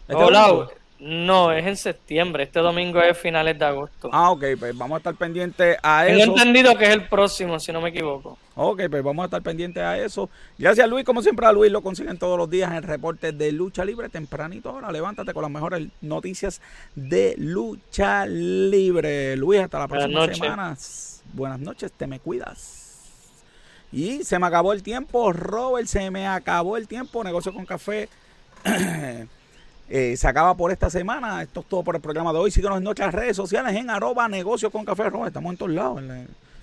¿Este 0.09 0.23
All 0.23 0.35
Out. 0.35 0.80
No, 1.01 1.51
es 1.51 1.67
en 1.67 1.79
septiembre. 1.79 2.43
Este 2.43 2.61
domingo 2.61 3.01
es 3.01 3.17
finales 3.17 3.59
de 3.59 3.65
agosto. 3.65 4.11
Ah, 4.13 4.31
ok, 4.31 4.45
pues 4.59 4.77
vamos 4.77 4.97
a 4.97 4.99
estar 4.99 5.15
pendientes 5.15 5.79
a 5.83 6.07
eso. 6.07 6.19
Tengo 6.19 6.37
entendido 6.37 6.77
que 6.77 6.85
es 6.85 6.91
el 6.91 7.09
próximo, 7.09 7.59
si 7.59 7.73
no 7.73 7.81
me 7.81 7.89
equivoco. 7.89 8.37
Ok, 8.55 8.83
pues 8.91 9.03
vamos 9.03 9.23
a 9.23 9.27
estar 9.27 9.41
pendientes 9.41 9.83
a 9.83 9.97
eso. 9.97 10.29
Gracias, 10.59 10.87
Luis. 10.91 11.07
Como 11.07 11.23
siempre, 11.23 11.47
a 11.47 11.53
Luis 11.53 11.73
lo 11.73 11.81
consiguen 11.81 12.19
todos 12.19 12.37
los 12.37 12.51
días 12.51 12.71
en 12.71 12.77
el 12.77 12.83
reporte 12.83 13.33
de 13.33 13.51
Lucha 13.51 13.83
Libre. 13.83 14.11
Tempranito 14.11 14.69
ahora, 14.69 14.93
levántate 14.93 15.33
con 15.33 15.41
las 15.41 15.51
mejores 15.51 15.89
noticias 16.03 16.61
de 16.95 17.35
Lucha 17.39 18.27
Libre. 18.27 19.39
Luis, 19.39 19.63
hasta 19.63 19.79
la 19.79 19.89
próxima 19.89 20.35
semana. 20.35 20.77
Buenas 21.33 21.61
noches, 21.61 21.93
te 21.93 22.07
me 22.07 22.21
cuidas. 22.21 23.09
Y 23.91 24.23
se 24.23 24.39
me 24.39 24.47
acabó 24.47 24.75
el 24.75 24.83
tiempo, 24.83 25.33
Robert, 25.33 25.87
se 25.87 26.11
me 26.11 26.27
acabó 26.27 26.77
el 26.77 26.87
tiempo. 26.87 27.25
Negocio 27.25 27.55
con 27.55 27.65
café. 27.65 28.11
Eh, 29.91 30.17
se 30.17 30.29
acaba 30.29 30.57
por 30.57 30.71
esta 30.71 30.89
semana. 30.89 31.43
Esto 31.43 31.61
es 31.61 31.67
todo 31.67 31.83
por 31.83 31.97
el 31.97 32.01
programa 32.01 32.33
de 32.33 32.39
hoy. 32.39 32.51
Síguenos 32.51 32.79
en 32.79 32.85
nuestras 32.85 33.13
redes 33.13 33.37
sociales 33.37 33.75
en 33.75 33.91
arroba 33.91 34.29
negocio 34.29 34.71
con 34.71 34.85
café. 34.85 35.11
Robert, 35.11 35.29
estamos 35.29 35.51
en 35.51 35.57
todos 35.59 35.73
lados. 35.73 36.01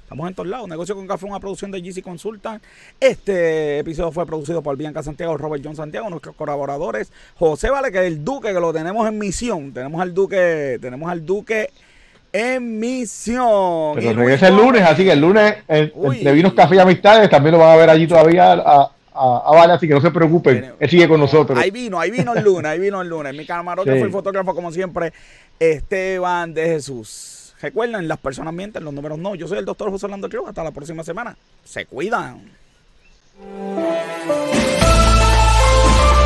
Estamos 0.08 0.30
en 0.30 0.36
todos 0.36 0.48
lados. 0.48 0.70
Negocio 0.70 0.96
con 0.96 1.06
Café, 1.06 1.26
una 1.26 1.42
producción 1.42 1.70
de 1.70 1.82
GC 1.82 2.02
Consultant. 2.02 2.64
Este 2.98 3.80
episodio 3.80 4.10
fue 4.14 4.26
producido 4.26 4.62
por 4.62 4.78
Bianca 4.78 5.04
Santiago, 5.04 5.36
Robert 5.36 5.62
John 5.62 5.76
Santiago, 5.76 6.10
nuestros 6.10 6.34
colaboradores. 6.34 7.12
José 7.36 7.70
Vale, 7.70 7.92
que 7.92 7.98
es 7.98 8.06
el 8.06 8.24
Duque, 8.24 8.54
que 8.54 8.60
lo 8.62 8.72
tenemos 8.72 9.06
en 9.06 9.18
misión. 9.18 9.74
Tenemos 9.74 10.00
al 10.00 10.14
Duque, 10.14 10.78
tenemos 10.80 11.12
al 11.12 11.26
Duque 11.26 11.72
en 12.32 12.80
misión. 12.80 13.96
Pero 13.96 14.14
regresa 14.14 14.48
el 14.48 14.56
lunes, 14.56 14.84
así 14.84 15.04
que 15.04 15.12
el 15.12 15.20
lunes, 15.20 15.56
de 15.68 16.32
Vinos 16.32 16.54
Café 16.54 16.76
y 16.78 16.80
Amistades, 16.80 17.30
también 17.30 17.56
lo 17.56 17.60
van 17.60 17.72
a 17.72 17.76
ver 17.76 17.90
allí 17.90 18.08
todavía 18.08 18.54
a, 18.54 18.92
a, 19.18 19.74
así 19.74 19.88
que 19.88 19.94
no 19.94 20.02
se 20.02 20.12
preocupen, 20.12 20.74
él 20.80 20.90
sigue 20.90 21.08
con 21.08 21.20
nosotros. 21.20 21.58
Ahí 21.58 21.72
vino, 21.72 22.00
ahí 22.00 22.12
vino 22.12 22.34
el 22.34 22.44
lunes, 22.44 22.66
ahí 22.66 22.80
vino 22.80 23.02
el 23.02 23.08
lunes. 23.08 23.34
Mi 23.36 23.46
camarógrafo 23.46 24.00
fue 24.00 24.10
y 24.10 24.12
fotógrafo, 24.12 24.54
como 24.54 24.72
siempre, 24.72 25.14
Esteban 25.60 26.54
de 26.54 26.66
Jesús. 26.66 27.56
Recuerden, 27.62 28.08
las 28.08 28.20
personas 28.20 28.54
mienten, 28.54 28.84
los 28.84 28.94
números 28.94 29.18
no. 29.18 29.36
Yo 29.36 29.48
soy 29.48 29.58
el 29.58 29.66
doctor 29.66 29.90
José 29.90 30.06
Orlando 30.06 30.30
Cruz. 30.30 30.48
Hasta 30.48 30.64
la 30.64 30.72
próxima 30.72 31.04
semana. 31.04 31.36
Se 31.64 31.86
cuidan. 31.86 32.52